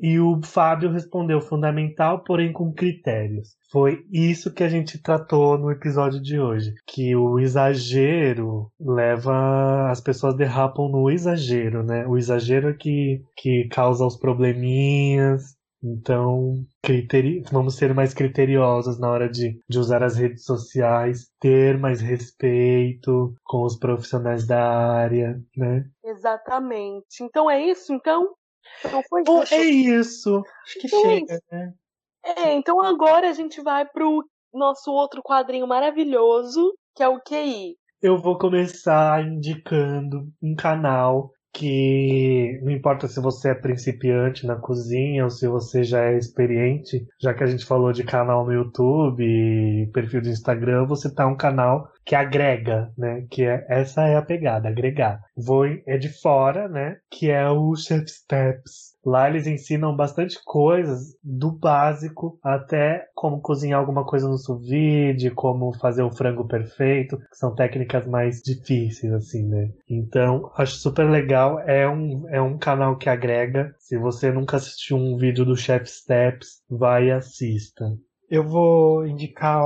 E 0.03 0.19
o 0.19 0.39
Fábio 0.43 0.91
respondeu 0.91 1.41
fundamental, 1.41 2.23
porém 2.23 2.53
com 2.53 2.71
critérios. 2.71 3.57
Foi 3.71 4.05
isso 4.11 4.53
que 4.53 4.63
a 4.63 4.69
gente 4.69 5.01
tratou 5.01 5.57
no 5.57 5.71
episódio 5.71 6.21
de 6.21 6.39
hoje. 6.39 6.75
Que 6.85 7.15
o 7.15 7.39
exagero 7.39 8.71
leva. 8.79 9.89
As 9.89 9.99
pessoas 9.99 10.37
derrapam 10.37 10.89
no 10.89 11.09
exagero, 11.09 11.81
né? 11.83 12.05
O 12.05 12.15
exagero 12.15 12.69
é 12.69 12.73
que, 12.73 13.23
que 13.35 13.67
causa 13.69 14.05
os 14.05 14.15
probleminhas, 14.15 15.55
então, 15.83 16.65
criteri... 16.81 17.43
vamos 17.51 17.75
ser 17.75 17.93
mais 17.93 18.13
criteriosos 18.13 18.97
na 18.99 19.09
hora 19.09 19.29
de, 19.29 19.59
de 19.67 19.79
usar 19.79 20.01
as 20.01 20.15
redes 20.15 20.45
sociais, 20.45 21.29
ter 21.39 21.77
mais 21.77 21.99
respeito 21.99 23.35
com 23.43 23.63
os 23.63 23.77
profissionais 23.77 24.47
da 24.47 24.63
área, 24.63 25.37
né? 25.55 25.83
Exatamente. 26.03 27.21
Então 27.21 27.51
é 27.51 27.61
isso, 27.61 27.93
então? 27.93 28.33
Não 28.91 29.03
foi 29.03 29.23
Bom, 29.23 29.43
é 29.51 29.63
isso. 29.63 30.41
Acho 30.63 30.79
que 30.79 30.87
então 30.87 31.01
chega, 31.01 31.39
é 31.51 31.55
né? 31.55 31.73
É, 32.25 32.53
então 32.53 32.81
agora 32.81 33.29
a 33.29 33.33
gente 33.33 33.61
vai 33.61 33.85
pro 33.85 34.25
nosso 34.53 34.91
outro 34.91 35.21
quadrinho 35.21 35.67
maravilhoso, 35.67 36.73
que 36.95 37.03
é 37.03 37.09
o 37.09 37.19
QI. 37.19 37.75
Eu 38.01 38.17
vou 38.17 38.37
começar 38.37 39.25
indicando 39.25 40.27
um 40.41 40.55
canal 40.55 41.31
que 41.53 42.59
não 42.63 42.71
importa 42.71 43.07
se 43.07 43.19
você 43.21 43.49
é 43.49 43.53
principiante 43.55 44.45
na 44.45 44.55
cozinha 44.55 45.23
ou 45.23 45.29
se 45.29 45.47
você 45.47 45.83
já 45.83 46.03
é 46.05 46.17
experiente, 46.17 47.05
já 47.21 47.33
que 47.33 47.43
a 47.43 47.47
gente 47.47 47.65
falou 47.65 47.93
de 47.93 48.03
canal 48.03 48.45
no 48.45 48.51
YouTube 48.51 49.89
perfil 49.93 50.21
do 50.21 50.29
Instagram, 50.29 50.85
você 50.85 51.13
tá 51.13 51.27
um 51.27 51.37
canal 51.37 51.87
que 52.03 52.15
agrega, 52.15 52.91
né? 52.97 53.25
Que 53.29 53.43
é 53.43 53.65
essa 53.69 54.03
é 54.07 54.15
a 54.15 54.21
pegada, 54.21 54.67
agregar. 54.67 55.21
Vou 55.37 55.65
é 55.65 55.97
de 55.97 56.09
fora, 56.09 56.67
né? 56.67 56.97
Que 57.09 57.29
é 57.29 57.47
o 57.49 57.75
Chef 57.75 58.07
Steps. 58.07 58.92
Lá 59.05 59.29
eles 59.29 59.47
ensinam 59.47 59.95
bastante 59.95 60.39
coisas, 60.45 61.15
do 61.23 61.51
básico 61.51 62.39
até 62.41 63.07
como 63.13 63.41
cozinhar 63.41 63.79
alguma 63.79 64.05
coisa 64.05 64.27
no 64.27 64.37
sous 64.37 64.65
vide, 64.67 65.29
como 65.31 65.77
fazer 65.77 66.03
o 66.03 66.11
frango 66.11 66.47
perfeito, 66.47 67.17
que 67.17 67.37
são 67.37 67.53
técnicas 67.53 68.07
mais 68.07 68.41
difíceis, 68.41 69.11
assim, 69.13 69.47
né? 69.47 69.71
Então, 69.89 70.51
acho 70.55 70.75
super 70.75 71.09
legal. 71.09 71.59
É 71.59 71.87
um, 71.87 72.27
é 72.29 72.41
um 72.41 72.57
canal 72.57 72.97
que 72.97 73.09
agrega. 73.09 73.75
Se 73.77 73.97
você 73.97 74.31
nunca 74.31 74.57
assistiu 74.57 74.97
um 74.97 75.17
vídeo 75.17 75.43
do 75.45 75.57
Chef 75.57 75.85
Steps, 75.85 76.61
vai 76.69 77.07
e 77.07 77.11
assista. 77.11 77.85
Eu 78.29 78.43
vou 78.43 79.05
indicar 79.05 79.63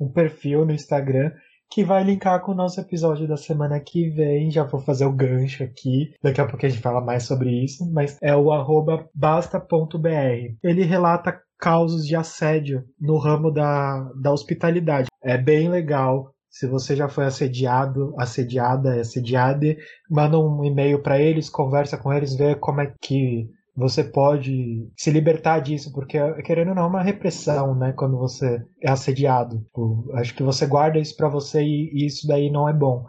um 0.00 0.10
perfil 0.12 0.64
no 0.64 0.72
Instagram 0.72 1.30
que 1.70 1.84
vai 1.84 2.02
linkar 2.02 2.40
com 2.40 2.52
o 2.52 2.54
nosso 2.54 2.80
episódio 2.80 3.28
da 3.28 3.36
semana 3.36 3.80
que 3.80 4.08
vem. 4.10 4.50
Já 4.50 4.64
vou 4.64 4.80
fazer 4.80 5.04
o 5.04 5.12
gancho 5.12 5.62
aqui. 5.62 6.12
Daqui 6.22 6.40
a 6.40 6.46
pouco 6.46 6.64
a 6.64 6.68
gente 6.68 6.80
fala 6.80 7.00
mais 7.00 7.24
sobre 7.24 7.50
isso, 7.64 7.90
mas 7.92 8.18
é 8.22 8.34
o 8.34 8.52
arroba 8.52 9.08
basta.br. 9.14 10.56
Ele 10.62 10.82
relata 10.82 11.40
causos 11.58 12.06
de 12.06 12.14
assédio 12.14 12.84
no 13.00 13.18
ramo 13.18 13.50
da, 13.50 14.10
da 14.20 14.32
hospitalidade. 14.32 15.08
É 15.22 15.36
bem 15.36 15.68
legal. 15.68 16.32
Se 16.50 16.66
você 16.66 16.96
já 16.96 17.08
foi 17.08 17.26
assediado, 17.26 18.14
assediada, 18.18 19.00
assediada, 19.00 19.76
manda 20.10 20.38
um 20.38 20.64
e-mail 20.64 21.02
para 21.02 21.20
eles, 21.20 21.50
conversa 21.50 21.98
com 21.98 22.12
eles, 22.12 22.34
vê 22.34 22.54
como 22.54 22.80
é 22.80 22.92
que 23.00 23.48
você 23.78 24.02
pode 24.02 24.90
se 24.96 25.08
libertar 25.08 25.60
disso, 25.60 25.92
porque 25.92 26.18
querendo 26.42 26.70
ou 26.70 26.74
não 26.74 26.82
é 26.82 26.86
uma 26.86 27.02
repressão, 27.02 27.76
né? 27.76 27.92
Quando 27.92 28.18
você 28.18 28.60
é 28.82 28.90
assediado. 28.90 29.60
Tipo, 29.60 30.10
acho 30.14 30.34
que 30.34 30.42
você 30.42 30.66
guarda 30.66 30.98
isso 30.98 31.16
para 31.16 31.28
você 31.28 31.62
e 31.62 32.04
isso 32.04 32.26
daí 32.26 32.50
não 32.50 32.68
é 32.68 32.72
bom. 32.72 33.04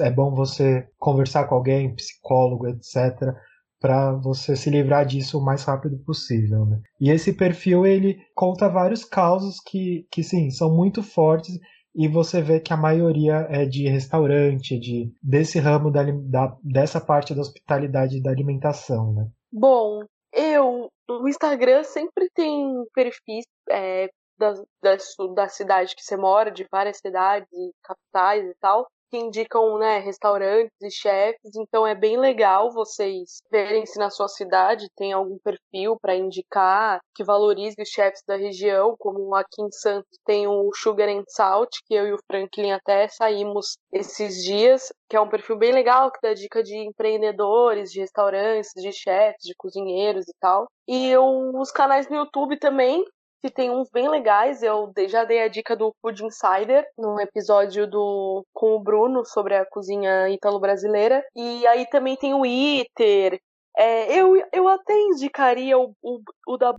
É 0.00 0.10
bom 0.10 0.34
você 0.34 0.88
conversar 0.98 1.44
com 1.44 1.54
alguém, 1.54 1.94
psicólogo, 1.94 2.66
etc, 2.66 3.32
para 3.80 4.12
você 4.16 4.56
se 4.56 4.68
livrar 4.68 5.06
disso 5.06 5.38
o 5.38 5.44
mais 5.44 5.62
rápido 5.62 5.96
possível, 6.04 6.66
né? 6.66 6.80
E 7.00 7.10
esse 7.10 7.32
perfil 7.32 7.86
ele 7.86 8.18
conta 8.34 8.68
vários 8.68 9.04
casos 9.04 9.60
que, 9.64 10.04
que 10.10 10.24
sim, 10.24 10.50
são 10.50 10.74
muito 10.74 11.00
fortes 11.00 11.54
e 11.94 12.08
você 12.08 12.42
vê 12.42 12.58
que 12.58 12.72
a 12.72 12.76
maioria 12.76 13.46
é 13.48 13.64
de 13.64 13.88
restaurante, 13.88 14.78
de 14.78 15.12
desse 15.22 15.60
ramo 15.60 15.92
da, 15.92 16.02
da 16.02 16.56
dessa 16.62 17.00
parte 17.00 17.34
da 17.34 17.40
hospitalidade 17.40 18.16
e 18.16 18.22
da 18.22 18.30
alimentação, 18.30 19.12
né? 19.14 19.28
Bom, 19.52 20.04
eu. 20.32 20.90
O 21.08 21.28
Instagram 21.28 21.82
sempre 21.84 22.28
tem 22.34 22.84
perfis 22.94 23.46
é, 23.70 24.08
da, 24.38 24.52
da, 24.82 24.96
da 25.34 25.48
cidade 25.48 25.94
que 25.96 26.02
você 26.02 26.16
mora, 26.16 26.50
de 26.50 26.66
várias 26.70 26.98
cidades 26.98 27.48
capitais 27.82 28.44
e 28.44 28.54
tal, 28.60 28.86
que 29.10 29.16
indicam 29.16 29.78
né, 29.78 29.98
restaurantes 29.98 30.76
e 30.82 30.90
chefes, 30.90 31.56
então 31.56 31.86
é 31.86 31.94
bem 31.94 32.16
legal 32.16 32.72
vocês 32.72 33.40
verem 33.50 33.86
se 33.86 33.98
na 33.98 34.10
sua 34.10 34.28
cidade 34.28 34.88
tem 34.96 35.12
algum 35.12 35.38
perfil 35.38 35.98
para 36.00 36.14
indicar 36.14 37.00
que 37.14 37.24
valorize 37.24 37.76
os 37.80 37.88
chefes 37.88 38.22
da 38.26 38.36
região, 38.36 38.94
como 38.98 39.34
aqui 39.34 39.60
em 39.60 39.70
Santos 39.70 40.18
tem 40.24 40.46
o 40.46 40.70
Sugar 40.74 41.08
and 41.08 41.24
Salt, 41.28 41.70
que 41.86 41.94
eu 41.94 42.06
e 42.06 42.12
o 42.12 42.18
Franklin 42.26 42.72
até 42.72 43.08
saímos 43.08 43.76
esses 43.92 44.44
dias, 44.44 44.92
que 45.08 45.16
é 45.16 45.20
um 45.20 45.28
perfil 45.28 45.56
bem 45.56 45.72
legal, 45.72 46.10
que 46.12 46.20
dá 46.22 46.34
dica 46.34 46.62
de 46.62 46.76
empreendedores, 46.76 47.90
de 47.90 48.00
restaurantes, 48.00 48.70
de 48.76 48.92
chefes, 48.92 49.42
de 49.42 49.54
cozinheiros 49.56 50.28
e 50.28 50.32
tal. 50.40 50.66
E 50.86 51.16
os 51.16 51.70
canais 51.70 52.08
no 52.08 52.16
YouTube 52.16 52.58
também, 52.58 53.04
que 53.40 53.50
tem 53.50 53.70
uns 53.70 53.88
bem 53.90 54.08
legais. 54.08 54.62
Eu 54.62 54.92
já 55.08 55.24
dei 55.24 55.42
a 55.42 55.48
dica 55.48 55.76
do 55.76 55.94
Food 56.00 56.24
Insider 56.24 56.86
num 56.96 57.20
episódio 57.20 57.86
do 57.86 58.44
com 58.52 58.76
o 58.76 58.80
Bruno 58.80 59.24
sobre 59.24 59.54
a 59.56 59.66
cozinha 59.66 60.28
ítalo-brasileira. 60.28 61.24
E 61.34 61.66
aí 61.66 61.86
também 61.86 62.16
tem 62.16 62.34
o 62.34 62.44
Iter. 62.44 63.40
É, 63.76 64.12
eu, 64.20 64.34
eu 64.52 64.68
até 64.68 64.98
indicaria 64.98 65.78
o, 65.78 65.92
o, 66.02 66.20
o 66.46 66.56
da 66.56 66.74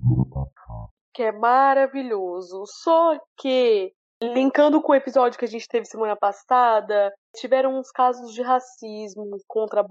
que 1.13 1.23
é 1.23 1.31
maravilhoso. 1.31 2.63
Só 2.65 3.17
que 3.37 3.91
linkando 4.21 4.81
com 4.81 4.91
o 4.91 4.95
episódio 4.95 5.39
que 5.39 5.45
a 5.45 5.47
gente 5.47 5.67
teve 5.67 5.85
semana 5.85 6.15
passada, 6.15 7.11
tiveram 7.35 7.77
uns 7.77 7.89
casos 7.89 8.33
de 8.33 8.41
racismo 8.41 9.37
contra 9.47 9.81
a 9.81 9.83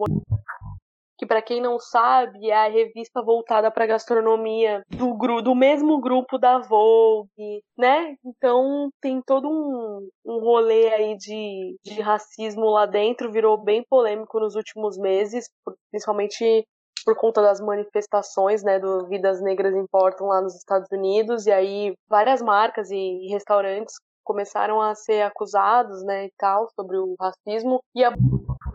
que 1.18 1.26
para 1.26 1.42
quem 1.42 1.60
não 1.60 1.78
sabe 1.80 2.48
é 2.48 2.54
a 2.54 2.68
revista 2.68 3.20
voltada 3.20 3.70
para 3.70 3.86
gastronomia 3.86 4.82
do, 4.88 5.42
do 5.42 5.54
mesmo 5.54 6.00
grupo 6.00 6.38
da 6.38 6.58
Vogue, 6.60 7.62
né? 7.76 8.14
Então 8.24 8.88
tem 9.00 9.20
todo 9.20 9.48
um, 9.48 10.08
um 10.24 10.38
rolê 10.38 10.88
aí 10.94 11.16
de, 11.16 11.76
de 11.82 12.00
racismo 12.00 12.70
lá 12.70 12.86
dentro, 12.86 13.32
virou 13.32 13.58
bem 13.58 13.84
polêmico 13.90 14.38
nos 14.38 14.54
últimos 14.54 14.96
meses, 14.96 15.50
principalmente 15.90 16.64
por 17.04 17.16
conta 17.16 17.40
das 17.42 17.60
manifestações, 17.60 18.62
né, 18.62 18.78
do 18.78 19.06
Vidas 19.06 19.40
Negras 19.40 19.74
Importam 19.74 20.26
lá 20.26 20.40
nos 20.40 20.54
Estados 20.54 20.88
Unidos, 20.92 21.46
e 21.46 21.50
aí 21.50 21.94
várias 22.08 22.42
marcas 22.42 22.90
e 22.90 23.28
restaurantes 23.30 23.94
começaram 24.22 24.80
a 24.80 24.94
ser 24.94 25.22
acusados, 25.22 26.04
né, 26.04 26.26
e 26.26 26.32
tal, 26.36 26.68
sobre 26.74 26.98
o 26.98 27.14
racismo, 27.18 27.80
e 27.94 28.04
a 28.04 28.12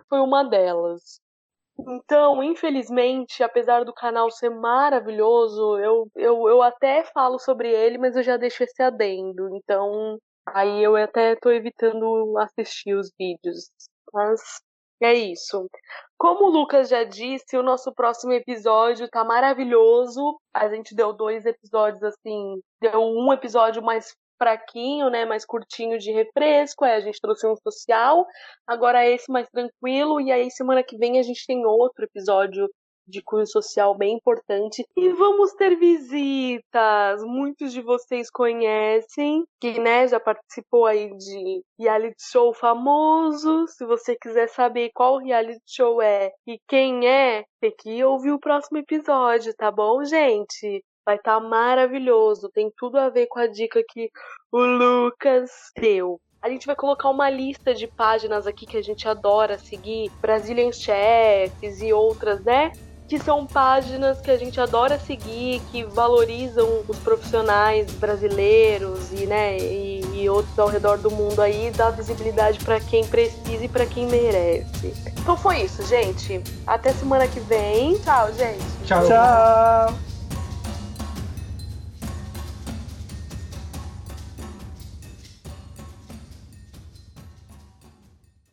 foi 0.10 0.20
uma 0.20 0.44
delas. 0.44 1.20
Então, 1.88 2.44
infelizmente, 2.44 3.44
apesar 3.44 3.84
do 3.84 3.94
canal 3.94 4.30
ser 4.32 4.50
maravilhoso, 4.50 5.78
eu, 5.80 6.08
eu, 6.16 6.48
eu 6.48 6.62
até 6.62 7.04
falo 7.06 7.40
sobre 7.40 7.70
ele, 7.70 7.98
mas 7.98 8.16
eu 8.16 8.24
já 8.24 8.38
deixo 8.38 8.64
esse 8.64 8.82
adendo. 8.82 9.50
Então, 9.56 10.18
aí 10.48 10.84
eu 10.84 10.96
até 10.96 11.36
tô 11.36 11.52
evitando 11.52 12.38
assistir 12.40 12.96
os 12.96 13.12
vídeos. 13.20 13.70
Mas 14.14 14.40
é 15.02 15.14
isso. 15.14 15.68
Como 16.18 16.46
o 16.46 16.50
Lucas 16.50 16.90
já 16.90 17.04
disse, 17.04 17.58
o 17.58 17.64
nosso 17.64 17.94
próximo 17.94 18.32
episódio 18.34 19.10
tá 19.10 19.24
maravilhoso. 19.24 20.40
A 20.54 20.70
gente 20.70 20.96
deu 20.96 21.12
dois 21.12 21.46
episódios 21.46 22.02
assim, 22.04 22.62
deu 22.80 23.02
um 23.02 23.34
episódio 23.34 23.82
mais 23.84 24.16
fraquinho, 24.38 25.10
né, 25.10 25.26
mais 25.26 25.46
curtinho 25.46 25.98
de 25.98 26.12
refresco, 26.12 26.86
aí 26.86 26.94
a 26.94 27.00
gente 27.00 27.20
trouxe 27.22 27.48
um 27.48 27.56
social, 27.56 28.26
agora 28.68 29.08
esse 29.08 29.32
mais 29.32 29.48
tranquilo, 29.50 30.20
e 30.22 30.32
aí 30.32 30.50
semana 30.52 30.84
que 30.84 30.98
vem 30.98 31.20
a 31.20 31.24
gente 31.24 31.46
tem 31.46 31.66
outro 31.66 32.06
episódio 32.06 32.70
de 33.08 33.22
cunho 33.22 33.46
social 33.46 33.96
bem 33.96 34.16
importante. 34.16 34.86
E 34.96 35.10
vamos 35.10 35.54
ter 35.54 35.76
visitas! 35.76 37.24
Muitos 37.24 37.74
de 37.74 37.82
vocês 37.82 38.30
conhecem, 38.30 39.44
que 39.60 39.80
né, 39.80 40.08
já 40.08 40.20
participou 40.20 40.86
aí 40.86 41.16
de 41.18 41.62
reality 41.80 42.22
show 42.32 42.54
famoso. 42.54 43.68
Se 43.68 43.86
você 43.86 44.16
quiser 44.16 44.48
saber 44.50 44.92
qual 44.94 45.18
reality 45.18 45.62
show 45.68 46.02
é 46.02 46.32
e 46.48 46.58
quem 46.68 47.08
é, 47.08 47.44
tem 47.60 47.74
que 47.78 48.04
ouvir 48.04 48.32
o 48.32 48.40
próximo 48.40 48.78
episódio, 48.78 49.54
tá 49.56 49.72
bom, 49.72 50.04
gente? 50.04 50.84
Vai 51.06 51.16
estar 51.16 51.40
tá 51.40 51.48
maravilhoso. 51.48 52.50
Tem 52.50 52.72
tudo 52.78 52.98
a 52.98 53.10
ver 53.10 53.28
com 53.28 53.40
a 53.40 53.48
dica 53.48 53.84
que 53.88 54.10
o 54.52 54.60
Lucas 54.60 55.50
deu. 55.78 56.20
A 56.44 56.50
gente 56.50 56.66
vai 56.66 56.76
colocar 56.76 57.10
uma 57.10 57.30
lista 57.30 57.74
de 57.74 57.88
páginas 57.88 58.46
aqui 58.46 58.66
que 58.66 58.76
a 58.76 58.84
gente 58.84 59.08
adora 59.08 59.58
seguir, 59.58 60.12
Brazilian 60.22 60.74
Chefs 60.74 61.82
e 61.82 61.94
outras, 61.94 62.44
né? 62.44 62.74
Que 63.08 63.18
são 63.18 63.48
páginas 63.48 64.20
que 64.20 64.30
a 64.30 64.38
gente 64.38 64.60
adora 64.60 65.00
seguir, 65.00 65.62
que 65.72 65.86
valorizam 65.86 66.84
os 66.86 67.00
profissionais 67.00 67.90
brasileiros 67.94 69.14
e, 69.14 69.26
né, 69.26 69.58
e, 69.58 70.02
e 70.14 70.30
outros 70.30 70.58
ao 70.60 70.68
redor 70.68 70.98
do 70.98 71.10
mundo 71.12 71.42
aí, 71.42 71.72
dá 71.72 71.90
visibilidade 71.92 72.60
para 72.64 72.80
quem 72.80 73.08
precisa 73.08 73.64
e 73.64 73.70
para 73.70 73.86
quem 73.86 74.08
merece. 74.08 74.94
Então 75.22 75.38
foi 75.38 75.62
isso, 75.62 75.82
gente. 75.86 76.42
Até 76.68 76.92
semana 76.92 77.26
que 77.26 77.40
vem. 77.40 77.98
Tchau, 78.00 78.34
gente. 78.34 78.86
Tchau. 78.86 79.08
Tchau. 79.08 80.13